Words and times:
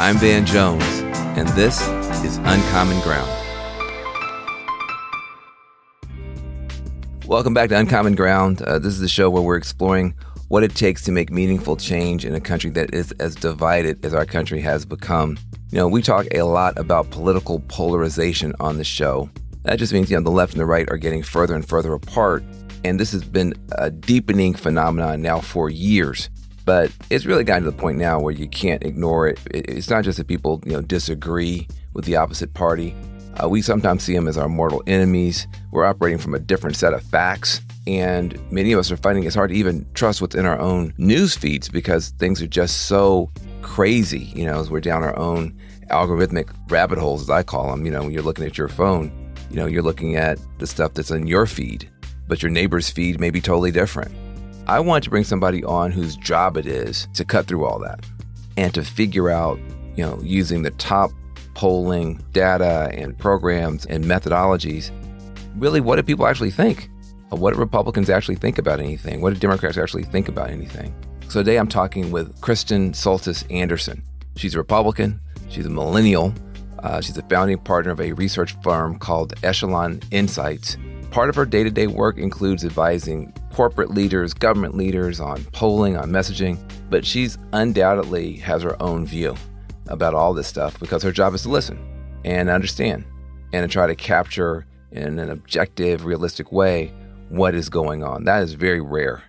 I'm 0.00 0.16
Van 0.16 0.46
Jones, 0.46 0.82
and 1.36 1.46
this 1.48 1.78
is 2.24 2.38
Uncommon 2.38 2.98
Ground. 3.00 3.30
Welcome 7.26 7.52
back 7.52 7.68
to 7.68 7.78
Uncommon 7.78 8.14
Ground. 8.14 8.62
Uh, 8.62 8.78
this 8.78 8.94
is 8.94 9.00
the 9.00 9.08
show 9.08 9.28
where 9.28 9.42
we're 9.42 9.58
exploring 9.58 10.14
what 10.48 10.62
it 10.62 10.74
takes 10.74 11.04
to 11.04 11.12
make 11.12 11.30
meaningful 11.30 11.76
change 11.76 12.24
in 12.24 12.34
a 12.34 12.40
country 12.40 12.70
that 12.70 12.94
is 12.94 13.12
as 13.20 13.34
divided 13.34 14.02
as 14.02 14.14
our 14.14 14.24
country 14.24 14.62
has 14.62 14.86
become. 14.86 15.36
You 15.70 15.76
know, 15.76 15.86
we 15.86 16.00
talk 16.00 16.26
a 16.32 16.44
lot 16.44 16.78
about 16.78 17.10
political 17.10 17.60
polarization 17.68 18.54
on 18.58 18.78
the 18.78 18.84
show. 18.84 19.28
That 19.64 19.78
just 19.78 19.92
means, 19.92 20.10
you 20.10 20.16
know, 20.16 20.22
the 20.22 20.30
left 20.30 20.54
and 20.54 20.62
the 20.62 20.66
right 20.66 20.90
are 20.90 20.96
getting 20.96 21.22
further 21.22 21.54
and 21.54 21.68
further 21.68 21.92
apart. 21.92 22.42
And 22.84 22.98
this 22.98 23.12
has 23.12 23.22
been 23.22 23.52
a 23.72 23.90
deepening 23.90 24.54
phenomenon 24.54 25.20
now 25.20 25.40
for 25.40 25.68
years. 25.68 26.30
But 26.70 26.92
it's 27.10 27.26
really 27.26 27.42
gotten 27.42 27.64
to 27.64 27.70
the 27.72 27.76
point 27.76 27.98
now 27.98 28.20
where 28.20 28.32
you 28.32 28.46
can't 28.46 28.84
ignore 28.84 29.26
it. 29.26 29.40
It's 29.46 29.90
not 29.90 30.04
just 30.04 30.18
that 30.18 30.28
people, 30.28 30.62
you 30.64 30.70
know, 30.70 30.80
disagree 30.80 31.66
with 31.94 32.04
the 32.04 32.14
opposite 32.14 32.54
party. 32.54 32.94
Uh, 33.42 33.48
we 33.48 33.60
sometimes 33.60 34.04
see 34.04 34.14
them 34.14 34.28
as 34.28 34.38
our 34.38 34.48
mortal 34.48 34.80
enemies. 34.86 35.48
We're 35.72 35.84
operating 35.84 36.20
from 36.20 36.32
a 36.32 36.38
different 36.38 36.76
set 36.76 36.94
of 36.94 37.02
facts. 37.02 37.60
And 37.88 38.38
many 38.52 38.70
of 38.70 38.78
us 38.78 38.92
are 38.92 38.96
finding 38.96 39.24
it's 39.24 39.34
hard 39.34 39.50
to 39.50 39.56
even 39.56 39.84
trust 39.94 40.20
what's 40.20 40.36
in 40.36 40.46
our 40.46 40.60
own 40.60 40.94
news 40.96 41.36
feeds 41.36 41.68
because 41.68 42.10
things 42.20 42.40
are 42.40 42.46
just 42.46 42.86
so 42.86 43.32
crazy, 43.62 44.30
you 44.36 44.46
know, 44.46 44.60
as 44.60 44.70
we're 44.70 44.78
down 44.78 45.02
our 45.02 45.18
own 45.18 45.58
algorithmic 45.90 46.54
rabbit 46.70 46.98
holes, 47.00 47.22
as 47.22 47.30
I 47.30 47.42
call 47.42 47.68
them. 47.72 47.84
You 47.84 47.90
know, 47.90 48.02
when 48.02 48.12
you're 48.12 48.22
looking 48.22 48.46
at 48.46 48.56
your 48.56 48.68
phone, 48.68 49.10
you 49.50 49.56
know, 49.56 49.66
you're 49.66 49.82
looking 49.82 50.14
at 50.14 50.38
the 50.58 50.68
stuff 50.68 50.94
that's 50.94 51.10
in 51.10 51.26
your 51.26 51.46
feed, 51.46 51.90
but 52.28 52.44
your 52.44 52.50
neighbor's 52.52 52.88
feed 52.88 53.18
may 53.18 53.30
be 53.30 53.40
totally 53.40 53.72
different. 53.72 54.14
I 54.70 54.78
want 54.78 55.02
to 55.02 55.10
bring 55.10 55.24
somebody 55.24 55.64
on 55.64 55.90
whose 55.90 56.14
job 56.14 56.56
it 56.56 56.64
is 56.64 57.08
to 57.14 57.24
cut 57.24 57.46
through 57.46 57.64
all 57.64 57.80
that 57.80 58.06
and 58.56 58.72
to 58.74 58.84
figure 58.84 59.28
out, 59.28 59.58
you 59.96 60.06
know, 60.06 60.20
using 60.22 60.62
the 60.62 60.70
top 60.70 61.10
polling 61.54 62.24
data 62.32 62.88
and 62.94 63.18
programs 63.18 63.84
and 63.86 64.04
methodologies, 64.04 64.92
really 65.56 65.80
what 65.80 65.96
do 65.96 66.04
people 66.04 66.24
actually 66.24 66.52
think? 66.52 66.88
What 67.30 67.54
do 67.54 67.58
Republicans 67.58 68.08
actually 68.08 68.36
think 68.36 68.58
about 68.58 68.78
anything? 68.78 69.20
What 69.20 69.34
do 69.34 69.40
Democrats 69.40 69.76
actually 69.76 70.04
think 70.04 70.28
about 70.28 70.50
anything? 70.50 70.94
So 71.26 71.40
today 71.40 71.56
I'm 71.56 71.66
talking 71.66 72.12
with 72.12 72.40
Kristen 72.40 72.92
Soltis 72.92 73.44
Anderson. 73.52 74.04
She's 74.36 74.54
a 74.54 74.58
Republican, 74.58 75.18
she's 75.48 75.66
a 75.66 75.70
millennial, 75.70 76.32
uh, 76.78 77.00
she's 77.00 77.18
a 77.18 77.22
founding 77.22 77.58
partner 77.58 77.90
of 77.90 78.00
a 78.00 78.12
research 78.12 78.54
firm 78.62 79.00
called 79.00 79.34
Echelon 79.42 80.00
Insights. 80.12 80.76
Part 81.10 81.28
of 81.28 81.34
her 81.34 81.44
day 81.44 81.64
to 81.64 81.72
day 81.72 81.88
work 81.88 82.18
includes 82.18 82.64
advising 82.64 83.34
corporate 83.60 83.90
leaders, 83.90 84.32
government 84.32 84.74
leaders 84.74 85.20
on 85.20 85.44
polling, 85.52 85.94
on 85.94 86.10
messaging, 86.10 86.58
but 86.88 87.04
she's 87.04 87.36
undoubtedly 87.52 88.36
has 88.36 88.62
her 88.62 88.74
own 88.82 89.04
view 89.04 89.36
about 89.88 90.14
all 90.14 90.32
this 90.32 90.46
stuff 90.46 90.80
because 90.80 91.02
her 91.02 91.12
job 91.12 91.34
is 91.34 91.42
to 91.42 91.50
listen 91.50 91.78
and 92.24 92.48
understand 92.48 93.04
and 93.52 93.62
to 93.62 93.70
try 93.70 93.86
to 93.86 93.94
capture 93.94 94.64
in 94.92 95.18
an 95.18 95.28
objective, 95.28 96.06
realistic 96.06 96.50
way 96.50 96.90
what 97.28 97.54
is 97.54 97.68
going 97.68 98.02
on. 98.02 98.24
That 98.24 98.42
is 98.42 98.54
very 98.54 98.80
rare. 98.80 99.24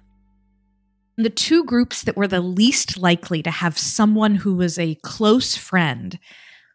The 1.17 1.29
two 1.29 1.65
groups 1.65 2.03
that 2.03 2.15
were 2.15 2.25
the 2.25 2.39
least 2.39 2.97
likely 2.97 3.43
to 3.43 3.51
have 3.51 3.77
someone 3.77 4.35
who 4.35 4.55
was 4.55 4.79
a 4.79 4.95
close 5.03 5.57
friend 5.57 6.17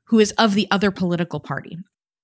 who 0.08 0.18
is 0.18 0.32
of 0.32 0.52
the 0.52 0.68
other 0.70 0.90
political 0.90 1.40
party 1.40 1.78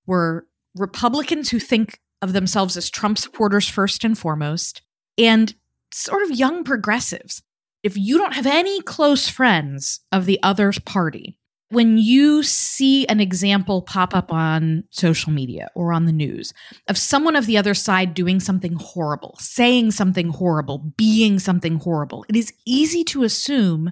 were 0.07 0.47
Republicans 0.75 1.49
who 1.49 1.59
think 1.59 2.01
of 2.21 2.35
themselves 2.35 2.77
as 2.77 2.91
Trump 2.91 3.17
supporters 3.17 3.67
first 3.67 4.05
and 4.05 4.19
foremost, 4.19 4.83
and 5.19 5.55
sort 5.93 6.23
of 6.23 6.31
young 6.31 6.65
progressives. 6.65 7.43
If 7.83 7.97
you 7.97 8.19
don't 8.19 8.35
have 8.35 8.47
any 8.47 8.81
close 8.83 9.29
friends 9.29 10.01
of 10.13 10.25
the 10.25 10.39
other 10.43 10.73
party, 10.85 11.39
when 11.73 11.97
you 11.97 12.43
see 12.43 13.07
an 13.07 13.19
example 13.19 13.81
pop 13.81 14.15
up 14.15 14.31
on 14.31 14.85
social 14.91 15.33
media 15.33 15.71
or 15.75 15.93
on 15.93 16.05
the 16.05 16.13
news 16.13 16.53
of 16.87 16.99
someone 16.99 17.35
of 17.35 17.47
the 17.47 17.57
other 17.57 17.73
side 17.73 18.13
doing 18.13 18.41
something 18.41 18.75
horrible, 18.75 19.37
saying 19.41 19.91
something 19.91 20.29
horrible, 20.29 20.93
being 20.97 21.39
something 21.39 21.77
horrible, 21.77 22.27
it 22.29 22.37
is 22.37 22.53
easy 22.67 23.03
to 23.05 23.25
assume 23.25 23.91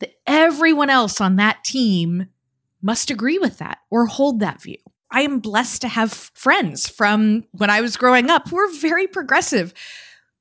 that 0.00 0.14
everyone 0.26 0.90
else 0.90 1.20
on 1.20 1.36
that 1.36 1.62
team 1.62 2.26
must 2.82 3.08
agree 3.08 3.38
with 3.38 3.58
that 3.58 3.78
or 3.88 4.06
hold 4.06 4.40
that 4.40 4.60
view. 4.60 4.78
I 5.12 5.22
am 5.22 5.38
blessed 5.38 5.82
to 5.82 5.88
have 5.88 6.12
friends 6.12 6.88
from 6.88 7.44
when 7.52 7.70
I 7.70 7.80
was 7.82 7.96
growing 7.96 8.30
up 8.30 8.48
who 8.48 8.58
are 8.58 8.72
very 8.80 9.06
progressive, 9.06 9.72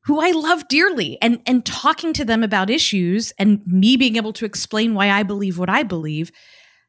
who 0.06 0.20
I 0.20 0.32
love 0.32 0.68
dearly 0.68 1.18
and 1.22 1.42
and 1.46 1.66
talking 1.66 2.14
to 2.14 2.26
them 2.26 2.44
about 2.44 2.70
issues 2.70 3.32
and 3.38 3.62
me 3.66 3.98
being 3.98 4.16
able 4.16 4.34
to 4.34 4.46
explain 4.46 4.94
why 4.94 5.10
I 5.10 5.24
believe 5.24 5.58
what 5.58 5.70
I 5.70 5.84
believe 5.84 6.32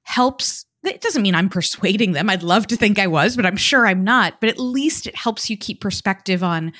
helps 0.05 0.67
it 0.85 1.01
doesn't 1.01 1.23
mean 1.23 1.37
I'm 1.37 1.49
persuading 1.49 2.11
them. 2.13 2.29
I'd 2.29 2.43
love 2.43 2.67
to 2.67 2.77
think 2.77 2.99
I 2.99 3.07
was, 3.07 3.37
but 3.37 3.47
I'm 3.47 3.57
sure 3.57 3.87
I'm 3.87 4.03
not. 4.03 4.41
But 4.41 4.49
at 4.51 4.59
least 4.59 5.07
it 5.07 5.15
helps 5.15 5.49
you 5.49 5.57
keep 5.57 5.81
perspective 5.81 6.43
on 6.43 6.73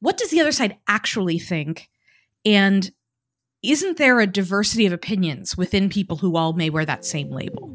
what 0.00 0.16
does 0.16 0.30
the 0.30 0.40
other 0.40 0.52
side 0.52 0.78
actually 0.88 1.38
think 1.38 1.90
and 2.44 2.90
isn't 3.62 3.98
there 3.98 4.20
a 4.20 4.26
diversity 4.26 4.86
of 4.86 4.92
opinions 4.92 5.56
within 5.56 5.88
people 5.88 6.18
who 6.18 6.36
all 6.36 6.52
may 6.52 6.70
wear 6.70 6.84
that 6.84 7.04
same 7.04 7.28
label? 7.30 7.74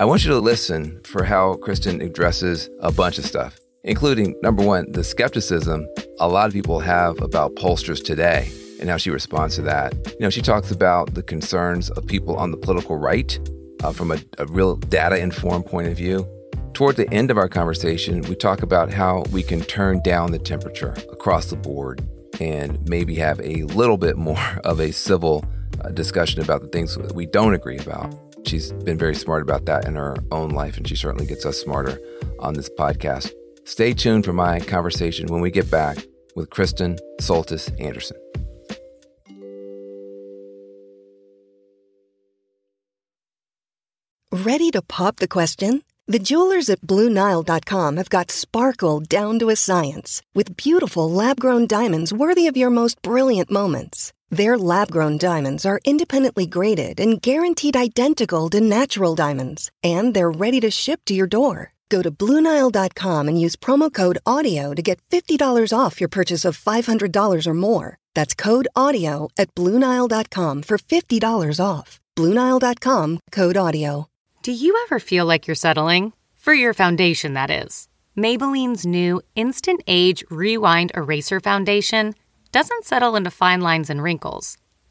I 0.00 0.06
want 0.06 0.24
you 0.24 0.30
to 0.30 0.38
listen 0.38 1.00
for 1.04 1.22
how 1.22 1.54
Kristen 1.56 2.00
addresses 2.00 2.70
a 2.80 2.90
bunch 2.90 3.18
of 3.18 3.26
stuff, 3.26 3.60
including 3.84 4.34
number 4.42 4.64
one, 4.64 4.90
the 4.92 5.04
skepticism 5.04 5.86
a 6.20 6.28
lot 6.28 6.46
of 6.46 6.52
people 6.52 6.80
have 6.80 7.20
about 7.20 7.54
pollsters 7.56 8.02
today 8.02 8.50
and 8.80 8.88
how 8.88 8.96
she 8.96 9.10
responds 9.10 9.56
to 9.56 9.62
that. 9.62 9.94
You 10.06 10.20
know, 10.20 10.30
she 10.30 10.42
talks 10.42 10.70
about 10.70 11.14
the 11.14 11.22
concerns 11.22 11.90
of 11.90 12.06
people 12.06 12.36
on 12.36 12.50
the 12.50 12.56
political 12.56 12.96
right 12.96 13.38
uh, 13.82 13.92
from 13.92 14.12
a, 14.12 14.18
a 14.38 14.46
real 14.46 14.76
data 14.76 15.18
informed 15.18 15.66
point 15.66 15.88
of 15.88 15.96
view. 15.96 16.26
Toward 16.72 16.96
the 16.96 17.12
end 17.12 17.30
of 17.30 17.38
our 17.38 17.48
conversation, 17.48 18.22
we 18.22 18.34
talk 18.34 18.62
about 18.62 18.90
how 18.90 19.22
we 19.30 19.42
can 19.42 19.60
turn 19.60 20.00
down 20.02 20.32
the 20.32 20.38
temperature 20.38 20.94
across 21.12 21.46
the 21.46 21.56
board 21.56 22.06
and 22.40 22.86
maybe 22.88 23.14
have 23.14 23.40
a 23.40 23.62
little 23.64 23.96
bit 23.96 24.16
more 24.16 24.60
of 24.64 24.80
a 24.80 24.92
civil 24.92 25.44
uh, 25.80 25.88
discussion 25.90 26.42
about 26.42 26.62
the 26.62 26.68
things 26.68 26.96
that 26.96 27.14
we 27.14 27.26
don't 27.26 27.54
agree 27.54 27.78
about. 27.78 28.14
She's 28.46 28.72
been 28.72 28.98
very 28.98 29.14
smart 29.14 29.42
about 29.42 29.64
that 29.66 29.86
in 29.86 29.94
her 29.94 30.16
own 30.30 30.50
life, 30.50 30.76
and 30.76 30.86
she 30.86 30.96
certainly 30.96 31.26
gets 31.26 31.46
us 31.46 31.58
smarter 31.58 31.98
on 32.40 32.54
this 32.54 32.68
podcast. 32.68 33.32
Stay 33.64 33.92
tuned 33.92 34.24
for 34.24 34.32
my 34.32 34.60
conversation 34.60 35.28
when 35.28 35.40
we 35.40 35.50
get 35.50 35.70
back 35.70 35.98
with 36.36 36.50
Kristen 36.50 36.98
Soltis 37.20 37.70
Anderson. 37.80 38.16
Ready 44.32 44.70
to 44.72 44.82
pop 44.82 45.16
the 45.16 45.28
question? 45.28 45.84
The 46.06 46.18
jewelers 46.18 46.68
at 46.68 46.80
BlueNile.com 46.82 47.96
have 47.96 48.10
got 48.10 48.30
sparkle 48.30 49.00
down 49.00 49.38
to 49.38 49.48
a 49.48 49.56
science 49.56 50.20
with 50.34 50.56
beautiful 50.56 51.10
lab 51.10 51.40
grown 51.40 51.66
diamonds 51.66 52.12
worthy 52.12 52.46
of 52.46 52.56
your 52.56 52.68
most 52.68 53.00
brilliant 53.00 53.50
moments. 53.50 54.12
Their 54.30 54.58
lab 54.58 54.90
grown 54.90 55.16
diamonds 55.16 55.64
are 55.64 55.80
independently 55.84 56.46
graded 56.46 56.98
and 56.98 57.22
guaranteed 57.22 57.76
identical 57.76 58.50
to 58.50 58.60
natural 58.60 59.14
diamonds, 59.14 59.70
and 59.82 60.12
they're 60.12 60.30
ready 60.30 60.60
to 60.60 60.70
ship 60.70 61.00
to 61.06 61.14
your 61.14 61.28
door. 61.28 61.73
Go 61.94 62.02
to 62.02 62.10
Bluenile.com 62.10 63.28
and 63.28 63.40
use 63.40 63.54
promo 63.54 63.88
code 64.00 64.18
AUDIO 64.26 64.74
to 64.74 64.82
get 64.82 64.98
$50 65.10 65.72
off 65.72 66.00
your 66.00 66.08
purchase 66.08 66.44
of 66.44 66.58
$500 66.58 67.46
or 67.46 67.54
more. 67.54 67.98
That's 68.16 68.34
code 68.34 68.66
AUDIO 68.74 69.28
at 69.38 69.54
Bluenile.com 69.54 70.62
for 70.62 70.76
$50 70.78 71.60
off. 71.64 72.00
Bluenile.com 72.16 73.20
code 73.30 73.58
AUDIO. 73.66 74.06
Do 74.42 74.52
you 74.52 74.72
ever 74.82 74.98
feel 74.98 75.24
like 75.24 75.46
you're 75.46 75.64
settling? 75.66 76.12
For 76.36 76.52
your 76.52 76.74
foundation, 76.74 77.34
that 77.34 77.50
is. 77.50 77.88
Maybelline's 78.16 78.84
new 78.84 79.22
Instant 79.36 79.80
Age 79.86 80.24
Rewind 80.30 80.90
Eraser 80.96 81.40
Foundation 81.40 82.14
doesn't 82.50 82.84
settle 82.84 83.16
into 83.16 83.30
fine 83.30 83.60
lines 83.60 83.88
and 83.88 84.02
wrinkles. 84.02 84.58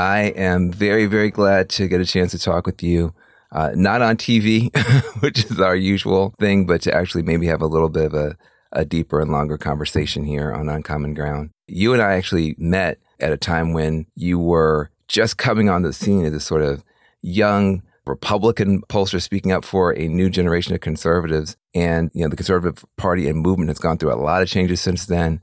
I 0.00 0.32
am 0.34 0.72
very, 0.72 1.04
very 1.04 1.30
glad 1.30 1.68
to 1.70 1.86
get 1.86 2.00
a 2.00 2.06
chance 2.06 2.30
to 2.30 2.38
talk 2.38 2.64
with 2.64 2.82
you. 2.82 3.12
Uh, 3.52 3.72
not 3.74 4.00
on 4.00 4.16
TV, 4.16 4.74
which 5.20 5.44
is 5.44 5.60
our 5.60 5.76
usual 5.76 6.34
thing, 6.40 6.64
but 6.64 6.80
to 6.82 6.94
actually 6.94 7.22
maybe 7.22 7.46
have 7.48 7.60
a 7.60 7.66
little 7.66 7.90
bit 7.90 8.06
of 8.06 8.14
a, 8.14 8.38
a 8.72 8.86
deeper 8.86 9.20
and 9.20 9.30
longer 9.30 9.58
conversation 9.58 10.24
here 10.24 10.54
on 10.54 10.70
Uncommon 10.70 11.12
Ground. 11.12 11.50
You 11.66 11.92
and 11.92 12.00
I 12.00 12.14
actually 12.14 12.54
met 12.56 12.98
at 13.18 13.30
a 13.30 13.36
time 13.36 13.74
when 13.74 14.06
you 14.14 14.38
were 14.38 14.90
just 15.06 15.36
coming 15.36 15.68
on 15.68 15.82
the 15.82 15.92
scene 15.92 16.24
as 16.24 16.32
a 16.32 16.40
sort 16.40 16.62
of 16.62 16.82
young 17.20 17.82
Republican 18.06 18.80
pollster 18.88 19.20
speaking 19.20 19.52
up 19.52 19.66
for 19.66 19.94
a 19.98 20.08
new 20.08 20.30
generation 20.30 20.74
of 20.74 20.80
conservatives. 20.80 21.58
And, 21.74 22.10
you 22.14 22.22
know, 22.22 22.30
the 22.30 22.36
conservative 22.36 22.86
party 22.96 23.28
and 23.28 23.38
movement 23.38 23.68
has 23.68 23.78
gone 23.78 23.98
through 23.98 24.14
a 24.14 24.16
lot 24.16 24.40
of 24.40 24.48
changes 24.48 24.80
since 24.80 25.04
then. 25.04 25.42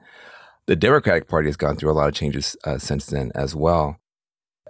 The 0.65 0.75
Democratic 0.75 1.27
Party 1.27 1.47
has 1.47 1.57
gone 1.57 1.75
through 1.75 1.91
a 1.91 1.93
lot 1.93 2.07
of 2.07 2.15
changes 2.15 2.57
uh, 2.63 2.79
since 2.79 3.05
then 3.05 3.31
as 3.35 3.53
well. 3.53 3.99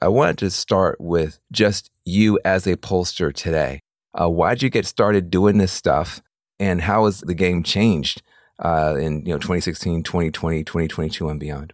I 0.02 0.08
wanted 0.08 0.38
to 0.40 0.50
start 0.50 1.00
with 1.00 1.40
just 1.52 1.90
you 2.06 2.40
as 2.46 2.68
a 2.68 2.76
pollster 2.76 3.34
today. 3.34 3.82
Uh, 4.14 4.30
why 4.30 4.52
did 4.54 4.64
you 4.64 4.70
get 4.70 4.86
started 4.86 5.30
doing 5.30 5.58
this 5.58 5.72
stuff? 5.72 6.22
And 6.60 6.82
how 6.82 7.06
has 7.06 7.22
the 7.22 7.36
game 7.36 7.64
changed 7.64 8.22
uh, 8.60 8.96
in 9.00 9.26
you 9.26 9.34
know 9.34 9.38
2016, 9.38 10.04
2020, 10.04 10.64
2022, 10.64 11.30
and 11.30 11.40
beyond? 11.40 11.74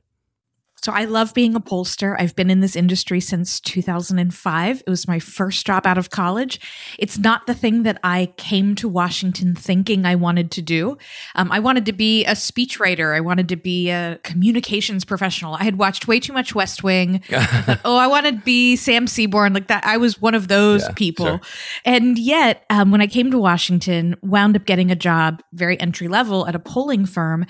So 0.83 0.91
I 0.91 1.06
love 1.06 1.33
being 1.33 1.56
a 1.56 1.62
pollster. 1.62 2.13
I've 2.19 2.35
been 2.35 2.50
in 2.50 2.59
this 2.59 2.75
industry 2.75 3.21
since 3.21 3.62
2005. 3.62 4.83
It 4.85 4.89
was 4.89 5.07
my 5.07 5.18
first 5.18 5.65
job 5.65 5.88
out 5.88 5.97
of 5.97 6.09
college. 6.09 6.59
It's 7.00 7.18
not 7.18 7.47
the 7.47 7.53
thing 7.53 7.83
that 7.83 8.01
I 8.03 8.33
came 8.35 8.75
to 8.75 8.89
Washington 8.89 9.56
thinking 9.56 10.06
I 10.06 10.15
wanted 10.15 10.51
to 10.51 10.62
do. 10.62 10.97
Um, 11.35 11.53
I 11.53 11.59
wanted 11.59 11.85
to 11.85 11.94
be 11.94 12.25
a 12.25 12.31
speechwriter. 12.31 13.15
I 13.15 13.21
wanted 13.21 13.47
to 13.47 13.56
be 13.56 13.91
a 13.91 14.19
communications 14.24 15.06
professional. 15.06 15.56
I 15.56 15.63
had 15.63 15.77
watched 15.77 16.09
way 16.09 16.19
too 16.19 16.33
much 16.33 16.53
West 16.53 16.83
Wing. 16.83 17.21
thought, 17.29 17.79
oh, 17.86 17.95
I 17.95 18.07
wanted 18.07 18.39
to 18.39 18.41
be 18.44 18.75
Sam 18.75 19.07
Seaborn 19.07 19.53
like 19.53 19.68
that. 19.68 19.86
I 19.86 19.95
was 19.95 20.21
one 20.21 20.36
of 20.36 20.50
those 20.50 20.83
yeah, 20.83 20.91
people. 20.95 21.25
Sure. 21.25 21.41
And 21.86 22.19
yet, 22.19 22.65
um, 22.69 22.91
when 22.91 23.00
I 23.00 23.07
came 23.07 23.31
to 23.31 23.39
Washington, 23.39 24.18
wound 24.21 24.57
up 24.57 24.65
getting 24.65 24.91
a 24.91 24.97
job 24.97 25.41
very 25.53 25.79
entry 25.79 26.09
level 26.09 26.45
at 26.45 26.56
a 26.56 26.59
polling 26.59 27.06
firm 27.06 27.45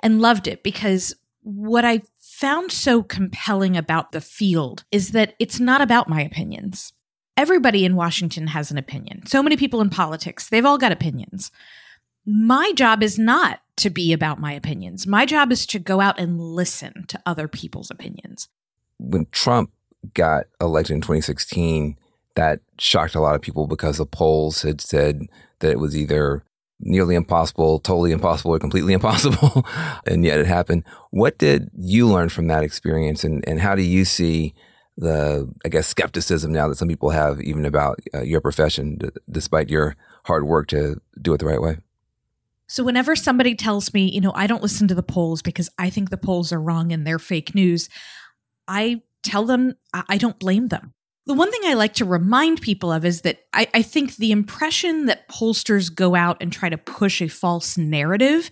and 0.00 0.22
loved 0.22 0.48
it 0.48 0.62
because 0.62 1.14
what 1.48 1.82
I 1.82 2.02
found 2.18 2.70
so 2.70 3.02
compelling 3.02 3.74
about 3.74 4.12
the 4.12 4.20
field 4.20 4.84
is 4.92 5.12
that 5.12 5.34
it's 5.38 5.58
not 5.58 5.80
about 5.80 6.06
my 6.06 6.20
opinions. 6.20 6.92
Everybody 7.38 7.86
in 7.86 7.96
Washington 7.96 8.48
has 8.48 8.70
an 8.70 8.76
opinion. 8.76 9.24
So 9.26 9.42
many 9.42 9.56
people 9.56 9.80
in 9.80 9.88
politics, 9.88 10.50
they've 10.50 10.66
all 10.66 10.76
got 10.76 10.92
opinions. 10.92 11.50
My 12.26 12.72
job 12.76 13.02
is 13.02 13.18
not 13.18 13.60
to 13.76 13.88
be 13.88 14.12
about 14.12 14.38
my 14.38 14.52
opinions. 14.52 15.06
My 15.06 15.24
job 15.24 15.50
is 15.50 15.64
to 15.68 15.78
go 15.78 16.02
out 16.02 16.20
and 16.20 16.38
listen 16.38 17.06
to 17.08 17.22
other 17.24 17.48
people's 17.48 17.90
opinions. 17.90 18.48
When 18.98 19.26
Trump 19.32 19.70
got 20.12 20.44
elected 20.60 20.96
in 20.96 21.00
2016, 21.00 21.96
that 22.34 22.60
shocked 22.78 23.14
a 23.14 23.20
lot 23.20 23.34
of 23.34 23.40
people 23.40 23.66
because 23.66 23.96
the 23.96 24.04
polls 24.04 24.60
had 24.60 24.82
said 24.82 25.22
that 25.60 25.70
it 25.70 25.78
was 25.78 25.96
either 25.96 26.44
nearly 26.80 27.14
impossible, 27.14 27.80
totally 27.80 28.12
impossible, 28.12 28.52
or 28.52 28.58
completely 28.58 28.92
impossible. 28.94 29.66
and 30.06 30.24
yet 30.24 30.38
it 30.38 30.46
happened. 30.46 30.84
What 31.10 31.38
did 31.38 31.70
you 31.76 32.08
learn 32.08 32.28
from 32.28 32.46
that 32.48 32.64
experience? 32.64 33.24
And, 33.24 33.44
and 33.48 33.60
how 33.60 33.74
do 33.74 33.82
you 33.82 34.04
see 34.04 34.54
the, 34.96 35.52
I 35.64 35.68
guess, 35.68 35.86
skepticism 35.86 36.52
now 36.52 36.68
that 36.68 36.76
some 36.76 36.88
people 36.88 37.10
have 37.10 37.40
even 37.40 37.64
about 37.64 38.00
uh, 38.14 38.22
your 38.22 38.40
profession, 38.40 38.96
d- 38.96 39.10
despite 39.30 39.70
your 39.70 39.96
hard 40.24 40.44
work 40.44 40.68
to 40.68 41.00
do 41.20 41.32
it 41.34 41.38
the 41.38 41.46
right 41.46 41.62
way? 41.62 41.78
So, 42.66 42.84
whenever 42.84 43.16
somebody 43.16 43.54
tells 43.54 43.94
me, 43.94 44.10
you 44.10 44.20
know, 44.20 44.32
I 44.34 44.46
don't 44.46 44.62
listen 44.62 44.88
to 44.88 44.94
the 44.94 45.02
polls 45.02 45.40
because 45.40 45.70
I 45.78 45.88
think 45.88 46.10
the 46.10 46.18
polls 46.18 46.52
are 46.52 46.60
wrong 46.60 46.92
and 46.92 47.06
they're 47.06 47.18
fake 47.18 47.54
news, 47.54 47.88
I 48.66 49.00
tell 49.22 49.46
them 49.46 49.74
I 49.94 50.18
don't 50.18 50.38
blame 50.38 50.68
them. 50.68 50.92
The 51.28 51.34
one 51.34 51.52
thing 51.52 51.60
I 51.66 51.74
like 51.74 51.92
to 51.94 52.06
remind 52.06 52.62
people 52.62 52.90
of 52.90 53.04
is 53.04 53.20
that 53.20 53.40
I, 53.52 53.68
I, 53.74 53.82
think 53.82 54.16
the 54.16 54.32
impression 54.32 55.04
that 55.06 55.28
pollsters 55.28 55.94
go 55.94 56.14
out 56.14 56.38
and 56.40 56.50
try 56.50 56.70
to 56.70 56.78
push 56.78 57.20
a 57.20 57.28
false 57.28 57.76
narrative 57.76 58.50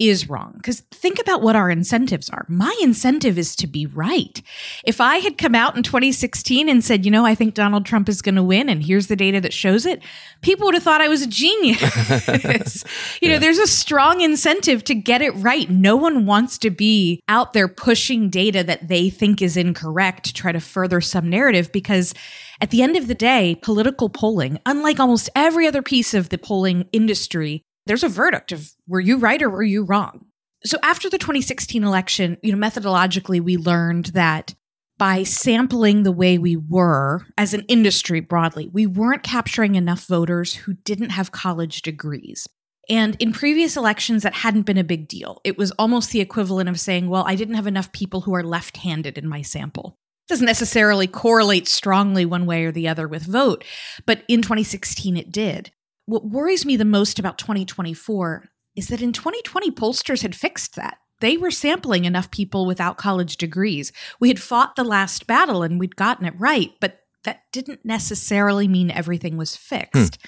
is 0.00 0.30
wrong. 0.30 0.54
Because 0.56 0.80
think 0.90 1.20
about 1.20 1.42
what 1.42 1.54
our 1.54 1.70
incentives 1.70 2.30
are. 2.30 2.46
My 2.48 2.74
incentive 2.82 3.38
is 3.38 3.54
to 3.56 3.66
be 3.66 3.84
right. 3.84 4.40
If 4.84 5.00
I 5.00 5.18
had 5.18 5.36
come 5.36 5.54
out 5.54 5.76
in 5.76 5.82
2016 5.82 6.68
and 6.68 6.82
said, 6.82 7.04
you 7.04 7.10
know, 7.10 7.26
I 7.26 7.34
think 7.34 7.52
Donald 7.52 7.84
Trump 7.84 8.08
is 8.08 8.22
going 8.22 8.34
to 8.36 8.42
win, 8.42 8.70
and 8.70 8.82
here's 8.82 9.08
the 9.08 9.16
data 9.16 9.40
that 9.42 9.52
shows 9.52 9.84
it, 9.84 10.02
people 10.40 10.64
would 10.64 10.74
have 10.74 10.82
thought 10.82 11.02
I 11.02 11.08
was 11.08 11.22
a 11.22 11.26
genius. 11.26 12.84
you 13.20 13.28
know, 13.28 13.38
there's 13.38 13.58
a 13.58 13.66
strong 13.66 14.22
incentive 14.22 14.82
to 14.84 14.94
get 14.94 15.20
it 15.20 15.32
right. 15.32 15.68
No 15.68 15.96
one 15.96 16.24
wants 16.24 16.56
to 16.58 16.70
be 16.70 17.22
out 17.28 17.52
there 17.52 17.68
pushing 17.68 18.30
data 18.30 18.64
that 18.64 18.88
they 18.88 19.10
think 19.10 19.42
is 19.42 19.58
incorrect 19.58 20.24
to 20.24 20.32
try 20.32 20.50
to 20.50 20.60
further 20.60 21.02
some 21.02 21.28
narrative 21.28 21.70
because 21.72 22.14
at 22.62 22.70
the 22.70 22.82
end 22.82 22.96
of 22.96 23.06
the 23.06 23.14
day, 23.14 23.58
political 23.62 24.08
polling, 24.08 24.58
unlike 24.64 24.98
almost 24.98 25.28
every 25.34 25.66
other 25.66 25.82
piece 25.82 26.14
of 26.14 26.30
the 26.30 26.38
polling 26.38 26.88
industry, 26.92 27.64
there's 27.86 28.04
a 28.04 28.08
verdict 28.08 28.52
of 28.52 28.72
were 28.86 29.00
you 29.00 29.18
right 29.18 29.40
or 29.42 29.50
were 29.50 29.62
you 29.62 29.84
wrong? 29.84 30.26
So 30.64 30.78
after 30.82 31.08
the 31.08 31.18
2016 31.18 31.82
election, 31.82 32.36
you 32.42 32.54
know, 32.54 32.58
methodologically, 32.58 33.40
we 33.40 33.56
learned 33.56 34.06
that 34.06 34.54
by 34.98 35.22
sampling 35.22 36.02
the 36.02 36.12
way 36.12 36.36
we 36.36 36.56
were 36.56 37.26
as 37.38 37.54
an 37.54 37.64
industry 37.68 38.20
broadly, 38.20 38.68
we 38.68 38.86
weren't 38.86 39.22
capturing 39.22 39.74
enough 39.74 40.06
voters 40.06 40.54
who 40.54 40.74
didn't 40.74 41.10
have 41.10 41.32
college 41.32 41.80
degrees. 41.80 42.46
And 42.90 43.16
in 43.18 43.32
previous 43.32 43.76
elections, 43.76 44.24
that 44.24 44.34
hadn't 44.34 44.66
been 44.66 44.76
a 44.76 44.84
big 44.84 45.08
deal. 45.08 45.40
It 45.42 45.56
was 45.56 45.70
almost 45.72 46.10
the 46.10 46.20
equivalent 46.20 46.68
of 46.68 46.78
saying, 46.78 47.08
well, 47.08 47.24
I 47.26 47.34
didn't 47.34 47.54
have 47.54 47.66
enough 47.66 47.92
people 47.92 48.22
who 48.22 48.34
are 48.34 48.42
left 48.42 48.78
handed 48.78 49.16
in 49.16 49.26
my 49.26 49.40
sample. 49.40 49.96
It 50.28 50.32
doesn't 50.32 50.46
necessarily 50.46 51.06
correlate 51.06 51.66
strongly 51.66 52.26
one 52.26 52.44
way 52.44 52.64
or 52.64 52.72
the 52.72 52.88
other 52.88 53.08
with 53.08 53.22
vote, 53.22 53.64
but 54.04 54.22
in 54.28 54.42
2016 54.42 55.16
it 55.16 55.32
did. 55.32 55.70
What 56.10 56.24
worries 56.24 56.66
me 56.66 56.74
the 56.74 56.84
most 56.84 57.20
about 57.20 57.38
2024 57.38 58.48
is 58.74 58.88
that 58.88 59.00
in 59.00 59.12
2020, 59.12 59.70
pollsters 59.70 60.22
had 60.22 60.34
fixed 60.34 60.74
that. 60.74 60.98
They 61.20 61.36
were 61.36 61.52
sampling 61.52 62.04
enough 62.04 62.32
people 62.32 62.66
without 62.66 62.98
college 62.98 63.36
degrees. 63.36 63.92
We 64.18 64.26
had 64.26 64.40
fought 64.40 64.74
the 64.74 64.82
last 64.82 65.28
battle 65.28 65.62
and 65.62 65.78
we'd 65.78 65.94
gotten 65.94 66.26
it 66.26 66.34
right, 66.36 66.72
but 66.80 67.04
that 67.22 67.42
didn't 67.52 67.84
necessarily 67.84 68.66
mean 68.66 68.90
everything 68.90 69.36
was 69.36 69.54
fixed. 69.54 70.18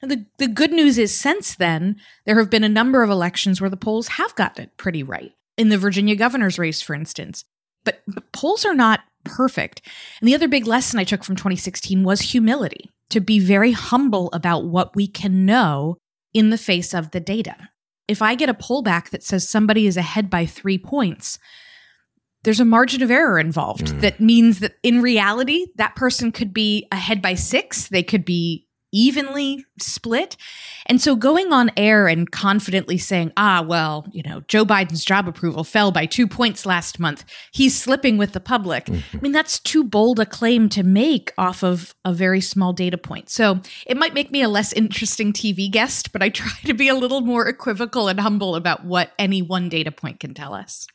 Hmm. 0.00 0.08
the, 0.08 0.26
the 0.38 0.48
good 0.48 0.72
news 0.72 0.98
is, 0.98 1.14
since 1.14 1.54
then, 1.54 2.00
there 2.26 2.40
have 2.40 2.50
been 2.50 2.64
a 2.64 2.68
number 2.68 3.04
of 3.04 3.10
elections 3.10 3.60
where 3.60 3.70
the 3.70 3.76
polls 3.76 4.08
have 4.08 4.34
gotten 4.34 4.64
it 4.64 4.76
pretty 4.76 5.04
right. 5.04 5.34
In 5.56 5.68
the 5.68 5.78
Virginia 5.78 6.16
governor's 6.16 6.58
race, 6.58 6.82
for 6.82 6.94
instance. 6.94 7.44
But, 7.84 8.02
but 8.08 8.32
polls 8.32 8.64
are 8.64 8.74
not 8.74 9.02
perfect. 9.22 9.82
And 10.20 10.26
the 10.26 10.34
other 10.34 10.48
big 10.48 10.66
lesson 10.66 10.98
I 10.98 11.04
took 11.04 11.22
from 11.22 11.36
2016 11.36 12.02
was 12.02 12.22
humility 12.22 12.90
to 13.10 13.20
be 13.20 13.38
very 13.38 13.72
humble 13.72 14.30
about 14.32 14.64
what 14.64 14.94
we 14.94 15.06
can 15.06 15.46
know 15.46 15.96
in 16.34 16.50
the 16.50 16.58
face 16.58 16.94
of 16.94 17.10
the 17.10 17.20
data. 17.20 17.56
If 18.06 18.22
I 18.22 18.34
get 18.34 18.48
a 18.48 18.54
pullback 18.54 19.10
that 19.10 19.22
says 19.22 19.48
somebody 19.48 19.86
is 19.86 19.96
ahead 19.96 20.30
by 20.30 20.46
three 20.46 20.78
points, 20.78 21.38
there's 22.44 22.60
a 22.60 22.64
margin 22.64 23.02
of 23.02 23.10
error 23.10 23.38
involved. 23.38 23.86
Mm. 23.86 24.00
That 24.00 24.20
means 24.20 24.60
that 24.60 24.74
in 24.82 25.02
reality, 25.02 25.66
that 25.76 25.96
person 25.96 26.32
could 26.32 26.54
be 26.54 26.86
ahead 26.92 27.20
by 27.20 27.34
six, 27.34 27.88
they 27.88 28.02
could 28.02 28.24
be 28.24 28.67
evenly 28.92 29.64
split. 29.78 30.36
And 30.86 31.00
so 31.00 31.16
going 31.16 31.52
on 31.52 31.70
air 31.76 32.08
and 32.08 32.30
confidently 32.30 32.98
saying, 32.98 33.32
ah, 33.36 33.64
well, 33.66 34.06
you 34.10 34.22
know, 34.22 34.42
Joe 34.48 34.64
Biden's 34.64 35.04
job 35.04 35.28
approval 35.28 35.64
fell 35.64 35.92
by 35.92 36.06
two 36.06 36.26
points 36.26 36.64
last 36.64 36.98
month. 36.98 37.24
He's 37.52 37.78
slipping 37.78 38.16
with 38.16 38.32
the 38.32 38.40
public. 38.40 38.86
Mm-hmm. 38.86 39.16
I 39.16 39.20
mean, 39.20 39.32
that's 39.32 39.58
too 39.58 39.84
bold 39.84 40.20
a 40.20 40.26
claim 40.26 40.68
to 40.70 40.82
make 40.82 41.32
off 41.36 41.62
of 41.62 41.94
a 42.04 42.12
very 42.12 42.40
small 42.40 42.72
data 42.72 42.98
point. 42.98 43.28
So 43.28 43.60
it 43.86 43.96
might 43.96 44.14
make 44.14 44.30
me 44.30 44.42
a 44.42 44.48
less 44.48 44.72
interesting 44.72 45.32
TV 45.32 45.70
guest, 45.70 46.12
but 46.12 46.22
I 46.22 46.28
try 46.38 46.52
to 46.64 46.74
be 46.74 46.88
a 46.88 46.94
little 46.94 47.20
more 47.20 47.46
equivocal 47.46 48.08
and 48.08 48.20
humble 48.20 48.54
about 48.56 48.84
what 48.84 49.12
any 49.18 49.42
one 49.42 49.68
data 49.68 49.90
point 49.90 50.20
can 50.20 50.34
tell 50.34 50.54
us. 50.54 50.86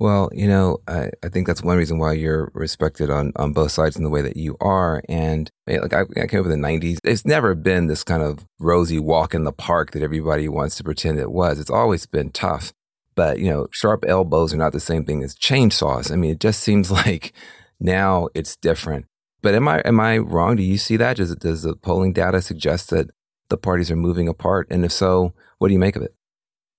Well, 0.00 0.30
you 0.32 0.46
know, 0.46 0.78
I, 0.86 1.10
I 1.24 1.28
think 1.28 1.48
that's 1.48 1.62
one 1.62 1.76
reason 1.76 1.98
why 1.98 2.12
you're 2.12 2.52
respected 2.54 3.10
on, 3.10 3.32
on 3.34 3.52
both 3.52 3.72
sides 3.72 3.96
in 3.96 4.04
the 4.04 4.10
way 4.10 4.22
that 4.22 4.36
you 4.36 4.56
are. 4.60 5.02
And 5.08 5.50
eh, 5.66 5.80
like 5.80 5.92
I, 5.92 6.02
I 6.22 6.26
came 6.28 6.40
up 6.40 6.46
in 6.46 6.60
the 6.60 6.68
90s. 6.68 6.98
It's 7.02 7.26
never 7.26 7.56
been 7.56 7.88
this 7.88 8.04
kind 8.04 8.22
of 8.22 8.46
rosy 8.60 9.00
walk 9.00 9.34
in 9.34 9.42
the 9.42 9.52
park 9.52 9.90
that 9.92 10.02
everybody 10.02 10.48
wants 10.48 10.76
to 10.76 10.84
pretend 10.84 11.18
it 11.18 11.32
was. 11.32 11.58
It's 11.58 11.70
always 11.70 12.06
been 12.06 12.30
tough. 12.30 12.72
But, 13.16 13.40
you 13.40 13.50
know, 13.50 13.66
sharp 13.72 14.04
elbows 14.06 14.54
are 14.54 14.58
not 14.58 14.72
the 14.72 14.78
same 14.78 15.04
thing 15.04 15.24
as 15.24 15.34
chainsaws. 15.34 16.12
I 16.12 16.16
mean, 16.16 16.30
it 16.30 16.40
just 16.40 16.60
seems 16.62 16.90
like 16.92 17.32
now 17.80 18.28
it's 18.34 18.54
different. 18.54 19.06
But 19.42 19.54
am 19.54 19.66
I 19.68 19.80
am 19.80 20.00
I 20.00 20.18
wrong? 20.18 20.56
Do 20.56 20.62
you 20.62 20.78
see 20.78 20.96
that? 20.96 21.16
Does 21.16 21.34
does 21.36 21.62
the 21.62 21.74
polling 21.76 22.12
data 22.12 22.42
suggest 22.42 22.90
that 22.90 23.10
the 23.50 23.56
parties 23.56 23.90
are 23.90 23.96
moving 23.96 24.28
apart? 24.28 24.66
And 24.70 24.84
if 24.84 24.92
so, 24.92 25.32
what 25.58 25.68
do 25.68 25.74
you 25.74 25.78
make 25.80 25.94
of 25.96 26.02
it? 26.02 26.14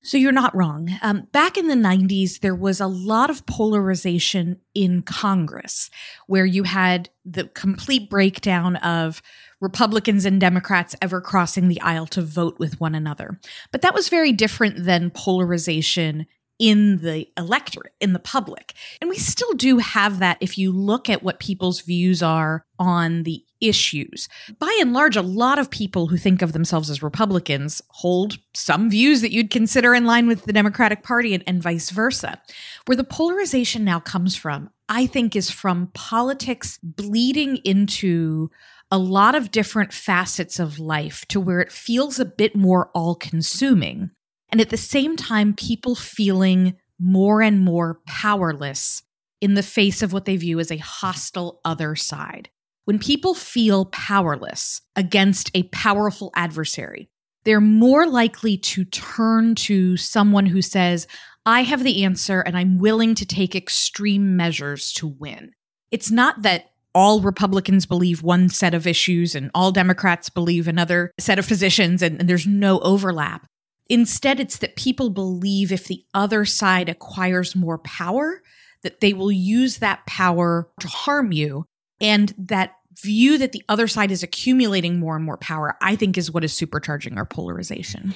So 0.01 0.17
you're 0.17 0.31
not 0.31 0.55
wrong. 0.55 0.89
Um, 1.01 1.27
back 1.33 1.57
in 1.57 1.67
the 1.67 1.75
90s, 1.75 2.39
there 2.39 2.55
was 2.55 2.79
a 2.79 2.87
lot 2.87 3.29
of 3.29 3.45
polarization 3.45 4.61
in 4.73 5.01
Congress 5.01 5.89
where 6.27 6.45
you 6.45 6.63
had 6.63 7.09
the 7.25 7.45
complete 7.45 8.09
breakdown 8.09 8.77
of 8.77 9.21
Republicans 9.59 10.23
and 10.23 10.39
Democrats 10.39 10.95
ever 11.01 11.19
crossing 11.19 11.67
the 11.67 11.81
aisle 11.81 12.07
to 12.07 12.21
vote 12.21 12.57
with 12.59 12.79
one 12.79 12.95
another. 12.95 13.39
But 13.71 13.81
that 13.81 13.93
was 13.93 14.07
very 14.07 14.31
different 14.31 14.85
than 14.85 15.11
polarization 15.11 16.27
in 16.59 16.97
the 16.97 17.27
electorate, 17.37 17.93
in 17.99 18.13
the 18.13 18.19
public. 18.19 18.73
And 18.99 19.09
we 19.09 19.17
still 19.17 19.53
do 19.53 19.77
have 19.77 20.19
that 20.19 20.37
if 20.41 20.57
you 20.57 20.71
look 20.71 21.09
at 21.09 21.23
what 21.23 21.39
people's 21.39 21.81
views 21.81 22.21
are 22.21 22.65
on 22.77 23.23
the 23.23 23.43
issues. 23.61 24.29
By 24.57 24.75
and 24.79 24.93
large, 24.93 25.15
a 25.15 25.21
lot 25.21 25.59
of 25.59 25.69
people 25.69 26.07
who 26.07 26.17
think 26.17 26.41
of 26.41 26.53
themselves 26.53 26.89
as 26.89 27.03
Republicans 27.03 27.81
hold 27.89 28.37
some 28.53 28.89
views 28.89 29.21
that 29.21 29.31
you'd 29.31 29.49
consider 29.49 29.93
in 29.93 30.05
line 30.05 30.27
with 30.27 30.45
the 30.45 30.53
Democratic 30.53 31.03
Party 31.03 31.33
and, 31.33 31.43
and 31.45 31.61
vice 31.61 31.89
versa. 31.89 32.41
Where 32.85 32.95
the 32.95 33.03
polarization 33.03 33.83
now 33.83 33.99
comes 33.99 34.35
from, 34.35 34.69
I 34.87 35.05
think, 35.05 35.35
is 35.35 35.49
from 35.49 35.91
politics 35.93 36.79
bleeding 36.81 37.57
into 37.57 38.49
a 38.91 38.97
lot 38.97 39.35
of 39.35 39.51
different 39.51 39.93
facets 39.93 40.59
of 40.59 40.79
life 40.79 41.25
to 41.27 41.39
where 41.39 41.59
it 41.59 41.71
feels 41.71 42.19
a 42.19 42.25
bit 42.25 42.55
more 42.55 42.89
all 42.95 43.15
consuming. 43.15 44.11
And 44.51 44.59
at 44.59 44.69
the 44.69 44.77
same 44.77 45.15
time, 45.15 45.53
people 45.53 45.93
feeling 45.93 46.75
more 46.99 47.41
and 47.41 47.61
more 47.61 48.01
powerless 48.07 49.03
in 49.41 49.53
the 49.53 49.63
face 49.63 50.01
of 50.01 50.11
what 50.11 50.25
they 50.25 50.37
view 50.37 50.59
as 50.59 50.71
a 50.71 50.77
hostile 50.77 51.61
other 51.63 51.95
side. 51.95 52.49
When 52.89 52.97
people 52.97 53.35
feel 53.35 53.85
powerless 53.85 54.81
against 54.95 55.51
a 55.53 55.61
powerful 55.61 56.31
adversary, 56.35 57.07
they're 57.43 57.61
more 57.61 58.07
likely 58.07 58.57
to 58.57 58.83
turn 58.83 59.53
to 59.53 59.95
someone 59.95 60.47
who 60.47 60.63
says, 60.63 61.05
I 61.45 61.61
have 61.61 61.83
the 61.83 62.03
answer 62.03 62.41
and 62.41 62.57
I'm 62.57 62.79
willing 62.79 63.13
to 63.13 63.27
take 63.27 63.55
extreme 63.55 64.35
measures 64.35 64.91
to 64.93 65.05
win. 65.05 65.51
It's 65.91 66.09
not 66.09 66.41
that 66.41 66.71
all 66.95 67.21
Republicans 67.21 67.85
believe 67.85 68.23
one 68.23 68.49
set 68.49 68.73
of 68.73 68.87
issues 68.87 69.35
and 69.35 69.51
all 69.53 69.71
Democrats 69.71 70.31
believe 70.31 70.67
another 70.67 71.11
set 71.19 71.37
of 71.37 71.47
positions 71.47 72.01
and, 72.01 72.19
and 72.19 72.27
there's 72.27 72.47
no 72.47 72.79
overlap. 72.79 73.45
Instead, 73.87 74.39
it's 74.39 74.57
that 74.57 74.75
people 74.75 75.11
believe 75.11 75.71
if 75.71 75.85
the 75.85 76.03
other 76.15 76.43
side 76.43 76.89
acquires 76.89 77.55
more 77.55 77.77
power, 77.77 78.41
that 78.81 78.99
they 78.99 79.13
will 79.13 79.31
use 79.31 79.77
that 79.77 80.07
power 80.07 80.67
to 80.79 80.87
harm 80.87 81.31
you. 81.31 81.65
And 82.01 82.33
that 82.37 82.71
view 83.01 83.37
that 83.37 83.51
the 83.51 83.63
other 83.69 83.87
side 83.87 84.11
is 84.11 84.23
accumulating 84.23 84.99
more 84.99 85.15
and 85.15 85.25
more 85.25 85.37
power, 85.37 85.77
I 85.81 85.95
think 85.95 86.17
is 86.17 86.31
what 86.31 86.43
is 86.43 86.53
supercharging 86.53 87.17
our 87.17 87.25
polarization. 87.25 88.13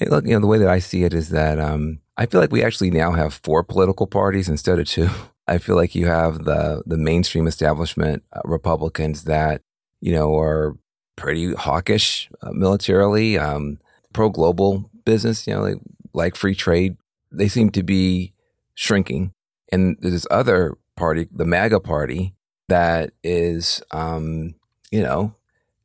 Look, 0.00 0.26
you 0.26 0.32
know, 0.32 0.40
the 0.40 0.46
way 0.46 0.58
that 0.58 0.68
I 0.68 0.78
see 0.78 1.04
it 1.04 1.14
is 1.14 1.30
that 1.30 1.58
um, 1.58 2.00
I 2.16 2.26
feel 2.26 2.40
like 2.40 2.52
we 2.52 2.62
actually 2.62 2.90
now 2.90 3.12
have 3.12 3.40
four 3.42 3.62
political 3.62 4.06
parties 4.06 4.48
instead 4.48 4.78
of 4.78 4.86
two. 4.86 5.08
I 5.46 5.58
feel 5.58 5.76
like 5.76 5.94
you 5.94 6.06
have 6.06 6.44
the 6.44 6.82
the 6.86 6.96
mainstream 6.96 7.46
establishment 7.46 8.22
uh, 8.32 8.40
Republicans 8.44 9.24
that 9.24 9.60
you 10.00 10.12
know 10.12 10.34
are 10.38 10.78
pretty 11.16 11.52
hawkish 11.54 12.30
uh, 12.42 12.50
militarily, 12.52 13.38
um, 13.38 13.78
pro 14.12 14.28
global 14.28 14.90
business, 15.04 15.46
you 15.46 15.54
know, 15.54 15.62
like, 15.62 15.78
like 16.12 16.36
free 16.36 16.54
trade, 16.54 16.96
they 17.30 17.48
seem 17.48 17.70
to 17.70 17.82
be 17.82 18.32
shrinking. 18.74 19.32
And 19.70 19.96
there's 20.00 20.14
this 20.14 20.26
other 20.30 20.76
party, 20.96 21.28
the 21.30 21.44
MAGA 21.44 21.80
party, 21.80 22.34
that 22.68 23.12
is, 23.22 23.82
um, 23.90 24.54
you 24.90 25.02
know, 25.02 25.34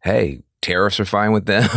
hey, 0.04 0.42
tariffs 0.62 1.00
are 1.00 1.06
fine 1.06 1.32
with 1.32 1.46
them, 1.46 1.70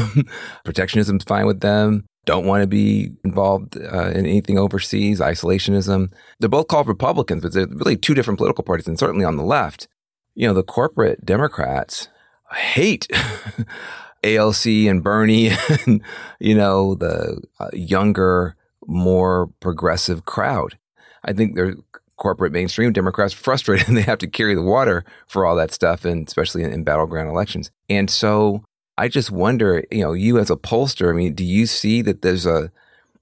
protectionism's 0.65 1.25
fine 1.25 1.47
with 1.47 1.61
them, 1.61 2.05
don't 2.25 2.47
want 2.47 2.63
to 2.63 2.69
be 2.69 3.11
involved 3.25 3.77
uh, 3.77 4.11
in 4.11 4.27
anything 4.27 4.59
overseas, 4.59 5.19
isolationism. 5.21 6.13
They're 6.39 6.49
both 6.49 6.69
called 6.69 6.87
Republicans, 6.87 7.43
but 7.43 7.53
they're 7.53 7.67
really 7.67 7.97
two 7.97 8.15
different 8.15 8.39
political 8.39 8.63
parties, 8.63 8.87
and 8.87 8.99
certainly 8.99 9.25
on 9.25 9.37
the 9.37 9.43
left. 9.43 9.89
You 10.35 10.47
know, 10.47 10.55
the 10.55 10.63
corporate 10.63 11.27
Democrats 11.27 12.09
hate 12.55 13.09
AOC 14.23 14.89
and 14.89 15.03
Bernie 15.03 15.51
and, 15.87 16.01
you 16.39 16.55
know, 16.55 16.95
the 16.95 17.43
uh, 17.59 17.69
younger, 17.73 18.57
more 18.87 19.49
progressive 19.61 20.25
crowd. 20.25 20.79
I 21.25 21.33
think 21.33 21.55
they're 21.55 21.75
corporate 22.23 22.53
mainstream 22.53 22.93
Democrats 22.93 23.35
frustrated 23.35 23.89
and 23.89 23.97
they 23.97 24.03
have 24.03 24.19
to 24.19 24.29
carry 24.29 24.55
the 24.55 24.63
water 24.63 25.05
for 25.27 25.45
all 25.45 25.57
that 25.57 25.73
stuff, 25.73 26.05
and 26.05 26.27
especially 26.27 26.63
in, 26.63 26.73
in 26.73 26.85
battleground 26.85 27.29
elections. 27.29 27.71
And 27.91 28.09
so 28.09 28.63
I 28.97 29.09
just 29.09 29.33
wonder, 29.33 29.85
you 29.91 30.03
know, 30.03 30.13
you 30.13 30.39
as 30.39 30.51
a 30.51 30.57
pollster, 30.57 31.11
I 31.11 31.13
mean, 31.13 31.35
do 31.35 31.45
you 31.45 31.67
see 31.67 32.01
that 32.03 32.23
there's 32.23 32.47
a, 32.47 32.71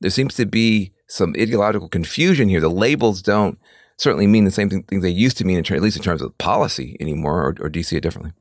there 0.00 0.10
seems 0.10 0.34
to 0.34 0.44
be 0.44 0.92
some 1.08 1.34
ideological 1.38 1.88
confusion 1.88 2.48
here. 2.48 2.60
The 2.60 2.70
labels 2.70 3.20
don't 3.22 3.58
certainly 3.96 4.26
mean 4.26 4.44
the 4.44 4.50
same 4.50 4.70
thing, 4.70 4.84
they 5.00 5.10
used 5.10 5.36
to 5.38 5.44
mean, 5.44 5.58
in, 5.58 5.74
at 5.74 5.82
least 5.82 5.96
in 5.96 6.02
terms 6.02 6.22
of 6.22 6.36
policy 6.38 6.96
anymore, 7.00 7.42
or, 7.42 7.56
or 7.60 7.68
do 7.68 7.78
you 7.78 7.84
see 7.84 7.96
it 7.96 8.02
differently? 8.02 8.32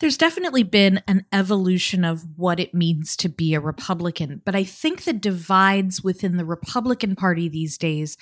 There's 0.00 0.16
definitely 0.16 0.62
been 0.62 1.02
an 1.06 1.26
evolution 1.32 2.04
of 2.04 2.24
what 2.36 2.58
it 2.58 2.72
means 2.72 3.16
to 3.16 3.28
be 3.28 3.54
a 3.54 3.60
Republican, 3.60 4.40
but 4.44 4.54
I 4.54 4.64
think 4.64 5.04
the 5.04 5.12
divides 5.12 6.02
within 6.02 6.36
the 6.36 6.44
Republican 6.44 7.14
Party 7.16 7.48
these 7.48 7.76
days 7.76 8.16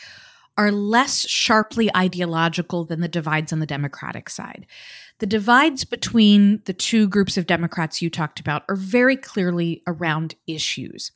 are 0.56 0.72
less 0.72 1.28
sharply 1.28 1.94
ideological 1.94 2.84
than 2.84 3.00
the 3.00 3.08
divides 3.08 3.52
on 3.52 3.60
the 3.60 3.66
Democratic 3.66 4.30
side. 4.30 4.66
The 5.18 5.26
divides 5.26 5.84
between 5.84 6.60
the 6.66 6.74
two 6.74 7.08
groups 7.08 7.36
of 7.36 7.46
Democrats 7.46 8.02
you 8.02 8.10
talked 8.10 8.38
about 8.38 8.64
are 8.68 8.76
very 8.76 9.16
clearly 9.16 9.82
around 9.86 10.34
issues. 10.46 11.10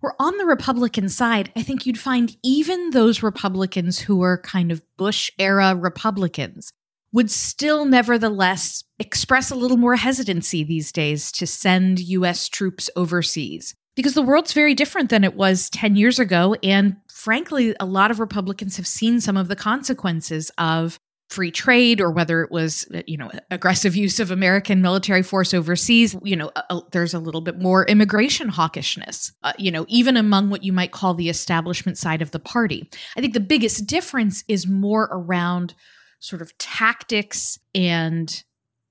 Where 0.00 0.14
on 0.18 0.36
the 0.36 0.44
Republican 0.44 1.08
side, 1.08 1.50
I 1.56 1.62
think 1.62 1.86
you'd 1.86 1.98
find 1.98 2.36
even 2.42 2.90
those 2.90 3.22
Republicans 3.22 4.00
who 4.00 4.22
are 4.22 4.38
kind 4.38 4.70
of 4.70 4.82
Bush 4.96 5.30
era 5.38 5.74
Republicans 5.74 6.72
would 7.12 7.30
still 7.30 7.86
nevertheless 7.86 8.84
express 8.98 9.50
a 9.50 9.54
little 9.54 9.78
more 9.78 9.96
hesitancy 9.96 10.62
these 10.62 10.92
days 10.92 11.32
to 11.32 11.46
send 11.46 11.98
US 12.00 12.48
troops 12.48 12.90
overseas. 12.94 13.74
Because 13.94 14.12
the 14.12 14.20
world's 14.20 14.52
very 14.52 14.74
different 14.74 15.08
than 15.08 15.24
it 15.24 15.34
was 15.34 15.70
10 15.70 15.96
years 15.96 16.18
ago. 16.18 16.56
And 16.62 16.96
frankly, 17.26 17.74
a 17.80 17.84
lot 17.84 18.12
of 18.12 18.20
Republicans 18.20 18.76
have 18.76 18.86
seen 18.86 19.20
some 19.20 19.36
of 19.36 19.48
the 19.48 19.56
consequences 19.56 20.52
of 20.58 20.96
free 21.28 21.50
trade 21.50 22.00
or 22.00 22.08
whether 22.08 22.40
it 22.40 22.52
was 22.52 22.86
you 23.08 23.16
know 23.16 23.28
aggressive 23.50 23.96
use 24.04 24.20
of 24.20 24.30
american 24.30 24.80
military 24.80 25.24
force 25.24 25.52
overseas. 25.52 26.14
You 26.22 26.36
know 26.36 26.52
a, 26.54 26.82
there's 26.92 27.14
a 27.14 27.18
little 27.18 27.40
bit 27.40 27.58
more 27.58 27.84
immigration 27.86 28.48
hawkishness 28.48 29.32
uh, 29.42 29.54
you 29.58 29.72
know 29.72 29.86
even 29.88 30.16
among 30.16 30.50
what 30.50 30.62
you 30.62 30.72
might 30.72 30.92
call 30.92 31.14
the 31.14 31.28
establishment 31.28 31.98
side 31.98 32.22
of 32.22 32.30
the 32.30 32.38
party. 32.38 32.88
I 33.16 33.20
think 33.20 33.34
the 33.34 33.40
biggest 33.40 33.88
difference 33.88 34.44
is 34.46 34.68
more 34.68 35.08
around 35.10 35.74
sort 36.20 36.42
of 36.42 36.56
tactics 36.58 37.58
and 37.74 38.44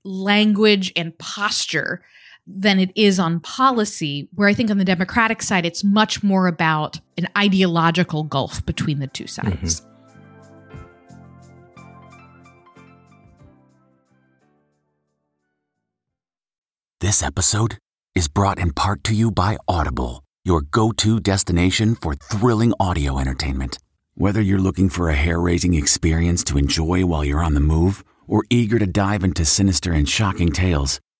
language 0.03 0.91
and 0.97 1.17
posture 1.17 2.03
than 2.47 2.79
it 2.79 2.91
is 2.95 3.19
on 3.19 3.39
policy, 3.39 4.29
where 4.33 4.47
I 4.47 4.53
think 4.53 4.69
on 4.69 4.77
the 4.77 4.85
Democratic 4.85 5.41
side, 5.41 5.65
it's 5.65 5.83
much 5.83 6.23
more 6.23 6.47
about 6.47 6.99
an 7.17 7.27
ideological 7.37 8.23
gulf 8.23 8.65
between 8.65 8.99
the 8.99 9.07
two 9.07 9.27
sides. 9.27 9.81
Mm-hmm. 9.81 9.91
This 17.01 17.21
episode 17.21 17.77
is 18.15 18.27
brought 18.27 18.57
in 18.57 18.71
part 18.71 19.03
to 19.03 19.13
you 19.13 19.29
by 19.29 19.57
Audible, 19.67 20.23
your 20.43 20.61
go 20.61 20.91
to 20.93 21.19
destination 21.19 21.93
for 21.93 22.15
thrilling 22.15 22.73
audio 22.79 23.19
entertainment. 23.19 23.77
Whether 24.15 24.41
you're 24.41 24.57
looking 24.57 24.89
for 24.89 25.09
a 25.09 25.15
hair 25.15 25.39
raising 25.39 25.73
experience 25.73 26.43
to 26.45 26.57
enjoy 26.57 27.05
while 27.05 27.25
you're 27.25 27.43
on 27.43 27.53
the 27.53 27.59
move 27.59 28.03
or 28.27 28.43
eager 28.49 28.79
to 28.79 28.87
dive 28.87 29.23
into 29.23 29.45
sinister 29.45 29.91
and 29.91 30.07
shocking 30.07 30.51
tales, 30.51 30.99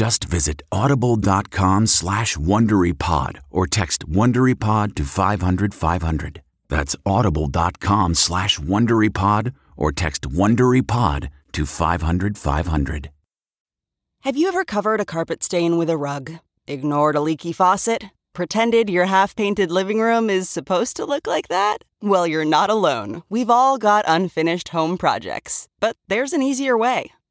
Just 0.00 0.24
visit 0.24 0.62
audible.com 0.72 1.86
slash 1.86 2.34
WonderyPod 2.38 3.40
or 3.50 3.66
text 3.66 4.08
WonderyPod 4.08 4.94
to 4.94 5.04
500, 5.04 5.74
500. 5.74 6.40
That's 6.70 6.96
audible.com 7.04 8.14
slash 8.14 8.58
WonderyPod 8.58 9.52
or 9.76 9.92
text 9.92 10.22
WonderyPod 10.22 11.28
to 11.52 11.66
500, 11.66 12.38
500. 12.38 13.10
Have 14.20 14.38
you 14.38 14.48
ever 14.48 14.64
covered 14.64 15.00
a 15.02 15.04
carpet 15.04 15.44
stain 15.44 15.76
with 15.76 15.90
a 15.90 15.98
rug? 15.98 16.32
Ignored 16.66 17.16
a 17.16 17.20
leaky 17.20 17.52
faucet? 17.52 18.04
Pretended 18.32 18.88
your 18.88 19.04
half-painted 19.04 19.70
living 19.70 20.00
room 20.00 20.30
is 20.30 20.48
supposed 20.48 20.96
to 20.96 21.04
look 21.04 21.26
like 21.26 21.48
that? 21.48 21.84
Well, 22.00 22.26
you're 22.26 22.46
not 22.46 22.70
alone. 22.70 23.22
We've 23.28 23.50
all 23.50 23.76
got 23.76 24.06
unfinished 24.08 24.70
home 24.70 24.96
projects. 24.96 25.68
But 25.78 25.98
there's 26.08 26.32
an 26.32 26.42
easier 26.42 26.78
way. 26.78 27.12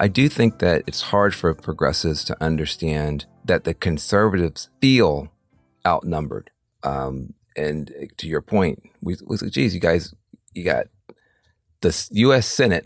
I 0.00 0.08
do 0.08 0.30
think 0.30 0.60
that 0.60 0.82
it's 0.86 1.02
hard 1.02 1.34
for 1.34 1.52
progressives 1.52 2.24
to 2.24 2.42
understand 2.42 3.26
that 3.44 3.64
the 3.64 3.74
conservatives 3.74 4.70
feel 4.80 5.30
outnumbered. 5.86 6.50
Um, 6.82 7.34
and 7.54 7.92
to 8.16 8.26
your 8.26 8.40
point, 8.40 8.82
we 9.02 9.16
was 9.26 9.42
like, 9.42 9.52
geez, 9.52 9.74
you 9.74 9.80
guys, 9.80 10.14
you 10.54 10.64
got 10.64 10.86
the 11.82 12.08
U.S. 12.12 12.46
Senate 12.46 12.84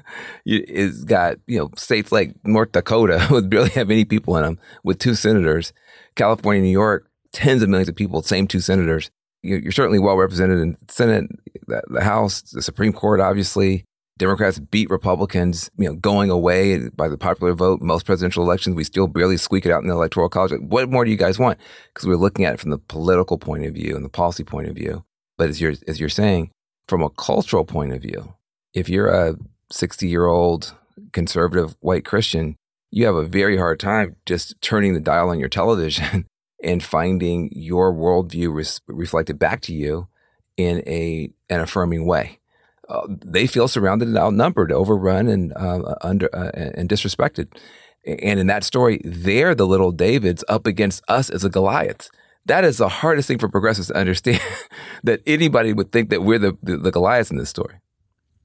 is 0.46 1.04
got 1.04 1.38
you 1.48 1.58
know 1.58 1.70
states 1.76 2.12
like 2.12 2.34
North 2.44 2.70
Dakota 2.70 3.26
would 3.30 3.50
barely 3.50 3.70
have 3.70 3.90
any 3.90 4.04
people 4.04 4.36
in 4.36 4.44
them 4.44 4.58
with 4.84 5.00
two 5.00 5.16
senators, 5.16 5.72
California, 6.14 6.62
New 6.62 6.68
York, 6.68 7.08
tens 7.32 7.62
of 7.62 7.68
millions 7.68 7.88
of 7.88 7.96
people, 7.96 8.22
same 8.22 8.46
two 8.46 8.60
senators. 8.60 9.10
You're 9.42 9.72
certainly 9.72 9.98
well 9.98 10.16
represented 10.16 10.60
in 10.60 10.76
the 10.86 10.92
Senate, 10.92 11.30
the 11.66 12.02
House, 12.02 12.42
the 12.42 12.62
Supreme 12.62 12.92
Court, 12.92 13.20
obviously. 13.20 13.84
Democrats 14.16 14.60
beat 14.60 14.90
Republicans, 14.90 15.70
you 15.76 15.86
know, 15.86 15.96
going 15.96 16.30
away 16.30 16.88
by 16.90 17.08
the 17.08 17.18
popular 17.18 17.52
vote. 17.52 17.80
Most 17.80 18.06
presidential 18.06 18.44
elections, 18.44 18.76
we 18.76 18.84
still 18.84 19.08
barely 19.08 19.36
squeak 19.36 19.66
it 19.66 19.72
out 19.72 19.82
in 19.82 19.88
the 19.88 19.94
electoral 19.94 20.28
college. 20.28 20.52
What 20.60 20.88
more 20.88 21.04
do 21.04 21.10
you 21.10 21.16
guys 21.16 21.38
want? 21.38 21.58
Because 21.92 22.06
we're 22.06 22.16
looking 22.16 22.44
at 22.44 22.54
it 22.54 22.60
from 22.60 22.70
the 22.70 22.78
political 22.78 23.38
point 23.38 23.64
of 23.64 23.74
view 23.74 23.96
and 23.96 24.04
the 24.04 24.10
policy 24.10 24.44
point 24.44 24.68
of 24.68 24.76
view. 24.76 25.04
But 25.36 25.50
as 25.50 25.60
you're 25.60 25.74
as 25.88 25.98
you're 25.98 26.08
saying, 26.08 26.52
from 26.86 27.02
a 27.02 27.10
cultural 27.10 27.64
point 27.64 27.92
of 27.92 28.02
view, 28.02 28.34
if 28.72 28.88
you're 28.88 29.08
a 29.08 29.36
60 29.72 30.06
year 30.06 30.26
old 30.26 30.74
conservative 31.12 31.76
white 31.80 32.04
Christian, 32.04 32.54
you 32.92 33.06
have 33.06 33.16
a 33.16 33.26
very 33.26 33.56
hard 33.56 33.80
time 33.80 34.14
just 34.26 34.54
turning 34.60 34.94
the 34.94 35.00
dial 35.00 35.30
on 35.30 35.40
your 35.40 35.48
television 35.48 36.26
and 36.62 36.84
finding 36.84 37.50
your 37.52 37.92
worldview 37.92 38.54
res- 38.54 38.80
reflected 38.86 39.40
back 39.40 39.60
to 39.62 39.74
you 39.74 40.06
in 40.56 40.84
a 40.86 41.32
an 41.50 41.58
affirming 41.58 42.06
way 42.06 42.38
uh, 42.88 43.06
they 43.08 43.46
feel 43.46 43.68
surrounded 43.68 44.08
and 44.08 44.18
outnumbered, 44.18 44.72
overrun, 44.72 45.28
and 45.28 45.52
uh, 45.56 45.94
under 46.02 46.34
uh, 46.34 46.50
and 46.54 46.88
disrespected. 46.88 47.48
And 48.06 48.38
in 48.38 48.46
that 48.48 48.64
story, 48.64 49.00
they're 49.04 49.54
the 49.54 49.66
little 49.66 49.92
Davids 49.92 50.44
up 50.48 50.66
against 50.66 51.02
us 51.08 51.30
as 51.30 51.44
a 51.44 51.48
Goliath. 51.48 52.10
That 52.46 52.64
is 52.64 52.76
the 52.76 52.88
hardest 52.88 53.28
thing 53.28 53.38
for 53.38 53.48
progressives 53.48 53.88
to 53.88 53.96
understand. 53.96 54.42
that 55.02 55.20
anybody 55.26 55.72
would 55.72 55.90
think 55.90 56.10
that 56.10 56.22
we're 56.22 56.38
the, 56.38 56.58
the, 56.62 56.76
the 56.76 56.90
Goliaths 56.90 57.30
in 57.30 57.38
this 57.38 57.48
story. 57.48 57.76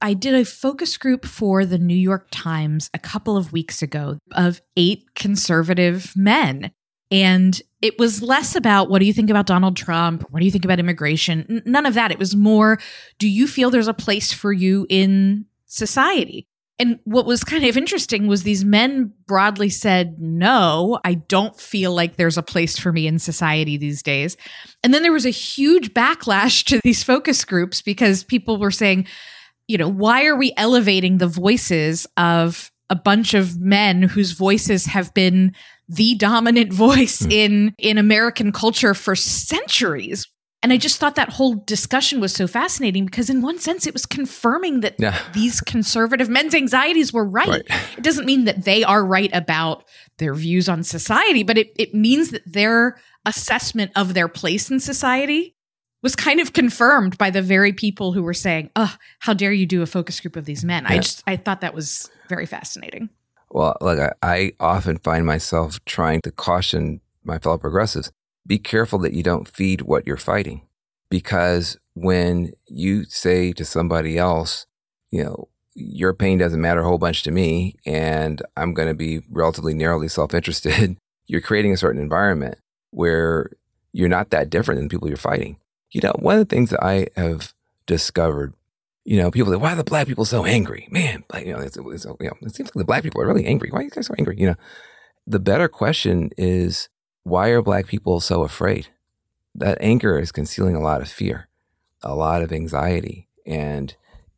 I 0.02 0.14
did 0.14 0.34
a 0.34 0.46
focus 0.46 0.96
group 0.96 1.26
for 1.26 1.66
the 1.66 1.78
New 1.78 1.96
York 1.96 2.28
Times 2.30 2.88
a 2.94 2.98
couple 2.98 3.36
of 3.36 3.52
weeks 3.52 3.82
ago 3.82 4.18
of 4.32 4.62
eight 4.74 5.14
conservative 5.14 6.14
men 6.16 6.70
and 7.10 7.60
it 7.82 7.98
was 7.98 8.22
less 8.22 8.54
about 8.54 8.90
what 8.90 9.00
do 9.00 9.06
you 9.06 9.12
think 9.12 9.30
about 9.30 9.46
Donald 9.46 9.76
Trump? 9.76 10.24
What 10.30 10.40
do 10.40 10.44
you 10.44 10.52
think 10.52 10.64
about 10.64 10.78
immigration? 10.78 11.46
N- 11.48 11.62
none 11.66 11.86
of 11.86 11.94
that. 11.94 12.10
It 12.10 12.18
was 12.18 12.36
more, 12.36 12.78
do 13.18 13.28
you 13.28 13.46
feel 13.46 13.70
there's 13.70 13.88
a 13.88 13.94
place 13.94 14.32
for 14.32 14.52
you 14.52 14.86
in 14.88 15.46
society? 15.66 16.46
And 16.78 16.98
what 17.04 17.26
was 17.26 17.44
kind 17.44 17.64
of 17.64 17.76
interesting 17.76 18.26
was 18.26 18.42
these 18.42 18.64
men 18.64 19.12
broadly 19.26 19.68
said, 19.68 20.16
No, 20.18 20.98
I 21.04 21.14
don't 21.14 21.58
feel 21.58 21.94
like 21.94 22.16
there's 22.16 22.38
a 22.38 22.42
place 22.42 22.78
for 22.78 22.90
me 22.90 23.06
in 23.06 23.18
society 23.18 23.76
these 23.76 24.02
days. 24.02 24.36
And 24.82 24.94
then 24.94 25.02
there 25.02 25.12
was 25.12 25.26
a 25.26 25.30
huge 25.30 25.92
backlash 25.92 26.64
to 26.66 26.80
these 26.82 27.02
focus 27.02 27.44
groups 27.44 27.82
because 27.82 28.24
people 28.24 28.56
were 28.58 28.70
saying, 28.70 29.06
you 29.68 29.76
know, 29.76 29.88
why 29.88 30.24
are 30.24 30.36
we 30.36 30.54
elevating 30.56 31.18
the 31.18 31.28
voices 31.28 32.06
of 32.16 32.72
a 32.88 32.96
bunch 32.96 33.34
of 33.34 33.60
men 33.60 34.02
whose 34.02 34.32
voices 34.32 34.86
have 34.86 35.14
been 35.14 35.54
the 35.90 36.14
dominant 36.14 36.72
voice 36.72 37.20
mm. 37.22 37.32
in 37.32 37.74
in 37.78 37.98
American 37.98 38.52
culture 38.52 38.94
for 38.94 39.16
centuries. 39.16 40.26
And 40.62 40.74
I 40.74 40.76
just 40.76 40.98
thought 41.00 41.14
that 41.14 41.30
whole 41.30 41.54
discussion 41.54 42.20
was 42.20 42.34
so 42.34 42.46
fascinating 42.46 43.06
because, 43.06 43.30
in 43.30 43.40
one 43.40 43.58
sense, 43.58 43.86
it 43.86 43.94
was 43.94 44.04
confirming 44.04 44.80
that 44.80 44.94
yeah. 44.98 45.18
these 45.32 45.62
conservative 45.62 46.28
men's 46.28 46.54
anxieties 46.54 47.14
were 47.14 47.26
right. 47.26 47.48
right. 47.48 47.62
It 47.96 48.04
doesn't 48.04 48.26
mean 48.26 48.44
that 48.44 48.66
they 48.66 48.84
are 48.84 49.02
right 49.02 49.30
about 49.32 49.84
their 50.18 50.34
views 50.34 50.68
on 50.68 50.82
society, 50.82 51.44
but 51.44 51.56
it, 51.56 51.72
it 51.78 51.94
means 51.94 52.30
that 52.32 52.42
their 52.44 53.00
assessment 53.24 53.90
of 53.96 54.12
their 54.12 54.28
place 54.28 54.70
in 54.70 54.80
society 54.80 55.56
was 56.02 56.14
kind 56.14 56.40
of 56.40 56.52
confirmed 56.52 57.16
by 57.16 57.30
the 57.30 57.42
very 57.42 57.72
people 57.72 58.12
who 58.12 58.22
were 58.22 58.34
saying, 58.34 58.68
"Oh, 58.76 58.94
how 59.20 59.32
dare 59.32 59.52
you 59.52 59.64
do 59.64 59.80
a 59.80 59.86
focus 59.86 60.20
group 60.20 60.36
of 60.36 60.44
these 60.44 60.62
men?" 60.62 60.82
Yeah. 60.82 60.92
I 60.92 60.98
just 60.98 61.22
I 61.26 61.36
thought 61.36 61.62
that 61.62 61.74
was 61.74 62.10
very 62.28 62.44
fascinating. 62.44 63.08
Well, 63.50 63.76
look, 63.80 63.98
I, 63.98 64.12
I 64.22 64.52
often 64.60 64.98
find 64.98 65.26
myself 65.26 65.84
trying 65.84 66.20
to 66.22 66.30
caution 66.30 67.00
my 67.24 67.38
fellow 67.38 67.58
progressives 67.58 68.10
be 68.46 68.58
careful 68.58 68.98
that 68.98 69.12
you 69.12 69.22
don't 69.22 69.48
feed 69.48 69.82
what 69.82 70.06
you're 70.06 70.16
fighting. 70.16 70.62
Because 71.08 71.76
when 71.94 72.52
you 72.66 73.04
say 73.04 73.52
to 73.52 73.64
somebody 73.64 74.18
else, 74.18 74.66
you 75.10 75.24
know, 75.24 75.48
your 75.74 76.12
pain 76.12 76.38
doesn't 76.38 76.60
matter 76.60 76.80
a 76.80 76.84
whole 76.84 76.98
bunch 76.98 77.22
to 77.22 77.30
me, 77.30 77.76
and 77.86 78.42
I'm 78.56 78.74
going 78.74 78.88
to 78.88 78.94
be 78.94 79.22
relatively 79.30 79.74
narrowly 79.74 80.08
self 80.08 80.34
interested, 80.34 80.96
you're 81.26 81.40
creating 81.40 81.72
a 81.72 81.76
certain 81.76 82.00
environment 82.00 82.58
where 82.90 83.50
you're 83.92 84.08
not 84.08 84.30
that 84.30 84.50
different 84.50 84.80
than 84.80 84.88
people 84.88 85.08
you're 85.08 85.16
fighting. 85.16 85.56
You 85.90 86.00
know, 86.02 86.12
one 86.18 86.38
of 86.38 86.48
the 86.48 86.54
things 86.54 86.70
that 86.70 86.84
I 86.84 87.06
have 87.16 87.54
discovered 87.86 88.54
you 89.04 89.16
know, 89.16 89.30
people 89.30 89.52
say, 89.52 89.58
why 89.58 89.72
are 89.72 89.76
the 89.76 89.84
black 89.84 90.06
people 90.06 90.24
so 90.24 90.44
angry? 90.44 90.86
Man, 90.90 91.24
like, 91.32 91.46
you 91.46 91.52
know, 91.52 91.60
it's, 91.60 91.76
it's, 91.76 92.04
you 92.04 92.16
know, 92.20 92.36
it 92.42 92.54
seems 92.54 92.68
like 92.68 92.74
the 92.74 92.84
black 92.84 93.02
people 93.02 93.20
are 93.20 93.26
really 93.26 93.46
angry. 93.46 93.70
Why 93.70 93.80
are 93.80 93.82
you 93.82 93.90
guys 93.90 94.06
so 94.06 94.14
angry? 94.18 94.36
You 94.38 94.48
know, 94.48 94.56
the 95.26 95.40
better 95.40 95.68
question 95.68 96.30
is, 96.36 96.88
why 97.22 97.48
are 97.48 97.62
black 97.62 97.86
people 97.86 98.20
so 98.20 98.42
afraid? 98.42 98.88
That 99.54 99.78
anger 99.80 100.18
is 100.18 100.32
concealing 100.32 100.76
a 100.76 100.80
lot 100.80 101.00
of 101.00 101.08
fear, 101.08 101.48
a 102.02 102.14
lot 102.14 102.42
of 102.42 102.52
anxiety. 102.52 103.28
And 103.46 103.94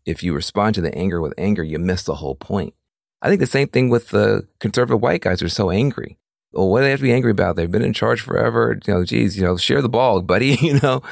if 0.07 0.23
you 0.23 0.35
respond 0.35 0.75
to 0.77 0.81
the 0.81 0.95
anger 0.95 1.21
with 1.21 1.35
anger, 1.37 1.63
you 1.63 1.79
miss 1.79 2.03
the 2.05 2.17
whole 2.17 2.35
point. 2.35 2.75
I 3.21 3.29
think 3.29 3.41
the 3.41 3.47
same 3.47 3.69
thing 3.69 3.89
with 3.89 4.09
the 4.09 4.49
conservative 4.59 5.01
white 5.01 5.21
guys 5.21 5.43
are 5.43 5.49
so 5.49 5.71
angry. 5.71 6.19
Well, 6.53 6.69
what 6.69 6.81
do 6.81 6.85
they 6.85 6.91
have 6.91 6.99
to 6.99 7.05
be 7.05 7.13
angry 7.13 7.31
about? 7.31 7.57
They've 7.57 7.71
been 7.71 7.85
in 7.85 7.93
charge 7.93 8.21
forever. 8.21 8.79
You 8.87 8.95
know, 8.95 9.05
geez, 9.05 9.37
you 9.37 9.45
know, 9.45 9.57
share 9.57 9.81
the 9.83 9.89
ball, 9.89 10.21
buddy. 10.23 10.57
You 10.61 10.81
know, 10.81 11.03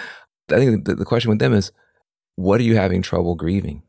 I 0.50 0.56
think 0.56 0.84
the, 0.84 0.96
the 0.96 1.04
question 1.04 1.30
with 1.30 1.38
them 1.38 1.54
is, 1.54 1.72
what 2.40 2.58
are 2.58 2.64
you 2.64 2.76
having 2.76 3.02
trouble 3.02 3.34
grieving? 3.34 3.82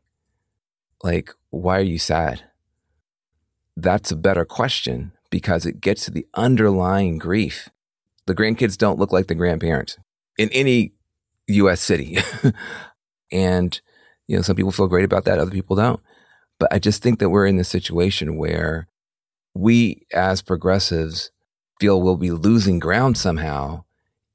Like, 1.02 1.30
why 1.48 1.78
are 1.78 1.80
you 1.80 1.98
sad? 1.98 2.42
That's 3.78 4.12
a 4.12 4.16
better 4.16 4.44
question 4.44 5.12
because 5.30 5.64
it 5.64 5.80
gets 5.80 6.04
to 6.04 6.10
the 6.10 6.26
underlying 6.34 7.16
grief. 7.16 7.70
The 8.26 8.34
grandkids 8.34 8.76
don't 8.76 8.98
look 8.98 9.10
like 9.10 9.26
the 9.26 9.34
grandparents 9.34 9.96
in 10.36 10.50
any 10.52 10.92
US 11.46 11.80
city. 11.80 12.18
and, 13.32 13.80
you 14.28 14.36
know, 14.36 14.42
some 14.42 14.54
people 14.54 14.70
feel 14.70 14.86
great 14.86 15.06
about 15.06 15.24
that, 15.24 15.38
other 15.38 15.50
people 15.50 15.74
don't. 15.74 16.00
But 16.58 16.70
I 16.74 16.78
just 16.78 17.02
think 17.02 17.20
that 17.20 17.30
we're 17.30 17.46
in 17.46 17.56
this 17.56 17.70
situation 17.70 18.36
where 18.36 18.86
we 19.54 20.06
as 20.12 20.42
progressives 20.42 21.30
feel 21.80 22.02
we'll 22.02 22.18
be 22.18 22.30
losing 22.30 22.78
ground 22.78 23.16
somehow 23.16 23.84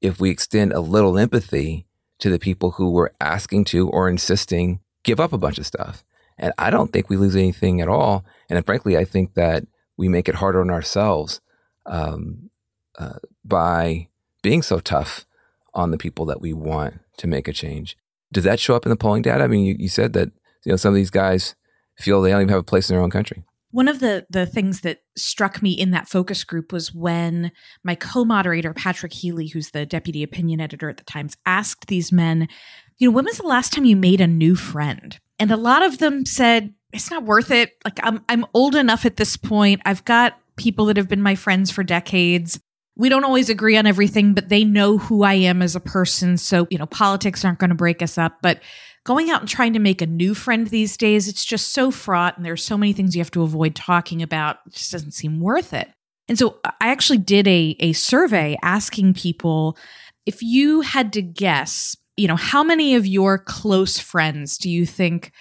if 0.00 0.18
we 0.18 0.30
extend 0.30 0.72
a 0.72 0.80
little 0.80 1.18
empathy 1.18 1.87
to 2.18 2.30
the 2.30 2.38
people 2.38 2.72
who 2.72 2.90
were 2.90 3.12
asking 3.20 3.64
to 3.64 3.88
or 3.88 4.08
insisting 4.08 4.80
give 5.04 5.20
up 5.20 5.32
a 5.32 5.38
bunch 5.38 5.58
of 5.58 5.66
stuff. 5.66 6.04
And 6.36 6.52
I 6.58 6.70
don't 6.70 6.92
think 6.92 7.08
we 7.08 7.16
lose 7.16 7.36
anything 7.36 7.80
at 7.80 7.88
all. 7.88 8.24
And 8.48 8.64
frankly, 8.64 8.96
I 8.96 9.04
think 9.04 9.34
that 9.34 9.66
we 9.96 10.08
make 10.08 10.28
it 10.28 10.36
harder 10.36 10.60
on 10.60 10.70
ourselves 10.70 11.40
um, 11.86 12.50
uh, 12.98 13.18
by 13.44 14.08
being 14.42 14.62
so 14.62 14.78
tough 14.78 15.26
on 15.74 15.90
the 15.90 15.98
people 15.98 16.24
that 16.26 16.40
we 16.40 16.52
want 16.52 17.00
to 17.18 17.26
make 17.26 17.48
a 17.48 17.52
change. 17.52 17.96
Does 18.32 18.44
that 18.44 18.60
show 18.60 18.76
up 18.76 18.86
in 18.86 18.90
the 18.90 18.96
polling 18.96 19.22
data? 19.22 19.44
I 19.44 19.48
mean, 19.48 19.64
you, 19.64 19.76
you 19.78 19.88
said 19.88 20.12
that 20.12 20.30
you 20.64 20.72
know 20.72 20.76
some 20.76 20.90
of 20.90 20.96
these 20.96 21.10
guys 21.10 21.54
feel 21.96 22.20
they 22.20 22.30
don't 22.30 22.42
even 22.42 22.50
have 22.50 22.60
a 22.60 22.64
place 22.64 22.88
in 22.88 22.94
their 22.94 23.02
own 23.02 23.10
country. 23.10 23.44
One 23.70 23.88
of 23.88 24.00
the 24.00 24.26
the 24.30 24.46
things 24.46 24.80
that 24.80 25.02
struck 25.16 25.62
me 25.62 25.72
in 25.72 25.90
that 25.90 26.08
focus 26.08 26.42
group 26.44 26.72
was 26.72 26.94
when 26.94 27.52
my 27.84 27.94
co-moderator 27.94 28.72
Patrick 28.72 29.12
Healy, 29.12 29.48
who's 29.48 29.70
the 29.70 29.84
deputy 29.84 30.22
opinion 30.22 30.60
editor 30.60 30.88
at 30.88 30.96
the 30.96 31.04
Times, 31.04 31.36
asked 31.44 31.86
these 31.88 32.10
men, 32.10 32.48
you 32.96 33.08
know, 33.08 33.14
when 33.14 33.26
was 33.26 33.38
the 33.38 33.46
last 33.46 33.72
time 33.72 33.84
you 33.84 33.94
made 33.96 34.20
a 34.20 34.26
new 34.26 34.54
friend? 34.56 35.18
And 35.38 35.50
a 35.50 35.56
lot 35.56 35.84
of 35.84 35.98
them 35.98 36.24
said, 36.24 36.72
it's 36.92 37.10
not 37.10 37.24
worth 37.24 37.50
it. 37.50 37.72
Like 37.84 38.00
I'm 38.02 38.24
I'm 38.28 38.46
old 38.54 38.74
enough 38.74 39.04
at 39.04 39.18
this 39.18 39.36
point. 39.36 39.82
I've 39.84 40.04
got 40.04 40.38
people 40.56 40.86
that 40.86 40.96
have 40.96 41.08
been 41.08 41.22
my 41.22 41.34
friends 41.34 41.70
for 41.70 41.84
decades. 41.84 42.58
we 42.98 43.08
don't 43.08 43.24
always 43.24 43.48
agree 43.48 43.76
on 43.76 43.86
everything, 43.86 44.34
but 44.34 44.48
they 44.48 44.64
know 44.64 44.98
who 44.98 45.22
I 45.22 45.34
am 45.34 45.62
as 45.62 45.76
a 45.76 45.80
person. 45.80 46.36
So, 46.36 46.66
you 46.68 46.78
know, 46.78 46.86
politics 46.86 47.44
aren't 47.44 47.60
going 47.60 47.70
to 47.70 47.76
break 47.76 48.02
us 48.02 48.18
up. 48.18 48.38
But 48.42 48.60
going 49.08 49.30
out 49.30 49.40
and 49.40 49.48
trying 49.48 49.72
to 49.72 49.78
make 49.78 50.02
a 50.02 50.06
new 50.06 50.34
friend 50.34 50.66
these 50.66 50.94
days, 50.98 51.28
it's 51.28 51.46
just 51.46 51.72
so 51.72 51.90
fraught 51.90 52.36
and 52.36 52.44
there's 52.44 52.62
so 52.62 52.76
many 52.76 52.92
things 52.92 53.16
you 53.16 53.20
have 53.20 53.30
to 53.30 53.42
avoid 53.42 53.74
talking 53.74 54.22
about. 54.22 54.58
It 54.66 54.74
just 54.74 54.92
doesn't 54.92 55.12
seem 55.12 55.40
worth 55.40 55.72
it. 55.72 55.88
And 56.28 56.38
so 56.38 56.58
uh, 56.62 56.72
I 56.78 56.88
actually 56.88 57.16
did 57.16 57.48
a, 57.48 57.74
a 57.80 57.94
survey 57.94 58.58
asking 58.62 59.14
people 59.14 59.78
if 60.26 60.42
you 60.42 60.82
had 60.82 61.14
to 61.14 61.22
guess, 61.22 61.96
you 62.18 62.28
know, 62.28 62.36
how 62.36 62.62
many 62.62 62.96
of 62.96 63.06
your 63.06 63.38
close 63.38 63.98
friends 63.98 64.58
do 64.58 64.68
you 64.68 64.84
think 64.84 65.32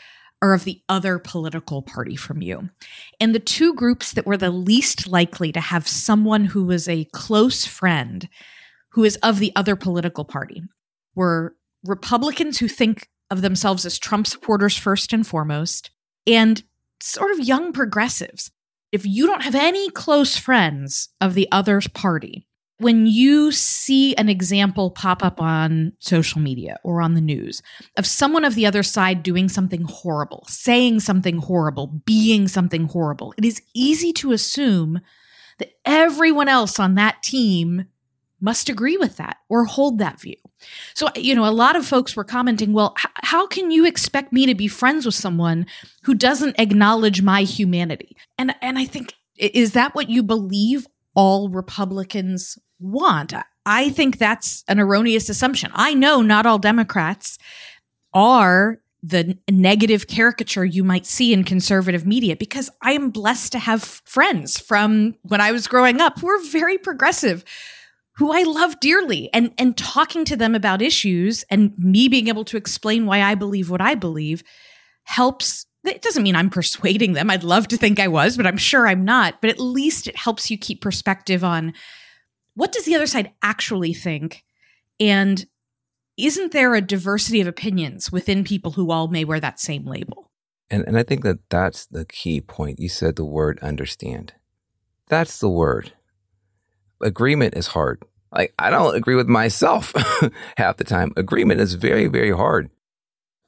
are 0.42 0.54
of 0.54 0.64
the 0.64 0.82
other 0.88 1.20
political 1.20 1.82
party 1.82 2.16
from 2.16 2.42
you. 2.42 2.70
And 3.20 3.36
the 3.36 3.40
two 3.40 3.74
groups 3.74 4.14
that 4.14 4.26
were 4.26 4.38
the 4.38 4.50
least 4.50 5.10
likely 5.10 5.52
to 5.52 5.60
have 5.60 5.90
someone 5.90 6.46
who 6.46 6.64
was 6.64 6.88
a 6.88 7.10
close 7.12 7.66
friend 7.66 8.30
who 8.92 9.04
is 9.04 9.18
of 9.18 9.40
the 9.40 9.52
other 9.58 9.76
political 9.76 10.24
party 10.24 10.62
were 11.16 11.58
Republicans 11.84 12.60
who 12.60 12.70
think 12.70 13.10
of 13.30 13.42
themselves 13.42 13.86
as 13.86 13.98
Trump 13.98 14.28
supporters 14.28 14.78
first 14.78 15.14
and 15.14 15.26
foremost, 15.26 15.92
and 16.26 16.64
sort 17.02 17.32
of 17.32 17.40
young 17.40 17.74
progressives. 17.74 18.52
If 18.92 19.06
you 19.06 19.28
don't 19.28 19.44
have 19.44 19.56
any 19.56 19.90
close 19.90 20.38
friends 20.38 21.10
of 21.20 21.34
the 21.34 21.48
other 21.52 21.82
party, 21.94 22.48
when 22.80 23.08
you 23.08 23.52
see 23.52 24.16
an 24.16 24.30
example 24.30 24.92
pop 24.92 25.24
up 25.24 25.42
on 25.42 25.94
social 26.00 26.40
media 26.40 26.78
or 26.84 27.02
on 27.02 27.16
the 27.16 27.22
news 27.22 27.62
of 27.98 28.06
someone 28.06 28.46
of 28.46 28.56
the 28.56 28.66
other 28.66 28.84
side 28.84 29.24
doing 29.24 29.50
something 29.50 29.82
horrible, 29.82 30.46
saying 30.48 31.00
something 31.00 31.40
horrible, 31.40 31.88
being 32.06 32.48
something 32.48 32.86
horrible, 32.86 33.34
it 33.38 33.46
is 33.46 33.62
easy 33.74 34.14
to 34.14 34.32
assume 34.32 35.02
that 35.58 35.72
everyone 35.86 36.48
else 36.48 36.80
on 36.80 36.96
that 36.96 37.24
team 37.24 37.86
must 38.40 38.70
agree 38.70 38.98
with 38.98 39.18
that 39.18 39.38
or 39.50 39.66
hold 39.66 40.00
that 40.00 40.20
view. 40.20 40.36
So, 40.94 41.10
you 41.16 41.36
know, 41.36 41.46
a 41.46 41.52
lot 41.52 41.76
of 41.76 41.86
folks 41.86 42.16
were 42.16 42.24
commenting, 42.24 42.74
well, 42.74 42.96
h- 43.00 43.12
how 43.24 43.48
can 43.48 43.72
you 43.72 43.86
expect 43.86 44.34
me 44.34 44.46
to 44.46 44.56
be 44.56 44.68
friends 44.68 45.06
with 45.06 45.16
someone 45.16 45.66
who 46.04 46.14
doesn't 46.14 46.60
acknowledge 46.60 47.22
my 47.22 47.44
humanity? 47.44 48.16
And 48.38 48.56
and 48.62 48.78
I 48.78 48.86
think 48.86 49.14
is 49.38 49.74
that 49.74 49.96
what 49.96 50.10
you 50.10 50.24
believe 50.24 50.88
all 51.14 51.50
Republicans 51.50 52.58
want. 52.80 53.34
I 53.66 53.90
think 53.90 54.18
that's 54.18 54.64
an 54.68 54.80
erroneous 54.80 55.30
assumption. 55.30 55.72
I 55.74 55.94
know 55.94 56.22
not 56.22 56.46
all 56.46 56.60
Democrats 56.60 57.38
are 58.14 58.80
the 59.04 59.38
negative 59.50 60.08
caricature 60.08 60.66
you 60.66 60.84
might 60.84 61.06
see 61.06 61.32
in 61.34 61.44
conservative 61.44 62.06
media 62.06 62.36
because 62.36 62.70
I 62.82 62.94
am 62.94 63.10
blessed 63.10 63.52
to 63.54 63.60
have 63.60 63.84
friends 63.84 64.60
from 64.60 65.16
when 65.22 65.40
I 65.40 65.52
was 65.52 65.68
growing 65.68 66.02
up 66.02 66.20
who 66.20 66.28
are 66.28 66.44
very 66.44 66.78
progressive 66.78 67.44
who 68.18 68.32
I 68.32 68.44
love 68.44 68.80
dearly 68.80 69.30
and 69.34 69.54
and 69.58 69.78
talking 69.78 70.26
to 70.26 70.36
them 70.36 70.56
about 70.56 70.82
issues 70.82 71.44
and 71.50 71.74
me 71.78 72.08
being 72.08 72.28
able 72.28 72.46
to 72.46 72.58
explain 72.58 73.06
why 73.06 73.22
I 73.22 73.36
believe 73.36 73.70
what 73.70 73.82
I 73.82 73.96
believe 73.96 74.44
helps 75.04 75.66
it 75.86 76.02
doesn't 76.02 76.24
mean 76.24 76.36
I'm 76.36 76.50
persuading 76.50 77.14
them. 77.14 77.30
I'd 77.30 77.44
love 77.44 77.70
to 77.70 77.78
think 77.78 78.00
I 78.00 78.10
was, 78.10 78.36
but 78.36 78.46
I'm 78.46 78.58
sure 78.58 78.88
I'm 78.88 79.06
not. 79.06 79.40
But 79.40 79.50
at 79.52 79.60
least 79.60 80.08
it 80.08 80.18
helps 80.18 80.52
you 80.52 80.58
keep 80.58 80.82
perspective 80.82 81.44
on 81.44 81.74
what 82.56 82.74
does 82.74 82.86
the 82.86 82.96
other 82.96 83.08
side 83.08 83.32
actually 83.42 83.94
think? 83.94 84.44
And 85.00 85.46
isn't 86.18 86.52
there 86.52 86.74
a 86.74 86.82
diversity 86.82 87.40
of 87.40 87.48
opinions 87.48 88.12
within 88.12 88.44
people 88.44 88.72
who 88.72 88.92
all 88.92 89.08
may 89.08 89.24
wear 89.24 89.40
that 89.40 89.60
same 89.60 89.86
label? 89.86 90.32
And, 90.70 90.84
and 90.86 90.98
I 90.98 91.04
think 91.04 91.24
that 91.24 91.50
that's 91.50 91.86
the 91.86 92.04
key 92.04 92.42
point. 92.42 92.80
You 92.80 92.90
said 92.90 93.16
the 93.16 93.24
word 93.24 93.60
understand. 93.62 94.34
That's 95.08 95.40
the 95.40 95.50
word. 95.50 95.94
Agreement 97.02 97.56
is 97.56 97.68
hard. 97.68 98.04
Like, 98.32 98.54
I 98.60 98.70
don't 98.70 98.96
agree 98.96 99.16
with 99.16 99.28
myself 99.28 99.94
half 100.58 100.78
the 100.78 100.84
time. 100.84 101.14
Agreement 101.16 101.62
is 101.62 101.76
very, 101.76 102.08
very 102.08 102.32
hard. 102.32 102.70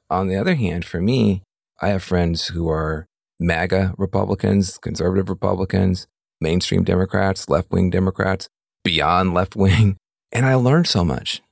On 0.08 0.28
the 0.28 0.36
other 0.36 0.54
hand, 0.54 0.84
for 0.84 1.00
me, 1.00 1.42
I 1.80 1.88
have 1.88 2.02
friends 2.02 2.48
who 2.48 2.68
are 2.68 3.06
MAGA 3.38 3.94
Republicans, 3.96 4.78
conservative 4.78 5.28
Republicans, 5.28 6.06
mainstream 6.40 6.84
Democrats, 6.84 7.48
left 7.48 7.70
wing 7.70 7.90
Democrats 7.90 8.48
beyond 8.84 9.34
left 9.34 9.56
wing. 9.56 9.96
And 10.32 10.46
I 10.46 10.54
learned 10.54 10.86
so 10.86 11.04
much. 11.04 11.42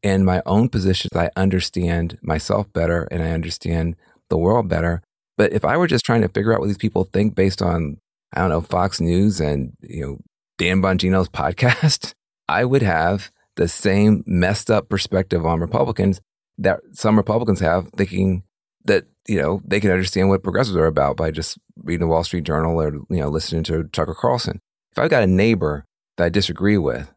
In 0.00 0.24
my 0.24 0.42
own 0.46 0.68
positions, 0.68 1.10
I 1.12 1.30
understand 1.34 2.20
myself 2.22 2.72
better 2.72 3.08
and 3.10 3.20
I 3.20 3.32
understand 3.32 3.96
the 4.30 4.38
world 4.38 4.68
better. 4.68 5.02
But 5.36 5.52
if 5.52 5.64
I 5.64 5.76
were 5.76 5.88
just 5.88 6.04
trying 6.04 6.20
to 6.20 6.28
figure 6.28 6.54
out 6.54 6.60
what 6.60 6.68
these 6.68 6.78
people 6.78 7.02
think 7.02 7.34
based 7.34 7.60
on, 7.60 7.98
I 8.32 8.42
don't 8.42 8.50
know, 8.50 8.60
Fox 8.60 9.00
News 9.00 9.40
and, 9.40 9.72
you 9.80 10.06
know, 10.06 10.18
Dan 10.58 10.82
Bongino's 10.82 11.28
podcast, 11.28 12.14
I 12.48 12.64
would 12.64 12.82
have 12.82 13.30
the 13.56 13.68
same 13.68 14.22
messed 14.26 14.70
up 14.70 14.88
perspective 14.88 15.46
on 15.46 15.60
Republicans 15.60 16.20
that 16.58 16.80
some 16.92 17.16
Republicans 17.16 17.60
have, 17.60 17.88
thinking 17.96 18.42
that, 18.84 19.06
you 19.26 19.40
know, 19.40 19.62
they 19.64 19.80
can 19.80 19.90
understand 19.90 20.28
what 20.28 20.42
progressives 20.42 20.76
are 20.76 20.86
about 20.86 21.16
by 21.16 21.30
just 21.30 21.58
reading 21.76 22.06
the 22.06 22.10
Wall 22.10 22.24
Street 22.24 22.44
Journal 22.44 22.80
or, 22.80 22.94
you 22.94 23.20
know, 23.20 23.28
listening 23.28 23.62
to 23.64 23.84
Tucker 23.84 24.14
Carlson. 24.14 24.60
If 24.92 24.98
I've 24.98 25.10
got 25.10 25.22
a 25.22 25.28
neighbor 25.28 25.84
that 26.16 26.24
I 26.24 26.28
disagree 26.28 26.78
with, 26.78 27.12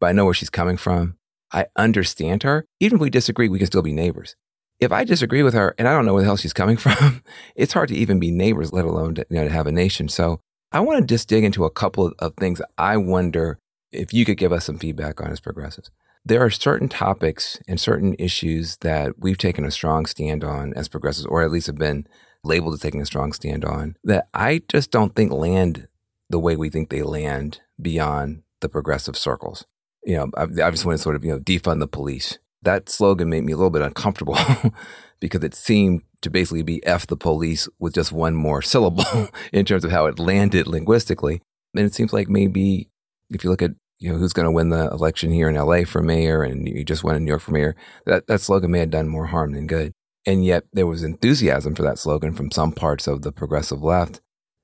but 0.00 0.08
I 0.08 0.12
know 0.12 0.24
where 0.24 0.34
she's 0.34 0.50
coming 0.50 0.76
from. 0.76 1.16
I 1.52 1.66
understand 1.76 2.42
her. 2.42 2.64
Even 2.80 2.96
if 2.96 3.02
we 3.02 3.10
disagree, 3.10 3.48
we 3.48 3.58
can 3.58 3.66
still 3.66 3.82
be 3.82 3.92
neighbors. 3.92 4.36
If 4.78 4.92
I 4.92 5.04
disagree 5.04 5.42
with 5.42 5.54
her 5.54 5.74
and 5.78 5.88
I 5.88 5.92
don't 5.92 6.04
know 6.04 6.14
where 6.14 6.22
the 6.22 6.26
hell 6.26 6.36
she's 6.36 6.52
coming 6.52 6.76
from, 6.78 7.22
it's 7.54 7.72
hard 7.72 7.88
to 7.88 7.96
even 7.96 8.18
be 8.18 8.30
neighbors, 8.30 8.72
let 8.72 8.84
alone 8.84 9.14
to, 9.16 9.26
you 9.28 9.36
know, 9.36 9.44
to 9.44 9.50
have 9.50 9.66
a 9.66 9.72
nation. 9.72 10.08
So 10.08 10.40
I 10.72 10.80
want 10.80 11.00
to 11.00 11.06
just 11.06 11.28
dig 11.28 11.44
into 11.44 11.64
a 11.64 11.70
couple 11.70 12.12
of 12.18 12.34
things 12.34 12.60
I 12.76 12.96
wonder 12.96 13.58
if 13.92 14.12
you 14.12 14.24
could 14.24 14.36
give 14.36 14.52
us 14.52 14.64
some 14.64 14.78
feedback 14.78 15.20
on 15.20 15.30
as 15.30 15.40
progressives. 15.40 15.90
There 16.24 16.42
are 16.44 16.50
certain 16.50 16.88
topics 16.88 17.60
and 17.68 17.80
certain 17.80 18.16
issues 18.18 18.76
that 18.78 19.18
we've 19.18 19.38
taken 19.38 19.64
a 19.64 19.70
strong 19.70 20.06
stand 20.06 20.42
on 20.42 20.74
as 20.74 20.88
progressives, 20.88 21.26
or 21.26 21.42
at 21.42 21.52
least 21.52 21.68
have 21.68 21.76
been 21.78 22.06
labeled 22.42 22.74
as 22.74 22.80
taking 22.80 23.00
a 23.00 23.06
strong 23.06 23.32
stand 23.32 23.64
on, 23.64 23.96
that 24.02 24.28
I 24.34 24.62
just 24.68 24.90
don't 24.90 25.14
think 25.14 25.32
land 25.32 25.86
the 26.28 26.40
way 26.40 26.56
we 26.56 26.68
think 26.68 26.90
they 26.90 27.02
land 27.02 27.60
beyond 27.80 28.42
the 28.60 28.68
progressive 28.68 29.16
circles. 29.16 29.66
You 30.04 30.16
know, 30.16 30.30
I, 30.36 30.42
I 30.66 30.70
just 30.70 30.84
want 30.84 30.98
to 30.98 31.02
sort 31.02 31.16
of, 31.16 31.24
you 31.24 31.32
know, 31.32 31.38
defund 31.38 31.78
the 31.78 31.86
police. 31.86 32.38
That 32.66 32.88
slogan 32.88 33.30
made 33.30 33.44
me 33.44 33.52
a 33.52 33.56
little 33.56 33.70
bit 33.70 33.82
uncomfortable 33.82 34.36
because 35.20 35.44
it 35.44 35.54
seemed 35.54 36.02
to 36.22 36.30
basically 36.30 36.64
be 36.64 36.84
F 36.84 37.06
the 37.06 37.16
police 37.16 37.68
with 37.78 37.94
just 37.94 38.10
one 38.10 38.34
more 38.34 38.60
syllable 38.60 39.28
in 39.52 39.64
terms 39.64 39.84
of 39.84 39.92
how 39.92 40.06
it 40.06 40.18
landed 40.18 40.66
linguistically. 40.66 41.40
And 41.76 41.86
it 41.86 41.94
seems 41.94 42.12
like 42.12 42.28
maybe 42.28 42.90
if 43.30 43.44
you 43.44 43.50
look 43.50 43.62
at, 43.62 43.70
you 44.00 44.10
know, 44.10 44.18
who's 44.18 44.32
going 44.32 44.46
to 44.46 44.50
win 44.50 44.70
the 44.70 44.90
election 44.90 45.30
here 45.30 45.48
in 45.48 45.54
LA 45.54 45.84
for 45.84 46.02
mayor 46.02 46.42
and 46.42 46.68
you 46.68 46.82
just 46.82 47.04
won 47.04 47.14
in 47.14 47.24
New 47.24 47.30
York 47.30 47.42
for 47.42 47.52
mayor, 47.52 47.76
that, 48.04 48.26
that 48.26 48.40
slogan 48.40 48.72
may 48.72 48.80
have 48.80 48.90
done 48.90 49.08
more 49.08 49.26
harm 49.26 49.52
than 49.52 49.68
good. 49.68 49.92
And 50.26 50.44
yet 50.44 50.64
there 50.72 50.88
was 50.88 51.04
enthusiasm 51.04 51.76
for 51.76 51.84
that 51.84 52.00
slogan 52.00 52.34
from 52.34 52.50
some 52.50 52.72
parts 52.72 53.06
of 53.06 53.22
the 53.22 53.30
progressive 53.30 53.80
left. 53.80 54.20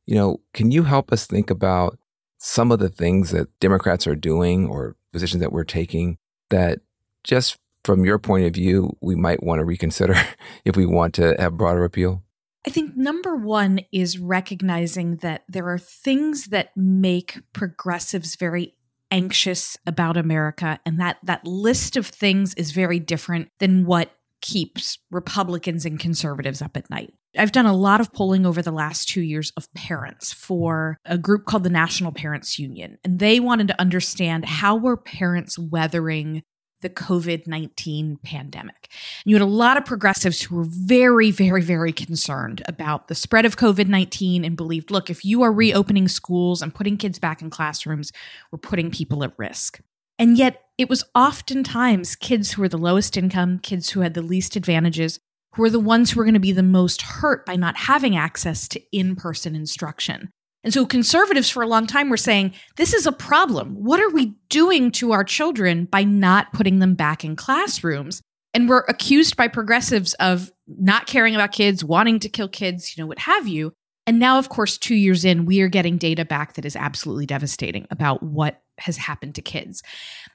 You 0.07 0.17
know, 0.17 0.41
can 0.53 0.73
you 0.73 0.83
help 0.83 1.13
us 1.13 1.25
think 1.25 1.51
about 1.51 2.01
some 2.39 2.73
of 2.73 2.81
the 2.81 2.89
things 2.89 3.31
that 3.31 3.49
Democrats 3.61 4.09
are 4.09 4.17
doing 4.17 4.67
or 4.67 4.97
positions 5.13 5.41
that 5.41 5.53
we're 5.53 5.63
taking 5.63 6.19
that 6.51 6.81
just 7.23 7.59
from 7.85 8.05
your 8.05 8.19
point 8.19 8.47
of 8.47 8.55
view, 8.55 8.97
we 9.01 9.15
might 9.15 9.43
want 9.43 9.59
to 9.61 9.65
reconsider 9.65 10.15
if 10.65 10.77
we 10.77 10.87
want 10.87 11.15
to 11.15 11.35
have 11.39 11.57
broader 11.57 11.85
appeal? 11.85 12.23
I 12.67 12.71
think 12.71 12.97
number 12.97 13.35
one 13.35 13.81
is 13.91 14.19
recognizing 14.19 15.17
that 15.17 15.43
there 15.49 15.69
are 15.69 15.79
things 15.79 16.47
that 16.47 16.71
make 16.77 17.41
progressives 17.53 18.37
very 18.37 18.75
anxious 19.11 19.77
about 19.87 20.17
America, 20.17 20.81
and 20.87 20.99
that 21.01 21.19
that 21.23 21.47
list 21.47 21.97
of 21.97 22.07
things 22.07 22.55
is 22.55 22.71
very 22.71 22.99
different 22.99 23.49
than 23.59 23.85
what 23.85 24.13
keeps 24.41 24.99
Republicans 25.11 25.85
and 25.85 26.01
conservatives 26.01 26.63
up 26.63 26.77
at 26.77 26.89
night. 26.91 27.13
I've 27.37 27.53
done 27.53 27.67
a 27.67 27.75
lot 27.75 28.01
of 28.01 28.13
polling 28.13 28.45
over 28.45 28.61
the 28.61 28.73
last 28.73 29.09
two 29.09 29.23
years 29.23 29.53
of 29.57 29.73
parents 29.73 30.33
for 30.33 30.99
a 31.07 31.17
group 31.17 31.47
called 31.47 31.65
the 31.65 31.71
National 31.71 32.13
Parents 32.13 32.59
Union. 32.59 32.99
And 33.05 33.19
they 33.19 33.41
wanted 33.41 33.69
to 33.69 33.81
understand 33.81 34.45
how 34.45 34.77
were 34.77 34.97
parents 34.97 35.59
weathering 35.59 36.43
the 36.83 36.91
COVID 36.91 37.47
19 37.47 38.19
pandemic. 38.23 38.89
And 39.25 39.31
you 39.31 39.37
had 39.37 39.43
a 39.43 39.47
lot 39.47 39.77
of 39.77 39.85
progressives 39.85 40.43
who 40.43 40.57
were 40.57 40.67
very, 40.67 41.31
very, 41.31 41.63
very 41.63 41.93
concerned 41.93 42.63
about 42.67 43.09
the 43.09 43.15
spread 43.15 43.45
of 43.45 43.57
COVID 43.57 43.89
19 43.89 44.45
and 44.45 44.57
believed 44.57 44.91
look, 44.91 45.09
if 45.09 45.25
you 45.25 45.43
are 45.43 45.53
reopening 45.53 46.09
schools 46.09 46.61
and 46.61 46.75
putting 46.75 46.97
kids 46.97 47.19
back 47.19 47.41
in 47.41 47.51
classrooms, 47.51 48.13
we're 48.51 48.59
putting 48.59 48.91
people 48.91 49.25
at 49.25 49.33
risk. 49.39 49.81
And 50.19 50.37
yet, 50.37 50.63
it 50.79 50.89
was 50.89 51.05
oftentimes 51.15 52.17
kids 52.17 52.53
who 52.53 52.63
were 52.63 52.69
the 52.69 52.79
lowest 52.79 53.17
income, 53.17 53.59
kids 53.59 53.91
who 53.91 54.01
had 54.01 54.15
the 54.15 54.23
least 54.23 54.57
advantages, 54.57 55.19
who 55.55 55.63
were 55.63 55.71
the 55.71 55.81
ones 55.81 56.11
who 56.11 56.19
were 56.19 56.25
going 56.25 56.35
to 56.35 56.41
be 56.41 56.53
the 56.53 56.63
most 56.63 57.03
hurt 57.03 57.45
by 57.45 57.57
not 57.57 57.77
having 57.77 58.17
access 58.17 58.69
to 58.69 58.81
in 58.93 59.17
person 59.17 59.55
instruction. 59.55 60.31
And 60.65 60.73
so 60.73 60.87
conservatives 60.87 61.51
for 61.51 61.63
a 61.63 61.67
long 61.67 61.87
time 61.87 62.09
were 62.09 62.17
saying, 62.17 62.55
this 62.77 62.93
is 62.93 63.07
a 63.07 63.13
problem. 63.13 63.75
What 63.75 64.01
are 64.01 64.11
we 64.11 64.35
doing 64.49 64.93
to 64.93 65.13
our 65.13 65.25
children 65.25 65.87
by 65.87 66.05
not 66.05 66.53
putting 66.53 66.79
them 66.79 66.95
back 66.95 67.25
in 67.25 67.37
classrooms? 67.37 68.23
And 68.55 68.69
we're 68.69 68.85
accused 68.89 69.37
by 69.37 69.49
progressives 69.49 70.15
of 70.15 70.53
not 70.69 71.07
caring 71.07 71.35
about 71.35 71.53
kids, 71.53 71.83
wanting 71.83 72.21
to 72.21 72.29
kill 72.29 72.49
kids, 72.49 72.97
you 72.97 73.03
know, 73.03 73.07
what 73.07 73.19
have 73.21 73.49
you. 73.49 73.73
And 74.07 74.19
now, 74.19 74.39
of 74.39 74.49
course, 74.49 74.79
two 74.79 74.97
years 74.97 75.25
in, 75.25 75.47
we 75.47 75.61
are 75.61 75.69
getting 75.69 75.97
data 75.97 76.25
back 76.25 76.55
that 76.55 76.65
is 76.65 76.77
absolutely 76.77 77.27
devastating 77.27 77.87
about 77.91 78.23
what 78.23 78.61
has 78.79 78.97
happened 78.97 79.37
to 79.37 79.43
kids. 79.43 79.83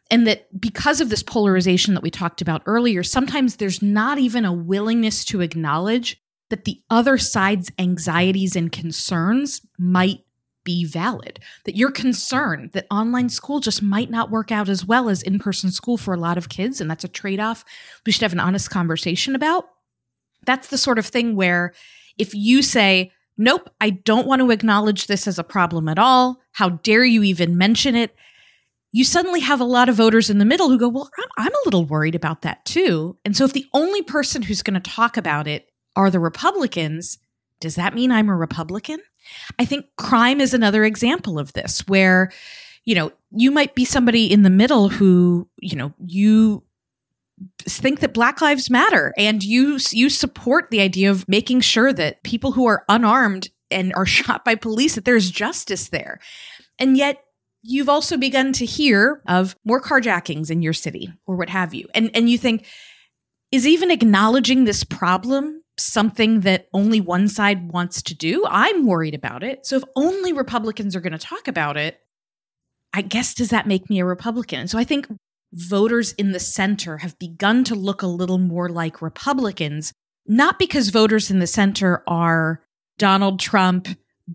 And 0.09 0.25
that 0.25 0.47
because 0.59 1.01
of 1.01 1.09
this 1.09 1.23
polarization 1.23 1.93
that 1.93 2.03
we 2.03 2.09
talked 2.09 2.41
about 2.41 2.63
earlier, 2.65 3.03
sometimes 3.03 3.57
there's 3.57 3.81
not 3.81 4.19
even 4.19 4.45
a 4.45 4.53
willingness 4.53 5.25
to 5.25 5.41
acknowledge 5.41 6.21
that 6.49 6.65
the 6.65 6.81
other 6.89 7.17
side's 7.17 7.71
anxieties 7.77 8.55
and 8.55 8.71
concerns 8.71 9.61
might 9.77 10.21
be 10.67 10.83
valid, 10.83 11.39
that 11.63 11.77
you're 11.77 11.91
concerned 11.91 12.71
that 12.73 12.85
online 12.91 13.29
school 13.29 13.61
just 13.61 13.81
might 13.81 14.09
not 14.09 14.29
work 14.29 14.51
out 14.51 14.67
as 14.67 14.83
well 14.83 15.07
as 15.07 15.21
in 15.21 15.39
person 15.39 15.71
school 15.71 15.95
for 15.95 16.13
a 16.13 16.19
lot 16.19 16.37
of 16.37 16.49
kids. 16.49 16.81
And 16.81 16.91
that's 16.91 17.05
a 17.05 17.07
trade 17.07 17.39
off 17.39 17.63
we 18.05 18.11
should 18.11 18.23
have 18.23 18.33
an 18.33 18.41
honest 18.41 18.69
conversation 18.69 19.33
about. 19.33 19.69
That's 20.45 20.67
the 20.67 20.77
sort 20.77 20.99
of 20.99 21.05
thing 21.05 21.37
where 21.37 21.73
if 22.17 22.35
you 22.35 22.61
say, 22.61 23.13
Nope, 23.37 23.69
I 23.79 23.91
don't 23.91 24.27
want 24.27 24.41
to 24.41 24.51
acknowledge 24.51 25.07
this 25.07 25.27
as 25.27 25.39
a 25.39 25.43
problem 25.43 25.87
at 25.87 25.99
all. 25.99 26.41
How 26.51 26.69
dare 26.69 27.05
you 27.05 27.23
even 27.23 27.57
mention 27.57 27.95
it? 27.95 28.13
You 28.91 29.05
suddenly 29.05 29.41
have 29.41 29.61
a 29.61 29.65
lot 29.65 29.89
of 29.89 29.95
voters 29.95 30.29
in 30.29 30.39
the 30.39 30.43
middle 30.43 30.69
who 30.69 30.79
go, 30.79 30.89
Well, 30.89 31.09
I'm 31.37 31.53
a 31.53 31.65
little 31.65 31.85
worried 31.85 32.15
about 32.15 32.41
that 32.41 32.65
too. 32.65 33.17
And 33.23 33.37
so 33.37 33.45
if 33.45 33.53
the 33.53 33.67
only 33.73 34.01
person 34.01 34.41
who's 34.41 34.63
going 34.63 34.81
to 34.81 34.91
talk 34.91 35.15
about 35.15 35.47
it 35.47 35.69
are 35.97 36.11
the 36.11 36.19
Republicans, 36.19 37.17
does 37.59 37.75
that 37.75 37.95
mean 37.95 38.11
I'm 38.11 38.29
a 38.29 38.35
Republican? 38.35 38.99
I 39.57 39.65
think 39.65 39.87
crime 39.97 40.39
is 40.39 40.53
another 40.53 40.85
example 40.85 41.39
of 41.39 41.51
this 41.53 41.85
where, 41.87 42.31
you 42.85 42.95
know, 42.95 43.11
you 43.31 43.51
might 43.51 43.75
be 43.75 43.83
somebody 43.83 44.31
in 44.31 44.43
the 44.43 44.49
middle 44.51 44.89
who, 44.89 45.49
you 45.59 45.75
know, 45.75 45.93
you 46.05 46.63
think 47.63 47.99
that 47.99 48.13
black 48.13 48.41
lives 48.41 48.69
matter 48.69 49.13
and 49.17 49.43
you 49.43 49.77
you 49.91 50.09
support 50.09 50.71
the 50.71 50.81
idea 50.81 51.11
of 51.11 51.27
making 51.27 51.61
sure 51.61 51.93
that 51.93 52.23
people 52.23 52.53
who 52.53 52.65
are 52.65 52.85
unarmed 52.89 53.49
and 53.69 53.93
are 53.95 54.05
shot 54.17 54.45
by 54.45 54.55
police 54.55 54.95
that 54.95 55.05
there's 55.05 55.31
justice 55.31 55.89
there. 55.89 56.19
And 56.79 56.95
yet 56.95 57.23
you've 57.63 57.89
also 57.89 58.17
begun 58.17 58.53
to 58.53 58.65
hear 58.65 59.21
of 59.27 59.55
more 59.65 59.81
carjackings 59.81 60.51
in 60.51 60.61
your 60.61 60.73
city 60.73 61.11
or 61.25 61.35
what 61.35 61.49
have 61.49 61.73
you. 61.73 61.87
And 61.95 62.11
and 62.13 62.29
you 62.29 62.37
think 62.37 62.67
is 63.51 63.65
even 63.65 63.89
acknowledging 63.89 64.63
this 64.65 64.83
problem 64.83 65.63
something 65.79 66.41
that 66.41 66.67
only 66.73 66.99
one 67.01 67.27
side 67.27 67.71
wants 67.71 68.01
to 68.03 68.15
do? 68.15 68.45
I'm 68.49 68.85
worried 68.85 69.15
about 69.15 69.43
it. 69.43 69.65
So 69.65 69.77
if 69.77 69.83
only 69.95 70.33
Republicans 70.33 70.95
are 70.95 71.01
going 71.01 71.13
to 71.13 71.17
talk 71.17 71.47
about 71.47 71.77
it, 71.77 71.99
I 72.93 73.01
guess 73.01 73.33
does 73.33 73.49
that 73.49 73.67
make 73.67 73.89
me 73.89 73.99
a 73.99 74.05
Republican? 74.05 74.67
So 74.67 74.77
I 74.77 74.83
think 74.83 75.07
voters 75.53 76.13
in 76.13 76.31
the 76.31 76.39
center 76.39 76.97
have 76.97 77.17
begun 77.19 77.63
to 77.65 77.75
look 77.75 78.01
a 78.01 78.07
little 78.07 78.37
more 78.37 78.69
like 78.69 79.01
Republicans, 79.01 79.93
not 80.25 80.59
because 80.59 80.89
voters 80.89 81.31
in 81.31 81.39
the 81.39 81.47
center 81.47 82.03
are 82.07 82.61
Donald 82.97 83.39
Trump, 83.39 83.87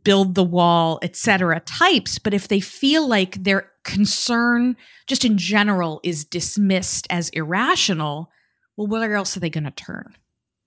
build 0.04 0.34
the 0.34 0.44
wall, 0.44 0.98
etc. 1.02 1.60
types, 1.60 2.18
but 2.18 2.32
if 2.32 2.48
they 2.48 2.60
feel 2.60 3.06
like 3.06 3.42
their 3.42 3.70
concern 3.84 4.76
just 5.06 5.24
in 5.24 5.36
general 5.36 6.00
is 6.02 6.24
dismissed 6.24 7.06
as 7.10 7.28
irrational, 7.30 8.30
well, 8.76 8.86
where 8.86 9.14
else 9.14 9.36
are 9.36 9.40
they 9.40 9.50
going 9.50 9.64
to 9.64 9.70
turn? 9.70 10.14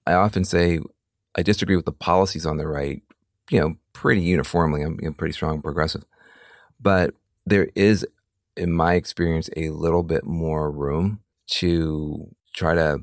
I 0.06 0.14
often 0.14 0.46
say 0.46 0.80
I 1.36 1.44
disagree 1.44 1.76
with 1.76 1.86
the 1.86 1.92
policies 1.92 2.46
on 2.46 2.58
the 2.58 2.68
right, 2.68 3.02
you 3.50 3.60
know, 3.60 3.76
pretty 3.94 4.22
uniformly. 4.22 4.82
I'm 4.82 5.00
you 5.02 5.08
know, 5.08 5.14
pretty 5.14 5.34
strong 5.34 5.62
progressive. 5.62 6.06
But 6.80 7.14
there 7.46 7.70
is, 7.76 8.06
in 8.56 8.72
my 8.72 8.94
experience, 8.96 9.50
a 9.56 9.70
little 9.70 10.04
bit 10.04 10.26
more 10.26 10.72
room 10.72 11.20
to 11.48 12.34
try 12.54 12.74
to 12.74 13.00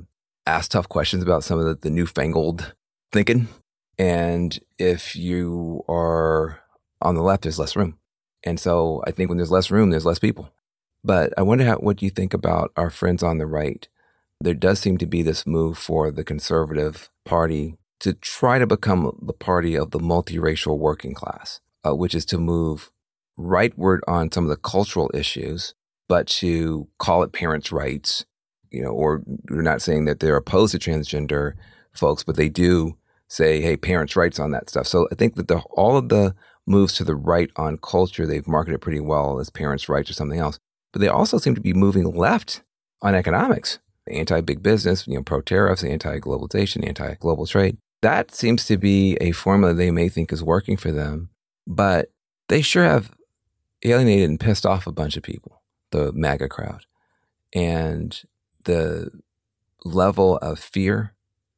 ask 0.47 0.71
tough 0.71 0.89
questions 0.89 1.23
about 1.23 1.45
some 1.45 1.59
of 1.59 1.67
the, 1.67 1.75
the 1.75 1.91
newfangled 1.91 2.75
thinking. 3.13 3.49
And 3.99 4.59
if 4.79 5.15
you 5.15 5.85
are 5.89 6.61
on 7.01 7.15
the 7.15 7.23
left, 7.23 7.43
there's 7.43 7.59
less 7.59 7.77
room. 7.77 7.99
And 8.43 8.59
so 8.59 9.03
I 9.07 9.13
think 9.13 9.29
when 9.29 9.39
there's 9.39 9.51
less 9.51 9.71
room, 9.71 9.91
there's 9.91 10.07
less 10.07 10.19
people. 10.19 10.51
But 11.05 11.33
I 11.37 11.43
wonder 11.43 11.65
how, 11.65 11.77
what 11.77 12.03
you 12.03 12.11
think 12.11 12.35
about 12.35 12.73
our 12.77 12.91
friends 12.91 13.23
on 13.23 13.39
the 13.39 13.47
right 13.47 13.87
there 14.45 14.55
does 14.55 14.81
seem 14.81 14.99
to 14.99 15.07
be 15.07 15.23
this 15.23 15.47
move 15.47 15.79
for 15.79 16.11
the 16.11 16.25
conservative 16.25 17.11
party 17.25 17.77
to 18.01 18.13
try 18.15 18.59
to 18.59 18.67
become 18.67 19.17
the 19.23 19.33
party 19.33 19.77
of 19.77 19.91
the 19.91 19.99
multiracial 19.99 20.79
working 20.79 21.15
class, 21.15 21.61
uh, 21.87 21.95
which 21.95 22.15
is 22.15 22.25
to 22.27 22.39
move 22.39 22.91
rightward 23.39 24.01
on 24.09 24.31
some 24.31 24.45
of 24.45 24.51
the 24.51 24.57
cultural 24.57 25.11
issues, 25.15 25.75
but 26.09 26.27
to 26.27 26.89
call 26.99 27.23
it 27.23 27.33
parents' 27.33 27.73
rights, 27.73 28.25
you 28.71 28.83
know, 28.83 28.91
or 28.91 29.23
we're 29.49 29.63
not 29.63 29.83
saying 29.83 30.05
that 30.07 30.21
they're 30.21 30.37
opposed 30.37 30.73
to 30.73 30.79
transgender 30.79 31.53
folks, 31.93 32.25
but 32.25 32.37
they 32.37 32.49
do 32.49 32.97
say, 33.29 33.61
hey, 33.61 33.77
parents' 33.77 34.17
rights 34.17 34.39
on 34.39 34.51
that 34.51 34.69
stuff. 34.69 34.87
So 34.87 35.09
I 35.13 35.15
think 35.15 35.37
that 35.37 35.49
the, 35.49 35.59
all 35.71 35.97
of 35.97 36.09
the 36.09 36.35
moves 36.67 36.95
to 36.95 37.05
the 37.05 37.15
right 37.15 37.51
on 37.57 37.79
culture, 37.79 38.27
they've 38.27 38.47
marketed 38.49 38.81
pretty 38.81 39.01
well 39.01 39.39
as 39.39 39.49
parents' 39.49 39.89
rights 39.89 40.11
or 40.11 40.15
something 40.15 40.39
else. 40.39 40.59
But 40.93 41.01
they 41.01 41.09
also 41.09 41.39
seem 41.39 41.55
to 41.55 41.61
be 41.61 41.73
moving 41.73 42.05
left 42.05 42.63
on 43.01 43.15
economics 43.15 43.79
anti 44.11 44.41
big 44.41 44.63
business, 44.63 45.07
you 45.07 45.15
know, 45.15 45.23
pro 45.23 45.41
tariffs, 45.41 45.85
anti 45.85 46.19
globalization, 46.19 46.87
anti 46.87 47.15
global 47.15 47.47
trade. 47.47 47.79
That 48.03 48.35
seems 48.35 48.67
to 48.67 48.77
be 48.77 49.17
a 49.21 49.33
formula 49.33 49.75
they 49.75 49.91
may 49.91 50.09
think 50.09 50.33
is 50.33 50.43
working 50.43 50.77
for 50.77 50.91
them, 50.91 51.31
but 51.67 52.11
they 52.49 52.63
sure 52.63 52.85
have 52.85 53.13
alienated 53.85 54.29
and 54.29 54.41
pissed 54.41 54.67
off 54.67 54.87
a 54.87 54.93
bunch 54.93 55.17
of 55.17 55.23
people, 55.23 55.63
the 55.91 56.13
MAGA 56.13 56.49
crowd. 56.49 56.85
And 57.55 58.21
the 58.65 59.11
level 59.85 60.39
of 60.39 60.59
fear 60.59 61.15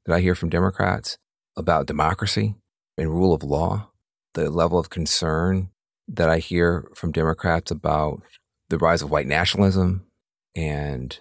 that 0.06 0.14
I 0.14 0.20
hear 0.20 0.34
from 0.34 0.50
Democrats 0.50 1.18
about 1.56 1.86
democracy 1.86 2.54
and 2.98 3.10
rule 3.10 3.32
of 3.32 3.42
law, 3.42 3.90
the 4.34 4.50
level 4.50 4.78
of 4.78 4.90
concern 4.90 5.70
that 6.08 6.28
I 6.28 6.38
hear 6.38 6.90
from 6.94 7.12
Democrats 7.12 7.70
about 7.70 8.22
the 8.68 8.78
rise 8.78 9.02
of 9.02 9.10
white 9.10 9.26
nationalism 9.26 10.06
and 10.54 11.18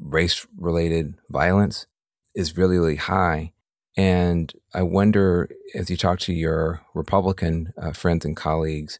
race 0.00 0.46
related 0.56 1.14
violence 1.28 1.86
is 2.34 2.56
really, 2.56 2.78
really 2.78 2.96
high. 2.96 3.52
And 3.96 4.52
I 4.74 4.82
wonder, 4.82 5.48
as 5.74 5.88
you 5.88 5.96
talk 5.96 6.18
to 6.20 6.32
your 6.32 6.82
Republican 6.94 7.72
uh, 7.80 7.92
friends 7.92 8.24
and 8.24 8.36
colleagues, 8.36 8.98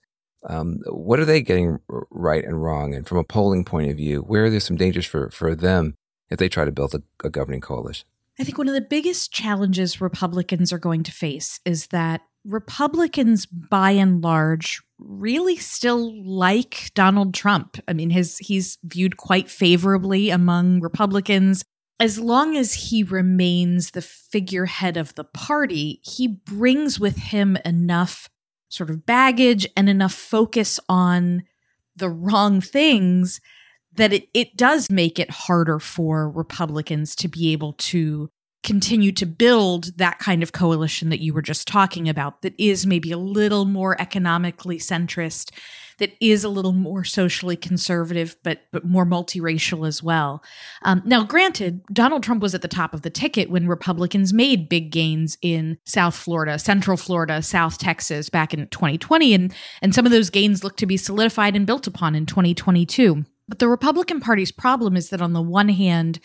um, 0.48 0.80
what 0.87 1.20
are 1.20 1.24
they 1.24 1.42
getting 1.42 1.78
right 2.11 2.44
and 2.44 2.62
wrong? 2.62 2.94
And 2.94 3.06
from 3.06 3.18
a 3.18 3.24
polling 3.24 3.64
point 3.64 3.90
of 3.90 3.96
view, 3.96 4.20
where 4.20 4.44
are 4.44 4.50
there 4.50 4.61
some 4.61 4.76
dangers 4.76 5.04
for, 5.04 5.30
for 5.30 5.54
them 5.54 5.96
if 6.30 6.38
they 6.38 6.48
try 6.48 6.64
to 6.64 6.72
build 6.72 6.94
a, 6.94 7.02
a 7.24 7.30
governing 7.30 7.61
coalition? 7.61 8.06
I 8.38 8.44
think 8.44 8.59
one 8.59 8.68
of 8.68 8.74
the 8.74 8.80
biggest 8.80 9.32
challenges 9.32 10.00
Republicans 10.00 10.72
are 10.72 10.78
going 10.78 11.02
to 11.04 11.12
face 11.12 11.61
is 11.64 11.88
that 11.88 12.22
Republicans, 12.44 13.44
by 13.46 13.90
and 13.92 14.22
large, 14.22 14.82
really 14.98 15.56
still 15.56 16.24
like 16.24 16.90
Donald 16.94 17.35
Trump. 17.35 17.78
I 17.87 17.92
mean, 17.92 18.11
his 18.11 18.38
he's 18.38 18.78
viewed 18.85 19.16
quite 19.16 19.50
favorably 19.50 20.30
among 20.30 20.80
Republicans. 20.80 21.64
As 21.98 22.18
long 22.18 22.56
as 22.56 22.74
he 22.74 23.02
remains 23.02 23.92
the 23.92 24.02
figurehead 24.02 24.96
of 24.96 25.14
the 25.14 25.24
party, 25.24 26.00
he 26.02 26.28
brings 26.28 27.00
with 27.00 27.16
him 27.16 27.56
enough 27.64 28.28
sort 28.68 28.90
of 28.90 29.06
baggage 29.06 29.66
and 29.76 29.88
enough 29.88 30.12
focus 30.12 30.78
on 30.88 31.44
the 31.94 32.11
wrong 32.11 32.61
things 32.61 33.40
that 33.94 34.12
it, 34.12 34.28
it 34.35 34.56
does 34.56 34.90
make 34.90 35.18
it 35.18 35.30
harder 35.30 35.78
for 35.78 36.30
Republicans 36.30 37.14
to 37.16 37.28
be 37.28 37.52
able 37.52 37.72
to 37.74 38.28
continue 38.66 39.12
to 39.12 39.24
build 39.24 39.96
that 39.96 40.18
kind 40.18 40.42
of 40.42 40.50
coalition 40.50 41.09
that 41.09 41.22
you 41.22 41.33
were 41.33 41.40
just 41.40 41.68
talking 41.68 42.09
about 42.09 42.42
that 42.42 42.52
is 42.59 42.85
maybe 42.85 43.12
a 43.12 43.16
little 43.16 43.64
more 43.64 43.98
economically 44.00 44.76
centrist 44.76 45.52
that 45.98 46.12
is 46.20 46.42
a 46.42 46.48
little 46.48 46.72
more 46.72 47.05
socially 47.05 47.57
conservative 47.57 48.37
but 48.42 48.62
but 48.72 48.85
more 48.85 49.07
multiracial 49.07 49.87
as 49.87 50.02
well. 50.02 50.42
Um, 50.83 51.00
now 51.05 51.22
granted 51.22 51.85
donald 51.92 52.24
trump 52.24 52.42
was 52.42 52.57
at 52.57 52.62
the 52.62 52.68
top 52.68 52.92
of 52.92 53.02
the 53.02 53.09
ticket 53.09 53.48
when 53.48 53.68
republicans 53.68 54.33
made 54.33 54.68
big 54.68 54.90
gains 54.90 55.38
in 55.40 55.79
south 55.85 56.16
florida 56.16 56.59
central 56.59 56.96
florida 56.96 57.42
south 57.42 57.79
texas 57.79 58.29
back 58.29 58.52
in 58.52 58.66
2020 58.66 59.33
and 59.33 59.55
and 59.81 59.94
some 59.94 60.05
of 60.05 60.12
those 60.12 60.29
gains 60.29 60.64
look 60.64 60.76
to 60.76 60.87
be 60.87 60.96
solidified 60.96 61.55
and 61.55 61.66
built 61.66 61.87
upon 61.87 62.16
in 62.16 62.26
2022 62.26 63.24
but 63.46 63.61
the 63.61 63.68
republican 63.68 64.18
party's 64.18 64.50
problem 64.50 64.96
is 64.96 65.11
that 65.11 65.22
on 65.22 65.35
the 65.35 65.40
one 65.40 65.68
hand 65.68 66.18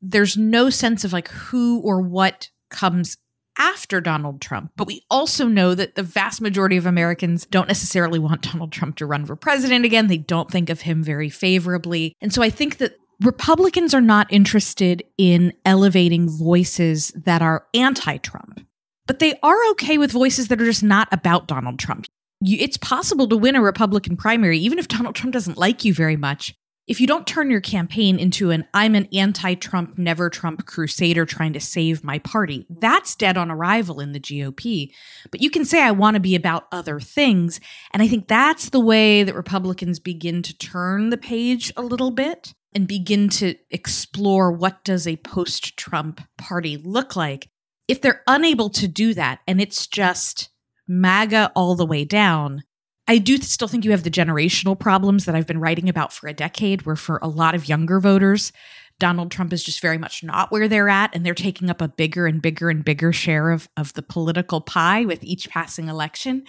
there's 0.00 0.36
no 0.36 0.70
sense 0.70 1.04
of 1.04 1.12
like 1.12 1.28
who 1.28 1.80
or 1.80 2.00
what 2.00 2.50
comes 2.70 3.16
after 3.58 4.00
Donald 4.00 4.40
Trump. 4.40 4.72
But 4.76 4.86
we 4.86 5.02
also 5.10 5.46
know 5.46 5.74
that 5.74 5.94
the 5.94 6.02
vast 6.02 6.40
majority 6.40 6.76
of 6.76 6.86
Americans 6.86 7.46
don't 7.46 7.68
necessarily 7.68 8.18
want 8.18 8.42
Donald 8.42 8.72
Trump 8.72 8.96
to 8.96 9.06
run 9.06 9.24
for 9.24 9.36
president 9.36 9.84
again. 9.84 10.06
They 10.06 10.18
don't 10.18 10.50
think 10.50 10.70
of 10.70 10.82
him 10.82 11.02
very 11.02 11.30
favorably. 11.30 12.14
And 12.20 12.32
so 12.32 12.42
I 12.42 12.50
think 12.50 12.78
that 12.78 12.96
Republicans 13.22 13.94
are 13.94 14.02
not 14.02 14.30
interested 14.30 15.02
in 15.16 15.52
elevating 15.64 16.28
voices 16.28 17.12
that 17.24 17.40
are 17.40 17.66
anti 17.72 18.18
Trump, 18.18 18.66
but 19.06 19.20
they 19.20 19.38
are 19.42 19.70
okay 19.70 19.96
with 19.96 20.12
voices 20.12 20.48
that 20.48 20.60
are 20.60 20.66
just 20.66 20.82
not 20.82 21.08
about 21.12 21.48
Donald 21.48 21.78
Trump. 21.78 22.06
It's 22.42 22.76
possible 22.76 23.26
to 23.28 23.36
win 23.36 23.56
a 23.56 23.62
Republican 23.62 24.18
primary, 24.18 24.58
even 24.58 24.78
if 24.78 24.88
Donald 24.88 25.14
Trump 25.14 25.32
doesn't 25.32 25.56
like 25.56 25.84
you 25.86 25.94
very 25.94 26.16
much, 26.16 26.54
if 26.86 27.00
you 27.00 27.06
don't 27.06 27.26
turn 27.26 27.50
your 27.50 27.60
campaign 27.60 28.18
into 28.18 28.50
an 28.50 28.66
I'm 28.72 28.94
an 28.94 29.08
anti 29.12 29.54
Trump, 29.54 29.98
never 29.98 30.30
Trump 30.30 30.66
crusader 30.66 31.26
trying 31.26 31.52
to 31.54 31.60
save 31.60 32.04
my 32.04 32.18
party, 32.20 32.66
that's 32.70 33.16
dead 33.16 33.36
on 33.36 33.50
arrival 33.50 34.00
in 34.00 34.12
the 34.12 34.20
GOP. 34.20 34.92
But 35.30 35.42
you 35.42 35.50
can 35.50 35.64
say, 35.64 35.82
I 35.82 35.90
want 35.90 36.14
to 36.14 36.20
be 36.20 36.36
about 36.36 36.68
other 36.70 37.00
things. 37.00 37.60
And 37.92 38.02
I 38.02 38.08
think 38.08 38.28
that's 38.28 38.70
the 38.70 38.80
way 38.80 39.24
that 39.24 39.34
Republicans 39.34 39.98
begin 39.98 40.42
to 40.42 40.56
turn 40.56 41.10
the 41.10 41.16
page 41.16 41.72
a 41.76 41.82
little 41.82 42.10
bit 42.10 42.54
and 42.72 42.86
begin 42.86 43.28
to 43.30 43.54
explore 43.70 44.52
what 44.52 44.84
does 44.84 45.06
a 45.06 45.16
post 45.16 45.76
Trump 45.76 46.20
party 46.36 46.76
look 46.76 47.16
like. 47.16 47.48
If 47.88 48.00
they're 48.00 48.22
unable 48.26 48.70
to 48.70 48.86
do 48.86 49.14
that 49.14 49.40
and 49.46 49.60
it's 49.60 49.86
just 49.86 50.50
MAGA 50.86 51.52
all 51.56 51.74
the 51.74 51.86
way 51.86 52.04
down, 52.04 52.62
I 53.08 53.18
do 53.18 53.36
still 53.38 53.68
think 53.68 53.84
you 53.84 53.92
have 53.92 54.02
the 54.02 54.10
generational 54.10 54.78
problems 54.78 55.24
that 55.24 55.34
I've 55.34 55.46
been 55.46 55.60
writing 55.60 55.88
about 55.88 56.12
for 56.12 56.26
a 56.26 56.34
decade, 56.34 56.82
where 56.82 56.96
for 56.96 57.18
a 57.22 57.28
lot 57.28 57.54
of 57.54 57.68
younger 57.68 58.00
voters, 58.00 58.52
Donald 58.98 59.30
Trump 59.30 59.52
is 59.52 59.62
just 59.62 59.80
very 59.80 59.98
much 59.98 60.24
not 60.24 60.50
where 60.50 60.68
they're 60.68 60.88
at, 60.88 61.14
and 61.14 61.24
they're 61.24 61.34
taking 61.34 61.70
up 61.70 61.80
a 61.80 61.88
bigger 61.88 62.26
and 62.26 62.42
bigger 62.42 62.70
and 62.70 62.84
bigger 62.84 63.12
share 63.12 63.50
of, 63.50 63.68
of 63.76 63.92
the 63.92 64.02
political 64.02 64.60
pie 64.60 65.04
with 65.04 65.22
each 65.22 65.48
passing 65.48 65.88
election. 65.88 66.44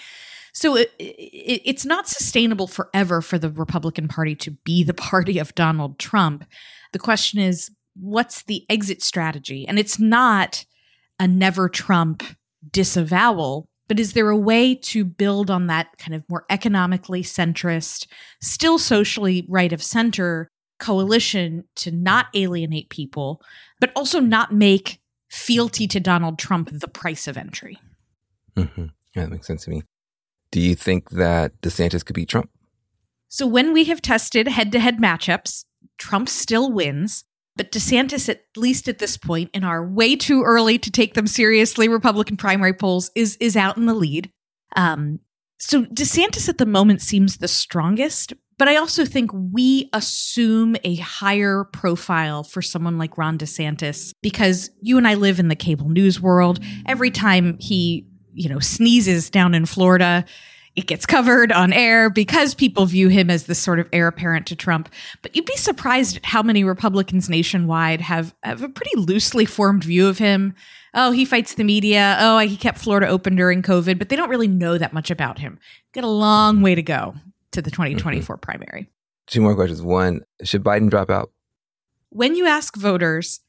So 0.54 0.76
it, 0.76 0.92
it, 0.98 1.62
it's 1.66 1.86
not 1.86 2.08
sustainable 2.08 2.68
forever 2.68 3.22
for 3.22 3.38
the 3.38 3.50
Republican 3.50 4.08
Party 4.08 4.34
to 4.36 4.52
be 4.52 4.84
the 4.84 4.94
party 4.94 5.38
of 5.38 5.54
Donald 5.54 6.00
Trump. 6.00 6.46
The 6.94 7.00
question 7.00 7.40
is, 7.40 7.70
what's 7.96 8.44
the 8.44 8.66
exit 8.70 9.04
strategy? 9.04 9.68
And 9.68 9.78
it's 9.78 10.00
not 10.00 10.66
a 11.20 11.28
never 11.28 11.70
Trump 11.70 12.24
disavowal 12.72 13.70
but 13.88 14.00
is 14.00 14.14
there 14.14 14.30
a 14.30 14.38
way 14.38 14.76
to 14.76 15.06
build 15.06 15.50
on 15.50 15.68
that 15.68 15.98
kind 15.98 16.14
of 16.14 16.24
more 16.30 16.46
economically 16.50 17.24
centrist, 17.24 18.08
still 18.42 18.78
socially 18.78 19.46
right 19.48 19.74
of 19.74 19.82
center 19.82 20.50
coalition 20.80 21.64
to 21.76 21.92
not 21.92 22.28
alienate 22.34 22.90
people, 22.90 23.42
but 23.80 23.92
also 23.96 24.20
not 24.20 24.54
make 24.54 25.00
fealty 25.30 25.88
to 25.88 26.00
Donald 26.00 26.38
Trump 26.38 26.70
the 26.72 26.88
price 26.88 27.28
of 27.28 27.38
entry? 27.38 27.80
Mm-hmm. 28.56 28.86
That 29.16 29.30
makes 29.30 29.48
sense 29.48 29.66
to 29.66 29.72
me. 29.72 29.84
Do 30.52 30.62
you 30.62 30.76
think 30.76 31.10
that 31.12 31.60
DeSantis 31.62 32.06
could 32.06 32.16
beat 32.16 32.30
Trump? 32.30 32.50
So 33.28 33.46
when 33.46 33.74
we 33.74 33.86
have 33.86 34.02
tested 34.02 34.48
head 34.48 34.72
to 34.72 34.80
head 34.80 34.98
matchups, 35.00 35.66
Trump 35.98 36.30
still 36.30 36.72
wins. 36.72 37.26
But 37.58 37.72
DeSantis, 37.72 38.30
at 38.30 38.44
least 38.56 38.88
at 38.88 39.00
this 39.00 39.18
point, 39.18 39.50
in 39.54 39.64
our 39.64 39.86
way 39.86 40.16
too 40.16 40.44
early 40.44 40.78
to 40.80 40.92
take 40.92 41.16
them 41.16 41.28
seriously 41.28 41.88
Republican 41.88 42.38
primary 42.38 42.74
polls, 42.74 43.12
is 43.16 43.36
is 43.40 43.58
out 43.58 43.78
in 43.78 43.86
the 43.86 43.94
lead. 43.94 44.32
Um, 44.76 45.20
so 45.60 45.86
DeSantis 45.86 46.48
at 46.48 46.60
the 46.60 46.66
moment 46.66 47.02
seems 47.02 47.38
the 47.38 47.48
strongest, 47.48 48.34
but 48.60 48.68
I 48.68 48.76
also 48.76 49.06
think 49.06 49.32
we 49.34 49.90
assume 49.94 50.76
a 50.84 50.96
higher 50.96 51.64
profile 51.64 52.44
for 52.44 52.62
someone 52.62 52.98
like 52.98 53.18
Ron 53.18 53.38
DeSantis 53.38 54.12
because 54.22 54.70
you 54.82 54.98
and 54.98 55.08
I 55.08 55.16
live 55.16 55.40
in 55.40 55.48
the 55.48 55.56
cable 55.56 55.90
news 55.90 56.22
world. 56.22 56.60
Every 56.86 57.12
time 57.12 57.58
he, 57.60 58.08
you 58.34 58.50
know, 58.50 58.60
sneezes 58.60 59.30
down 59.30 59.56
in 59.56 59.66
Florida, 59.66 60.26
it 60.78 60.86
gets 60.86 61.08
covered 61.08 61.52
on 61.52 61.74
air 61.74 62.08
because 62.08 62.54
people 62.54 62.86
view 62.86 63.08
him 63.08 63.32
as 63.32 63.48
the 63.48 63.56
sort 63.56 63.80
of 63.80 63.90
heir 63.92 64.08
apparent 64.08 64.46
to 64.46 64.56
Trump. 64.56 64.90
But 65.24 65.36
you'd 65.36 65.44
be 65.44 65.58
surprised 65.58 66.18
at 66.18 66.26
how 66.26 66.44
many 66.44 66.64
Republicans 66.64 67.28
nationwide 67.28 68.00
have, 68.00 68.36
have 68.44 68.62
a 68.62 68.70
pretty 68.70 68.96
loosely 68.96 69.44
formed 69.44 69.84
view 69.84 70.08
of 70.08 70.20
him. 70.20 70.54
Oh, 70.94 71.10
he 71.10 71.26
fights 71.26 71.56
the 71.56 71.64
media. 71.64 72.16
Oh, 72.20 72.38
he 72.38 72.56
kept 72.56 72.78
Florida 72.78 73.08
open 73.08 73.36
during 73.36 73.64
COVID, 73.64 73.98
but 73.98 74.10
they 74.10 74.16
don't 74.16 74.30
really 74.30 74.48
know 74.48 74.78
that 74.78 74.94
much 74.94 75.10
about 75.10 75.40
him. 75.40 75.58
Got 75.94 76.04
a 76.04 76.08
long 76.08 76.62
way 76.62 76.76
to 76.76 76.84
go 76.84 77.16
to 77.54 77.62
the 77.64 77.72
2024 77.72 78.36
mm-hmm. 78.36 78.40
primary. 78.40 78.88
Two 79.26 79.42
more 79.42 79.56
questions. 79.56 79.82
One, 79.82 80.22
should 80.44 80.64
Biden 80.64 80.92
drop 80.92 81.10
out? 81.10 81.32
When 82.10 82.36
you 82.36 82.46
ask 82.46 82.78
voters, 82.78 83.40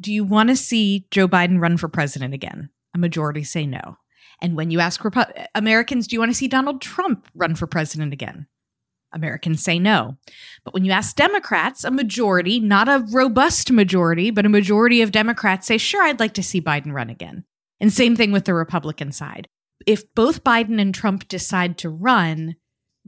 do 0.00 0.10
you 0.10 0.24
want 0.24 0.48
to 0.48 0.56
see 0.56 1.06
Joe 1.10 1.28
Biden 1.28 1.60
run 1.60 1.76
for 1.76 1.88
president 1.88 2.32
again? 2.32 2.70
A 2.94 2.98
majority 2.98 3.44
say 3.44 3.66
no. 3.66 3.98
And 4.40 4.56
when 4.56 4.70
you 4.70 4.80
ask 4.80 5.00
Repu- 5.00 5.46
Americans, 5.54 6.06
do 6.06 6.14
you 6.14 6.20
want 6.20 6.30
to 6.30 6.36
see 6.36 6.48
Donald 6.48 6.80
Trump 6.80 7.28
run 7.34 7.54
for 7.54 7.66
president 7.66 8.12
again? 8.12 8.46
Americans 9.12 9.62
say 9.62 9.78
no. 9.78 10.16
But 10.64 10.74
when 10.74 10.84
you 10.84 10.92
ask 10.92 11.16
Democrats, 11.16 11.84
a 11.84 11.90
majority, 11.90 12.60
not 12.60 12.88
a 12.88 13.04
robust 13.10 13.72
majority, 13.72 14.30
but 14.30 14.46
a 14.46 14.50
majority 14.50 15.02
of 15.02 15.12
Democrats 15.12 15.66
say, 15.66 15.78
sure, 15.78 16.02
I'd 16.02 16.20
like 16.20 16.34
to 16.34 16.42
see 16.42 16.60
Biden 16.60 16.92
run 16.92 17.10
again. 17.10 17.44
And 17.80 17.92
same 17.92 18.16
thing 18.16 18.32
with 18.32 18.44
the 18.44 18.54
Republican 18.54 19.12
side. 19.12 19.48
If 19.86 20.12
both 20.14 20.44
Biden 20.44 20.80
and 20.80 20.94
Trump 20.94 21.28
decide 21.28 21.78
to 21.78 21.88
run, 21.88 22.56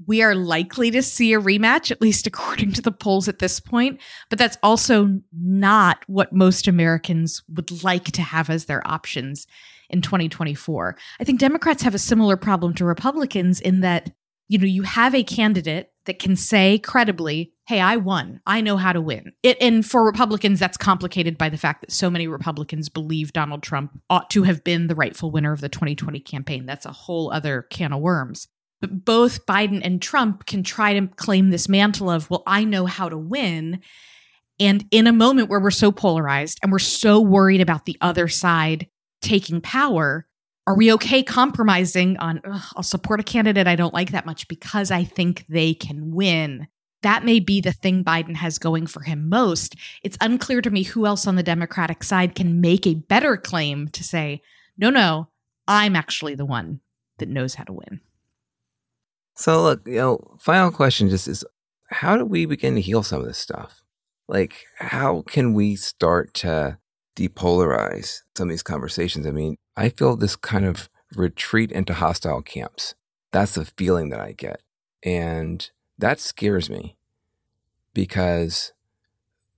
we 0.06 0.22
are 0.22 0.34
likely 0.34 0.90
to 0.92 1.02
see 1.02 1.34
a 1.34 1.40
rematch, 1.40 1.90
at 1.90 2.00
least 2.00 2.26
according 2.26 2.72
to 2.72 2.82
the 2.82 2.92
polls 2.92 3.28
at 3.28 3.38
this 3.38 3.60
point. 3.60 4.00
But 4.30 4.38
that's 4.38 4.56
also 4.62 5.20
not 5.32 6.02
what 6.06 6.32
most 6.32 6.66
Americans 6.66 7.42
would 7.48 7.84
like 7.84 8.04
to 8.12 8.22
have 8.22 8.48
as 8.48 8.64
their 8.64 8.86
options 8.88 9.46
in 9.90 10.03
2024. 10.03 10.96
I 11.20 11.24
think 11.24 11.40
Democrats 11.40 11.83
have 11.83 11.94
a 11.94 11.98
similar 11.98 12.37
problem 12.37 12.74
to 12.74 12.85
Republicans 12.85 13.61
in 13.61 13.81
that, 13.81 14.11
you 14.48 14.59
know, 14.59 14.66
you 14.66 14.83
have 14.83 15.14
a 15.14 15.22
candidate 15.22 15.92
that 16.07 16.18
can 16.18 16.35
say 16.35 16.79
credibly, 16.79 17.53
hey, 17.66 17.81
I 17.81 17.96
won. 17.96 18.40
I 18.46 18.61
know 18.61 18.76
how 18.76 18.92
to 18.92 19.00
win. 19.00 19.33
It, 19.42 19.57
and 19.61 19.85
for 19.87 20.05
Republicans, 20.05 20.59
that's 20.59 20.76
complicated 20.76 21.38
by 21.38 21.48
the 21.48 21.59
fact 21.59 21.83
that 21.83 21.92
so 21.92 22.11
many 22.11 22.26
Republicans 22.26 22.88
believe 22.88 23.33
Donald 23.33 23.62
Trump 23.62 24.00
ought 24.09 24.31
to 24.31 24.42
have 24.44 24.64
been 24.64 24.87
the 24.87 24.94
rightful 24.94 25.31
winner 25.31 25.53
of 25.53 25.61
the 25.61 25.68
2020 25.68 26.18
campaign. 26.20 26.66
That's 26.66 26.87
a 26.87 26.92
whole 26.92 27.33
other 27.33 27.62
can 27.70 27.92
of 27.92 28.00
worms. 28.00 28.48
But 28.81 29.05
both 29.05 29.46
Biden 29.46 29.83
and 29.85 30.00
Trump 30.00 30.46
can 30.46 30.62
try 30.62 30.98
to 30.98 31.07
claim 31.07 31.50
this 31.50 31.68
mantle 31.68 32.11
of, 32.11 32.29
well, 32.31 32.42
I 32.46 32.64
know 32.64 32.87
how 32.87 33.09
to 33.09 33.18
win. 33.18 33.81
And 34.59 34.85
in 34.90 35.07
a 35.07 35.12
moment 35.12 35.48
where 35.48 35.61
we're 35.61 35.70
so 35.70 35.92
polarized 35.92 36.59
and 36.62 36.72
we're 36.72 36.79
so 36.79 37.20
worried 37.20 37.61
about 37.61 37.85
the 37.85 37.96
other 38.00 38.26
side 38.26 38.88
taking 39.20 39.61
power, 39.61 40.26
are 40.66 40.76
we 40.76 40.92
okay 40.92 41.22
compromising 41.22 42.16
on, 42.18 42.40
I'll 42.76 42.83
support 42.83 43.20
a 43.20 43.24
candidate 43.24 43.66
I 43.66 43.76
don't 43.76 43.94
like 43.94 44.12
that 44.12 44.26
much 44.26 44.46
because 44.48 44.90
I 44.90 45.04
think 45.04 45.44
they 45.48 45.74
can 45.74 46.14
win? 46.14 46.68
That 47.02 47.24
may 47.24 47.40
be 47.40 47.61
the 47.61 47.72
thing 47.72 48.04
Biden 48.04 48.37
has 48.37 48.59
going 48.59 48.87
for 48.87 49.02
him 49.02 49.28
most. 49.28 49.74
It's 50.02 50.18
unclear 50.20 50.61
to 50.61 50.70
me 50.70 50.83
who 50.83 51.06
else 51.06 51.26
on 51.26 51.37
the 51.37 51.42
Democratic 51.42 52.04
side 52.04 52.35
can 52.35 52.61
make 52.61 52.87
a 52.87 52.94
better 52.94 53.37
claim 53.37 53.88
to 53.88 54.04
say, 54.04 54.42
no, 54.76 54.90
no, 54.90 55.28
I'm 55.66 55.96
actually 55.96 56.35
the 56.35 56.44
one 56.44 56.80
that 57.18 57.28
knows 57.28 57.54
how 57.54 57.64
to 57.64 57.72
win. 57.72 58.00
So, 59.37 59.62
look, 59.62 59.87
you 59.87 59.96
know, 59.96 60.37
final 60.38 60.70
question 60.70 61.09
just 61.09 61.26
is 61.26 61.44
how 61.90 62.16
do 62.16 62.24
we 62.24 62.44
begin 62.44 62.74
to 62.74 62.80
heal 62.80 63.02
some 63.02 63.20
of 63.20 63.26
this 63.26 63.38
stuff? 63.38 63.83
Like, 64.28 64.66
how 64.76 65.22
can 65.22 65.54
we 65.54 65.76
start 65.76 66.35
to 66.35 66.78
depolarize 67.16 68.22
some 68.36 68.48
of 68.48 68.50
these 68.50 68.62
conversations. 68.62 69.26
I 69.26 69.30
mean, 69.30 69.56
I 69.76 69.88
feel 69.88 70.16
this 70.16 70.36
kind 70.36 70.64
of 70.64 70.88
retreat 71.14 71.72
into 71.72 71.94
hostile 71.94 72.42
camps. 72.42 72.94
That's 73.32 73.54
the 73.54 73.64
feeling 73.64 74.10
that 74.10 74.20
I 74.20 74.32
get. 74.32 74.62
And 75.02 75.68
that 75.98 76.20
scares 76.20 76.68
me 76.68 76.96
because, 77.94 78.72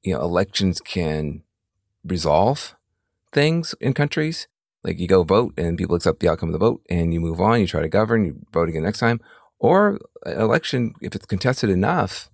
you 0.02 0.14
know, 0.14 0.20
elections 0.20 0.80
can 0.80 1.42
resolve 2.04 2.74
things 3.32 3.74
in 3.80 3.94
countries. 3.94 4.48
Like 4.84 4.98
you 4.98 5.06
go 5.06 5.22
vote 5.22 5.54
and 5.56 5.78
people 5.78 5.94
accept 5.94 6.20
the 6.20 6.28
outcome 6.28 6.48
of 6.48 6.52
the 6.54 6.58
vote 6.58 6.82
and 6.90 7.14
you 7.14 7.20
move 7.20 7.40
on, 7.40 7.60
you 7.60 7.66
try 7.66 7.82
to 7.82 7.88
govern, 7.88 8.24
you 8.24 8.46
vote 8.52 8.68
again 8.68 8.82
next 8.82 8.98
time. 8.98 9.20
Or 9.58 10.00
election, 10.26 10.94
if 11.00 11.14
it's 11.14 11.26
contested 11.26 11.70
enough 11.70 12.30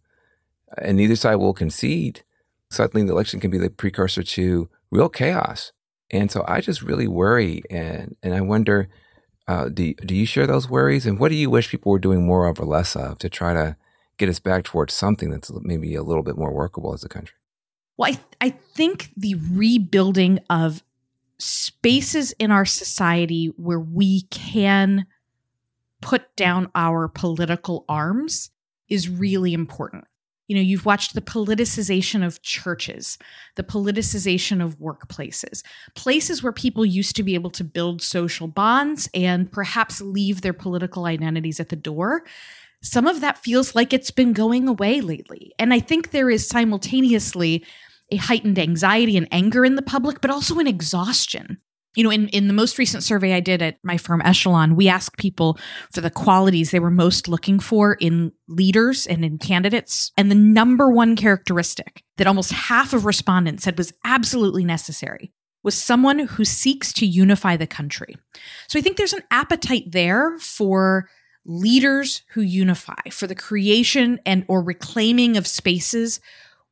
and 0.78 0.96
neither 0.96 1.16
side 1.16 1.36
will 1.36 1.52
concede, 1.52 2.24
suddenly 2.70 3.06
the 3.06 3.12
election 3.12 3.38
can 3.38 3.50
be 3.50 3.58
the 3.58 3.68
precursor 3.68 4.22
to 4.22 4.68
real 4.90 5.08
chaos. 5.08 5.72
And 6.10 6.30
so 6.30 6.44
I 6.48 6.60
just 6.60 6.82
really 6.82 7.06
worry, 7.06 7.62
and 7.70 8.16
and 8.22 8.34
I 8.34 8.40
wonder, 8.40 8.88
uh, 9.46 9.68
do 9.68 9.92
do 9.94 10.14
you 10.14 10.24
share 10.24 10.46
those 10.46 10.68
worries, 10.68 11.04
and 11.04 11.18
what 11.18 11.28
do 11.28 11.34
you 11.34 11.50
wish 11.50 11.70
people 11.70 11.92
were 11.92 11.98
doing 11.98 12.24
more 12.24 12.46
of 12.46 12.58
or 12.58 12.64
less 12.64 12.96
of 12.96 13.18
to 13.18 13.28
try 13.28 13.52
to 13.52 13.76
get 14.16 14.28
us 14.28 14.40
back 14.40 14.64
towards 14.64 14.94
something 14.94 15.30
that's 15.30 15.50
maybe 15.62 15.94
a 15.94 16.02
little 16.02 16.22
bit 16.22 16.38
more 16.38 16.52
workable 16.52 16.94
as 16.94 17.04
a 17.04 17.08
country? 17.08 17.36
Well, 17.98 18.12
I 18.12 18.46
I 18.46 18.50
think 18.50 19.10
the 19.16 19.34
rebuilding 19.52 20.40
of 20.48 20.82
spaces 21.38 22.32
in 22.32 22.50
our 22.50 22.64
society 22.64 23.52
where 23.56 23.78
we 23.78 24.22
can 24.22 25.06
put 26.00 26.34
down 26.36 26.70
our 26.74 27.06
political 27.06 27.84
arms 27.88 28.50
is 28.88 29.08
really 29.08 29.52
important 29.52 30.04
you 30.48 30.56
know 30.56 30.62
you've 30.62 30.86
watched 30.86 31.14
the 31.14 31.20
politicization 31.20 32.26
of 32.26 32.42
churches 32.42 33.18
the 33.56 33.62
politicization 33.62 34.64
of 34.64 34.78
workplaces 34.78 35.62
places 35.94 36.42
where 36.42 36.52
people 36.52 36.84
used 36.84 37.14
to 37.16 37.22
be 37.22 37.34
able 37.34 37.50
to 37.50 37.64
build 37.64 38.02
social 38.02 38.48
bonds 38.48 39.08
and 39.14 39.52
perhaps 39.52 40.00
leave 40.00 40.40
their 40.40 40.52
political 40.52 41.06
identities 41.06 41.60
at 41.60 41.68
the 41.68 41.76
door. 41.76 42.24
Some 42.82 43.06
of 43.06 43.20
that 43.20 43.38
feels 43.38 43.74
like 43.74 43.92
it's 43.92 44.10
been 44.10 44.32
going 44.32 44.68
away 44.68 45.00
lately. 45.00 45.52
And 45.58 45.72
i 45.74 45.80
think 45.80 46.10
there 46.10 46.30
is 46.30 46.46
simultaneously 46.46 47.64
a 48.10 48.16
heightened 48.16 48.58
anxiety 48.58 49.16
and 49.16 49.28
anger 49.30 49.64
in 49.64 49.76
the 49.76 49.82
public 49.82 50.20
but 50.20 50.30
also 50.30 50.58
an 50.58 50.66
exhaustion 50.66 51.58
you 51.96 52.04
know, 52.04 52.10
in, 52.10 52.28
in 52.28 52.48
the 52.48 52.54
most 52.54 52.78
recent 52.78 53.02
survey 53.02 53.32
I 53.34 53.40
did 53.40 53.62
at 53.62 53.78
my 53.82 53.96
firm 53.96 54.22
Echelon, 54.22 54.76
we 54.76 54.88
asked 54.88 55.16
people 55.16 55.58
for 55.92 56.00
the 56.00 56.10
qualities 56.10 56.70
they 56.70 56.80
were 56.80 56.90
most 56.90 57.28
looking 57.28 57.58
for 57.58 57.94
in 57.94 58.32
leaders 58.46 59.06
and 59.06 59.24
in 59.24 59.38
candidates. 59.38 60.12
And 60.16 60.30
the 60.30 60.36
number 60.36 60.90
one 60.90 61.16
characteristic 61.16 62.04
that 62.16 62.26
almost 62.26 62.52
half 62.52 62.92
of 62.92 63.04
respondents 63.04 63.64
said 63.64 63.78
was 63.78 63.92
absolutely 64.04 64.64
necessary 64.64 65.32
was 65.64 65.74
someone 65.74 66.20
who 66.20 66.44
seeks 66.44 66.92
to 66.94 67.06
unify 67.06 67.56
the 67.56 67.66
country. 67.66 68.16
So 68.68 68.78
I 68.78 68.82
think 68.82 68.96
there's 68.96 69.12
an 69.12 69.24
appetite 69.30 69.90
there 69.90 70.38
for 70.38 71.08
leaders 71.44 72.22
who 72.32 72.42
unify, 72.42 73.08
for 73.10 73.26
the 73.26 73.34
creation 73.34 74.20
and 74.24 74.44
or 74.48 74.62
reclaiming 74.62 75.36
of 75.36 75.46
spaces 75.46 76.20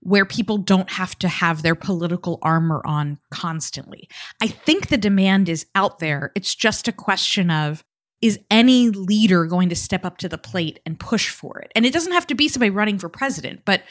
where 0.01 0.25
people 0.25 0.59
don't 0.59 0.91
have 0.91 1.19
to 1.19 1.29
have 1.29 1.63
their 1.63 1.75
political 1.75 2.39
armor 2.43 2.83
on 2.85 3.19
constantly. 3.31 4.09
I 4.41 4.47
think 4.47 4.89
the 4.89 4.97
demand 4.97 5.49
is 5.49 5.67
out 5.75 5.99
there. 5.99 6.33
It's 6.35 6.55
just 6.55 6.87
a 6.87 6.93
question 6.93 7.51
of 7.51 7.83
is 8.23 8.39
any 8.51 8.89
leader 8.89 9.45
going 9.45 9.69
to 9.69 9.77
step 9.77 10.05
up 10.05 10.17
to 10.19 10.29
the 10.29 10.39
plate 10.39 10.81
and 10.87 10.99
push 10.99 11.29
for 11.29 11.59
it? 11.59 11.71
And 11.75 11.85
it 11.85 11.93
doesn't 11.93 12.13
have 12.13 12.27
to 12.29 12.35
be 12.35 12.49
somebody 12.49 12.71
running 12.71 12.99
for 12.99 13.09
president, 13.09 13.61
but 13.65 13.83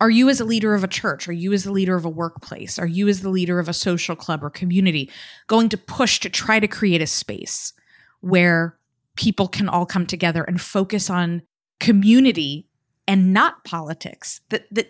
are 0.00 0.10
you 0.10 0.28
as 0.28 0.40
a 0.40 0.44
leader 0.44 0.74
of 0.74 0.82
a 0.82 0.88
church? 0.88 1.28
Are 1.28 1.32
you 1.32 1.52
as 1.52 1.64
the 1.64 1.72
leader 1.72 1.94
of 1.94 2.04
a 2.04 2.10
workplace? 2.10 2.78
Are 2.78 2.86
you 2.86 3.08
as 3.08 3.20
the 3.20 3.28
leader 3.28 3.58
of 3.58 3.68
a 3.68 3.72
social 3.74 4.16
club 4.16 4.42
or 4.42 4.50
community 4.50 5.10
going 5.46 5.68
to 5.68 5.76
push 5.76 6.18
to 6.20 6.30
try 6.30 6.58
to 6.58 6.66
create 6.66 7.02
a 7.02 7.06
space 7.06 7.72
where 8.20 8.76
people 9.16 9.46
can 9.46 9.68
all 9.68 9.86
come 9.86 10.06
together 10.06 10.42
and 10.42 10.60
focus 10.60 11.08
on 11.08 11.42
community 11.78 12.66
and 13.06 13.32
not 13.32 13.64
politics. 13.64 14.40
That 14.50 14.66
that 14.70 14.88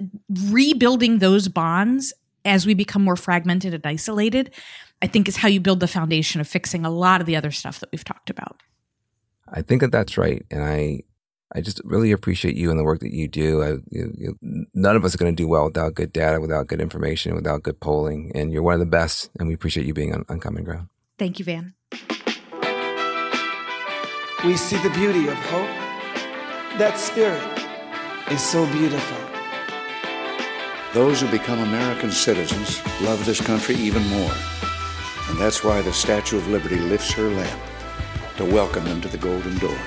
rebuilding 0.50 1.18
those 1.18 1.48
bonds 1.48 2.12
as 2.44 2.66
we 2.66 2.74
become 2.74 3.02
more 3.02 3.16
fragmented 3.16 3.74
and 3.74 3.86
isolated, 3.86 4.52
I 5.00 5.06
think 5.06 5.28
is 5.28 5.36
how 5.36 5.48
you 5.48 5.60
build 5.60 5.80
the 5.80 5.88
foundation 5.88 6.40
of 6.40 6.48
fixing 6.48 6.84
a 6.84 6.90
lot 6.90 7.20
of 7.20 7.26
the 7.26 7.36
other 7.36 7.50
stuff 7.50 7.80
that 7.80 7.90
we've 7.90 8.04
talked 8.04 8.30
about. 8.30 8.62
I 9.48 9.62
think 9.62 9.80
that 9.80 9.92
that's 9.92 10.16
right, 10.18 10.44
and 10.50 10.62
I 10.62 11.00
I 11.54 11.60
just 11.60 11.80
really 11.84 12.10
appreciate 12.10 12.56
you 12.56 12.70
and 12.70 12.78
the 12.78 12.84
work 12.84 13.00
that 13.00 13.12
you 13.12 13.28
do. 13.28 13.62
I, 13.62 13.68
you, 13.90 14.12
you, 14.16 14.38
none 14.74 14.96
of 14.96 15.04
us 15.04 15.14
are 15.14 15.18
going 15.18 15.34
to 15.34 15.42
do 15.42 15.46
well 15.46 15.66
without 15.66 15.94
good 15.94 16.12
data, 16.12 16.40
without 16.40 16.66
good 16.66 16.80
information, 16.80 17.34
without 17.34 17.62
good 17.62 17.78
polling, 17.80 18.32
and 18.34 18.52
you're 18.52 18.62
one 18.62 18.74
of 18.74 18.80
the 18.80 18.86
best. 18.86 19.30
And 19.38 19.46
we 19.46 19.54
appreciate 19.54 19.86
you 19.86 19.94
being 19.94 20.12
on, 20.12 20.24
Uncommon 20.28 20.64
Ground. 20.64 20.88
Thank 21.18 21.38
you, 21.38 21.44
Van. 21.44 21.74
We 24.44 24.56
see 24.56 24.76
the 24.82 24.90
beauty 24.90 25.28
of 25.28 25.34
hope. 25.34 25.68
That 26.76 26.98
spirit 26.98 27.63
is 28.30 28.40
so 28.40 28.66
beautiful. 28.72 29.18
Those 30.94 31.20
who 31.20 31.30
become 31.30 31.58
American 31.58 32.10
citizens 32.10 32.80
love 33.02 33.24
this 33.26 33.40
country 33.40 33.74
even 33.74 34.06
more. 34.08 34.32
And 35.28 35.38
that's 35.38 35.62
why 35.62 35.82
the 35.82 35.92
Statue 35.92 36.38
of 36.38 36.48
Liberty 36.48 36.78
lifts 36.78 37.12
her 37.12 37.28
lamp 37.28 37.60
to 38.36 38.44
welcome 38.44 38.84
them 38.84 39.00
to 39.02 39.08
the 39.08 39.18
Golden 39.18 39.58
Door. 39.58 39.78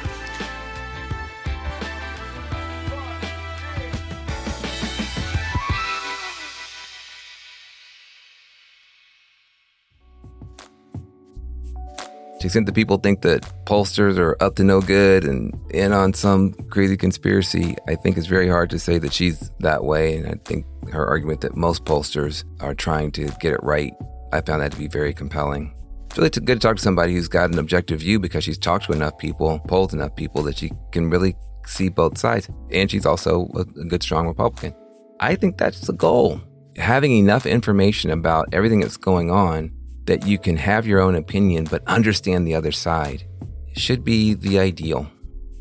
To 12.38 12.44
the 12.44 12.48
extent 12.50 12.68
that 12.68 12.76
people 12.76 12.98
think 12.98 13.22
that 13.22 13.42
pollsters 13.66 14.20
are 14.20 14.38
up 14.44 14.58
to 14.58 14.64
no 14.64 14.80
good 14.80 15.24
and 15.24 15.60
in 15.72 15.92
on 15.92 16.14
some 16.14 16.54
crazy 16.70 16.96
conspiracy, 16.96 17.76
I 17.88 17.96
think 17.96 18.16
it's 18.16 18.28
very 18.28 18.48
hard 18.48 18.70
to 18.70 18.78
say 18.78 19.00
that 19.00 19.12
she's 19.12 19.50
that 19.62 19.86
way. 19.86 20.16
And 20.16 20.28
I 20.28 20.36
think 20.46 20.68
her 20.92 21.04
argument 21.04 21.42
that 21.42 21.58
most 21.58 21.84
pollsters 21.84 22.44
are 22.62 22.76
trying 22.76 23.12
to 23.14 23.26
get 23.40 23.54
it 23.54 23.64
right, 23.64 23.92
I 24.34 24.42
found 24.42 24.62
that 24.62 24.72
to 24.74 24.78
be 24.78 24.88
very 24.88 25.16
compelling. 25.16 25.74
It's 26.10 26.18
really 26.20 26.30
good 26.30 26.46
to 26.62 26.68
talk 26.68 26.76
to 26.78 26.82
somebody 26.82 27.16
who's 27.16 27.28
got 27.28 27.52
an 27.52 27.58
objective 27.58 28.02
view 28.02 28.20
because 28.20 28.44
she's 28.44 28.60
talked 28.60 28.86
to 28.86 28.94
enough 28.94 29.18
people, 29.18 29.58
polled 29.68 29.94
enough 29.94 30.16
people 30.16 30.44
that 30.44 30.60
she 30.60 30.72
can 30.92 31.10
really 31.10 31.36
see 31.66 31.90
both 31.90 32.20
sides. 32.20 32.50
And 32.72 32.90
she's 32.92 33.08
also 33.08 33.50
a 33.56 33.66
good, 33.66 34.04
strong 34.04 34.28
Republican. 34.28 34.76
I 35.20 35.34
think 35.34 35.58
that's 35.58 35.82
the 35.82 35.94
goal. 35.94 36.40
Having 36.76 37.14
enough 37.14 37.48
information 37.48 38.12
about 38.12 38.50
everything 38.54 38.82
that's 38.82 38.98
going 38.98 39.32
on 39.32 39.72
that 40.08 40.26
you 40.26 40.40
can 40.40 40.58
have 40.58 40.88
your 40.88 41.00
own 41.00 41.16
opinion 41.16 41.66
but 41.70 41.86
understand 41.88 42.48
the 42.48 42.56
other 42.56 42.72
side 42.72 43.28
should 43.76 44.04
be 44.04 44.34
the 44.34 44.60
ideal. 44.60 45.10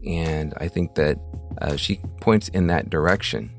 And 0.07 0.55
I 0.57 0.69
think 0.69 0.95
that 0.95 1.19
uh, 1.61 1.77
she 1.77 2.01
points 2.21 2.49
in 2.49 2.69
that 2.69 2.91
direction. 2.91 3.53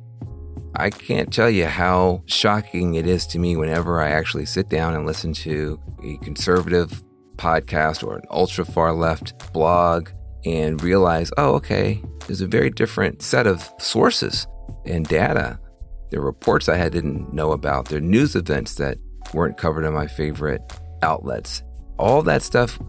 I 0.76 0.90
can't 0.90 1.32
tell 1.32 1.50
you 1.50 1.66
how 1.66 2.24
shocking 2.26 2.96
it 2.96 3.08
is 3.08 3.26
to 3.28 3.40
me 3.40 3.56
whenever 3.56 4.02
I 4.02 4.12
actually 4.12 4.46
sit 4.46 4.70
down 4.70 4.94
and 4.94 5.06
listen 5.06 5.34
to 5.34 5.80
a 6.04 6.18
conservative 6.24 7.04
podcast 7.36 8.04
or 8.06 8.16
an 8.16 8.24
ultra 8.30 8.66
far 8.66 8.94
left 8.94 9.52
blog 9.54 10.10
and 10.46 10.82
realize, 10.82 11.32
oh, 11.38 11.56
okay, 11.56 12.02
there's 12.28 12.42
a 12.42 12.48
very 12.48 12.70
different 12.70 13.22
set 13.22 13.48
of 13.48 13.70
sources 13.80 14.48
and 14.86 15.08
data. 15.08 15.60
There 16.10 16.22
are 16.22 16.26
reports 16.26 16.70
I 16.70 16.90
didn't 16.90 17.34
know 17.34 17.52
about. 17.52 17.90
There 17.90 17.98
are 17.98 18.02
news 18.02 18.36
events 18.36 18.76
that 18.76 18.98
weren't 19.34 19.58
covered 19.58 19.86
in 19.86 19.94
my 19.94 20.08
favorite 20.08 20.62
outlets. 21.02 21.64
All 22.00 22.22
that 22.24 22.42
stuff, 22.42 22.80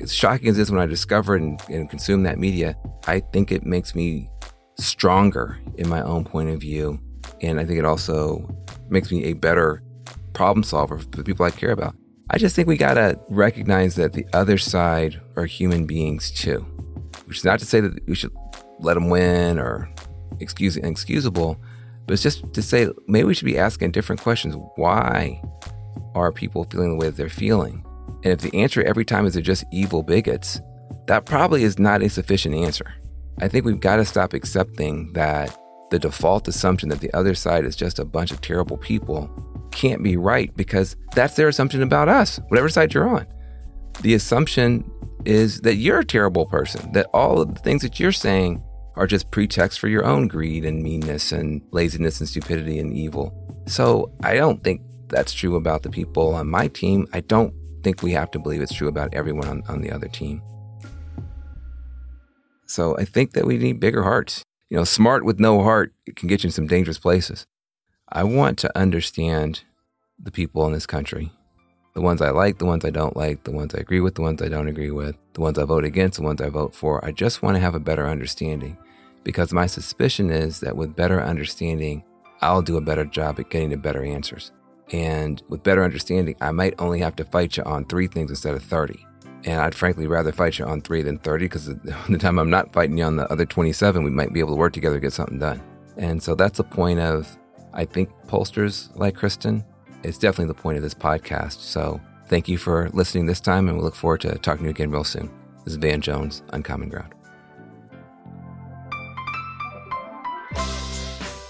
as 0.00 0.12
shocking 0.12 0.48
as 0.48 0.56
this 0.56 0.70
when 0.70 0.80
I 0.80 0.86
discover 0.86 1.36
and, 1.36 1.60
and 1.68 1.88
consume 1.88 2.22
that 2.24 2.38
media, 2.38 2.76
I 3.06 3.20
think 3.20 3.52
it 3.52 3.64
makes 3.64 3.94
me 3.94 4.30
stronger 4.78 5.58
in 5.76 5.88
my 5.88 6.02
own 6.02 6.24
point 6.24 6.50
of 6.50 6.60
view. 6.60 7.00
And 7.42 7.60
I 7.60 7.64
think 7.64 7.78
it 7.78 7.84
also 7.84 8.48
makes 8.88 9.10
me 9.10 9.24
a 9.24 9.32
better 9.34 9.82
problem 10.32 10.62
solver 10.62 10.98
for 10.98 11.06
the 11.08 11.24
people 11.24 11.46
I 11.46 11.50
care 11.50 11.70
about. 11.70 11.94
I 12.30 12.38
just 12.38 12.56
think 12.56 12.66
we 12.66 12.76
got 12.76 12.94
to 12.94 13.18
recognize 13.28 13.94
that 13.96 14.12
the 14.12 14.26
other 14.32 14.58
side 14.58 15.20
are 15.36 15.46
human 15.46 15.86
beings 15.86 16.30
too, 16.30 16.58
which 17.26 17.38
is 17.38 17.44
not 17.44 17.60
to 17.60 17.64
say 17.64 17.80
that 17.80 18.06
we 18.08 18.14
should 18.14 18.32
let 18.80 18.94
them 18.94 19.08
win 19.08 19.58
or 19.58 19.88
excuse 20.40 20.76
inexcusable, 20.76 21.56
but 22.06 22.12
it's 22.12 22.22
just 22.22 22.52
to 22.52 22.62
say 22.62 22.88
maybe 23.06 23.24
we 23.24 23.34
should 23.34 23.46
be 23.46 23.58
asking 23.58 23.92
different 23.92 24.20
questions. 24.20 24.56
Why 24.74 25.40
are 26.16 26.32
people 26.32 26.64
feeling 26.64 26.90
the 26.90 26.96
way 26.96 27.06
that 27.06 27.16
they're 27.16 27.28
feeling? 27.28 27.84
And 28.24 28.32
if 28.32 28.40
the 28.40 28.56
answer 28.58 28.82
every 28.82 29.04
time 29.04 29.26
is 29.26 29.34
they're 29.34 29.42
just 29.42 29.64
evil 29.72 30.02
bigots, 30.02 30.60
that 31.06 31.26
probably 31.26 31.62
is 31.62 31.78
not 31.78 32.02
a 32.02 32.08
sufficient 32.08 32.54
answer. 32.54 32.92
I 33.40 33.48
think 33.48 33.64
we've 33.64 33.80
got 33.80 33.96
to 33.96 34.04
stop 34.04 34.32
accepting 34.32 35.12
that 35.12 35.56
the 35.90 35.98
default 35.98 36.48
assumption 36.48 36.88
that 36.88 37.00
the 37.00 37.12
other 37.12 37.34
side 37.34 37.64
is 37.64 37.76
just 37.76 37.98
a 37.98 38.04
bunch 38.04 38.32
of 38.32 38.40
terrible 38.40 38.76
people 38.76 39.30
can't 39.70 40.02
be 40.02 40.16
right 40.16 40.56
because 40.56 40.96
that's 41.14 41.36
their 41.36 41.48
assumption 41.48 41.82
about 41.82 42.08
us, 42.08 42.40
whatever 42.48 42.68
side 42.68 42.94
you're 42.94 43.08
on. 43.08 43.26
The 44.00 44.14
assumption 44.14 44.90
is 45.24 45.60
that 45.60 45.76
you're 45.76 46.00
a 46.00 46.04
terrible 46.04 46.46
person, 46.46 46.92
that 46.92 47.06
all 47.12 47.40
of 47.40 47.54
the 47.54 47.60
things 47.60 47.82
that 47.82 48.00
you're 48.00 48.12
saying 48.12 48.62
are 48.96 49.06
just 49.06 49.30
pretext 49.30 49.78
for 49.78 49.88
your 49.88 50.04
own 50.04 50.28
greed 50.28 50.64
and 50.64 50.82
meanness 50.82 51.30
and 51.30 51.60
laziness 51.70 52.20
and 52.20 52.28
stupidity 52.28 52.78
and 52.78 52.96
evil. 52.96 53.34
So 53.66 54.12
I 54.22 54.34
don't 54.36 54.64
think 54.64 54.80
that's 55.08 55.32
true 55.32 55.56
about 55.56 55.82
the 55.82 55.90
people 55.90 56.34
on 56.34 56.48
my 56.48 56.68
team. 56.68 57.06
I 57.12 57.20
don't 57.20 57.54
think 57.82 58.02
we 58.02 58.12
have 58.12 58.30
to 58.32 58.38
believe 58.38 58.60
it's 58.60 58.74
true 58.74 58.88
about 58.88 59.14
everyone 59.14 59.48
on, 59.48 59.62
on 59.68 59.80
the 59.80 59.90
other 59.90 60.08
team. 60.08 60.42
So 62.66 62.96
I 62.98 63.04
think 63.04 63.32
that 63.32 63.46
we 63.46 63.58
need 63.58 63.80
bigger 63.80 64.02
hearts. 64.02 64.42
You 64.70 64.76
know, 64.76 64.84
smart 64.84 65.24
with 65.24 65.38
no 65.38 65.62
heart 65.62 65.94
can 66.16 66.28
get 66.28 66.42
you 66.42 66.48
in 66.48 66.52
some 66.52 66.66
dangerous 66.66 66.98
places. 66.98 67.46
I 68.08 68.24
want 68.24 68.58
to 68.58 68.78
understand 68.78 69.62
the 70.18 70.32
people 70.32 70.66
in 70.66 70.72
this 70.72 70.86
country. 70.86 71.30
The 71.94 72.02
ones 72.02 72.20
I 72.20 72.30
like, 72.30 72.58
the 72.58 72.66
ones 72.66 72.84
I 72.84 72.90
don't 72.90 73.16
like, 73.16 73.44
the 73.44 73.52
ones 73.52 73.74
I 73.74 73.78
agree 73.78 74.00
with, 74.00 74.16
the 74.16 74.22
ones 74.22 74.42
I 74.42 74.48
don't 74.48 74.68
agree 74.68 74.90
with, 74.90 75.16
the 75.32 75.40
ones 75.40 75.58
I 75.58 75.64
vote 75.64 75.84
against, 75.84 76.18
the 76.18 76.24
ones 76.24 76.40
I 76.40 76.48
vote 76.48 76.74
for. 76.74 77.02
I 77.04 77.12
just 77.12 77.42
want 77.42 77.54
to 77.54 77.60
have 77.60 77.74
a 77.74 77.80
better 77.80 78.06
understanding 78.06 78.76
because 79.24 79.52
my 79.52 79.66
suspicion 79.66 80.30
is 80.30 80.60
that 80.60 80.76
with 80.76 80.94
better 80.94 81.22
understanding, 81.22 82.04
I'll 82.42 82.62
do 82.62 82.76
a 82.76 82.82
better 82.82 83.04
job 83.04 83.40
at 83.40 83.50
getting 83.50 83.70
to 83.70 83.76
better 83.76 84.04
answers. 84.04 84.52
And 84.92 85.42
with 85.48 85.62
better 85.62 85.82
understanding, 85.82 86.36
I 86.40 86.52
might 86.52 86.74
only 86.78 87.00
have 87.00 87.16
to 87.16 87.24
fight 87.24 87.56
you 87.56 87.64
on 87.64 87.84
three 87.86 88.06
things 88.06 88.30
instead 88.30 88.54
of 88.54 88.62
30. 88.62 89.04
And 89.44 89.60
I'd 89.60 89.74
frankly 89.74 90.06
rather 90.06 90.32
fight 90.32 90.58
you 90.58 90.64
on 90.64 90.80
three 90.80 91.02
than 91.02 91.18
30 91.18 91.44
because 91.44 91.66
the 92.08 92.18
time 92.18 92.38
I'm 92.38 92.50
not 92.50 92.72
fighting 92.72 92.98
you 92.98 93.04
on 93.04 93.16
the 93.16 93.30
other 93.30 93.46
27, 93.46 94.02
we 94.02 94.10
might 94.10 94.32
be 94.32 94.40
able 94.40 94.54
to 94.54 94.56
work 94.56 94.72
together 94.72 94.96
to 94.96 95.00
get 95.00 95.12
something 95.12 95.38
done. 95.38 95.62
And 95.96 96.22
so 96.22 96.34
that's 96.34 96.58
the 96.58 96.64
point 96.64 97.00
of, 97.00 97.36
I 97.72 97.84
think, 97.84 98.10
pollsters 98.26 98.94
like 98.96 99.14
Kristen. 99.14 99.64
It's 100.02 100.18
definitely 100.18 100.52
the 100.52 100.60
point 100.60 100.76
of 100.76 100.82
this 100.82 100.94
podcast. 100.94 101.60
So 101.60 102.00
thank 102.28 102.48
you 102.48 102.58
for 102.58 102.90
listening 102.92 103.26
this 103.26 103.40
time, 103.40 103.68
and 103.68 103.78
we 103.78 103.82
look 103.82 103.94
forward 103.94 104.20
to 104.22 104.36
talking 104.38 104.64
to 104.64 104.64
you 104.64 104.70
again 104.70 104.90
real 104.90 105.04
soon. 105.04 105.30
This 105.64 105.72
is 105.72 105.78
Van 105.78 106.00
Jones 106.00 106.42
Uncommon 106.52 106.90
Ground. 106.90 107.15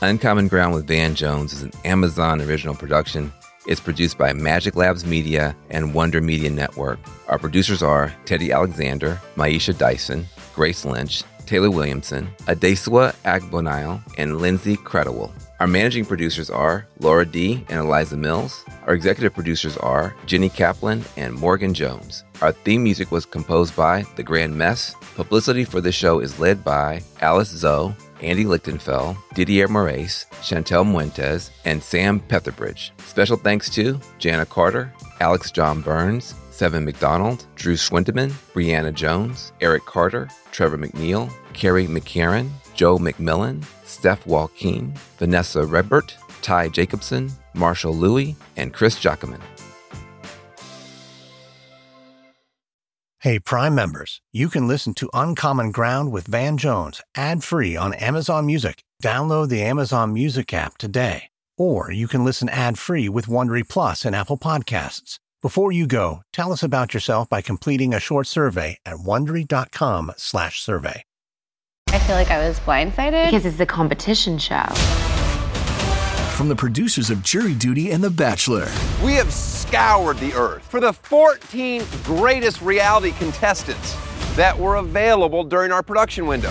Uncommon 0.02 0.46
Ground 0.48 0.74
with 0.74 0.86
Van 0.86 1.14
Jones 1.14 1.54
is 1.54 1.62
an 1.62 1.72
Amazon 1.84 2.42
original 2.42 2.74
production. 2.74 3.32
It's 3.66 3.80
produced 3.80 4.18
by 4.18 4.32
Magic 4.34 4.76
Labs 4.76 5.06
Media 5.06 5.56
and 5.70 5.94
Wonder 5.94 6.20
Media 6.20 6.50
Network. 6.50 6.98
Our 7.28 7.38
producers 7.38 7.82
are 7.82 8.14
Teddy 8.26 8.52
Alexander, 8.52 9.18
Maisha 9.36 9.76
Dyson, 9.76 10.26
Grace 10.54 10.84
Lynch, 10.84 11.24
Taylor 11.46 11.70
Williamson, 11.70 12.28
Adesua 12.40 13.14
Agbonile, 13.24 14.02
and 14.18 14.38
Lindsay 14.38 14.76
Credowell. 14.76 15.32
Our 15.60 15.66
managing 15.66 16.04
producers 16.04 16.50
are 16.50 16.86
Laura 17.00 17.24
D. 17.24 17.64
and 17.70 17.80
Eliza 17.80 18.18
Mills. 18.18 18.64
Our 18.86 18.92
executive 18.92 19.32
producers 19.32 19.78
are 19.78 20.14
Jenny 20.26 20.50
Kaplan 20.50 21.02
and 21.16 21.32
Morgan 21.32 21.72
Jones. 21.72 22.24
Our 22.42 22.52
theme 22.52 22.82
music 22.82 23.10
was 23.10 23.24
composed 23.24 23.74
by 23.74 24.04
The 24.16 24.22
Grand 24.22 24.54
Mess. 24.56 24.94
Publicity 25.14 25.64
for 25.64 25.80
this 25.80 25.94
show 25.94 26.20
is 26.20 26.38
led 26.38 26.62
by 26.62 27.00
Alice 27.22 27.48
Zoe, 27.48 27.94
Andy 28.20 28.44
Lichtenfeld, 28.44 29.16
Didier 29.34 29.68
Moraes, 29.68 30.26
Chantel 30.42 30.84
Muentes, 30.84 31.50
and 31.64 31.82
Sam 31.82 32.20
Petherbridge. 32.20 32.90
Special 33.00 33.36
thanks 33.36 33.70
to 33.70 34.00
Jana 34.18 34.46
Carter, 34.46 34.92
Alex 35.20 35.50
John 35.50 35.80
Burns, 35.82 36.34
Seven 36.50 36.84
McDonald, 36.84 37.46
Drew 37.54 37.74
Swindeman, 37.74 38.30
Brianna 38.54 38.94
Jones, 38.94 39.52
Eric 39.60 39.84
Carter, 39.84 40.28
Trevor 40.52 40.78
McNeil, 40.78 41.30
Carrie 41.52 41.86
McCarran, 41.86 42.48
Joe 42.74 42.98
McMillan, 42.98 43.64
Steph 43.84 44.24
Walkeen, 44.24 44.96
Vanessa 45.18 45.64
Redbert, 45.64 46.16
Ty 46.42 46.68
Jacobson, 46.68 47.30
Marshall 47.54 47.94
Louis, 47.94 48.36
and 48.56 48.72
Chris 48.72 48.98
Jacquemin. 48.98 49.40
Hey, 53.20 53.38
Prime 53.38 53.74
members, 53.74 54.20
you 54.30 54.50
can 54.50 54.68
listen 54.68 54.92
to 54.94 55.08
Uncommon 55.14 55.70
Ground 55.70 56.12
with 56.12 56.26
Van 56.26 56.58
Jones 56.58 57.00
ad 57.16 57.42
free 57.42 57.74
on 57.74 57.94
Amazon 57.94 58.44
Music. 58.44 58.82
Download 59.02 59.48
the 59.48 59.62
Amazon 59.62 60.12
Music 60.12 60.52
app 60.52 60.76
today. 60.76 61.30
Or 61.56 61.90
you 61.90 62.08
can 62.08 62.24
listen 62.24 62.50
ad 62.50 62.78
free 62.78 63.08
with 63.08 63.24
Wondery 63.26 63.66
Plus 63.66 64.04
and 64.04 64.14
Apple 64.14 64.36
Podcasts. 64.36 65.18
Before 65.40 65.72
you 65.72 65.86
go, 65.86 66.22
tell 66.34 66.52
us 66.52 66.62
about 66.62 66.92
yourself 66.92 67.26
by 67.30 67.40
completing 67.40 67.94
a 67.94 68.00
short 68.00 68.26
survey 68.26 68.76
at 68.84 68.96
wondery.com/slash 68.96 70.60
survey. 70.60 71.02
I 71.88 71.98
feel 72.00 72.16
like 72.16 72.30
I 72.30 72.46
was 72.46 72.60
blindsided 72.60 73.26
because 73.26 73.46
it's 73.46 73.60
a 73.60 73.66
competition 73.66 74.36
show. 74.38 74.66
From 76.36 76.48
the 76.50 76.54
producers 76.54 77.08
of 77.08 77.22
Jury 77.22 77.54
Duty 77.54 77.92
and 77.92 78.04
The 78.04 78.10
Bachelor. 78.10 78.68
We 79.02 79.14
have 79.14 79.32
scoured 79.32 80.18
the 80.18 80.34
earth 80.34 80.62
for 80.64 80.80
the 80.80 80.92
14 80.92 81.82
greatest 82.04 82.60
reality 82.60 83.12
contestants 83.12 83.96
that 84.36 84.58
were 84.58 84.74
available 84.74 85.44
during 85.44 85.72
our 85.72 85.82
production 85.82 86.26
window. 86.26 86.50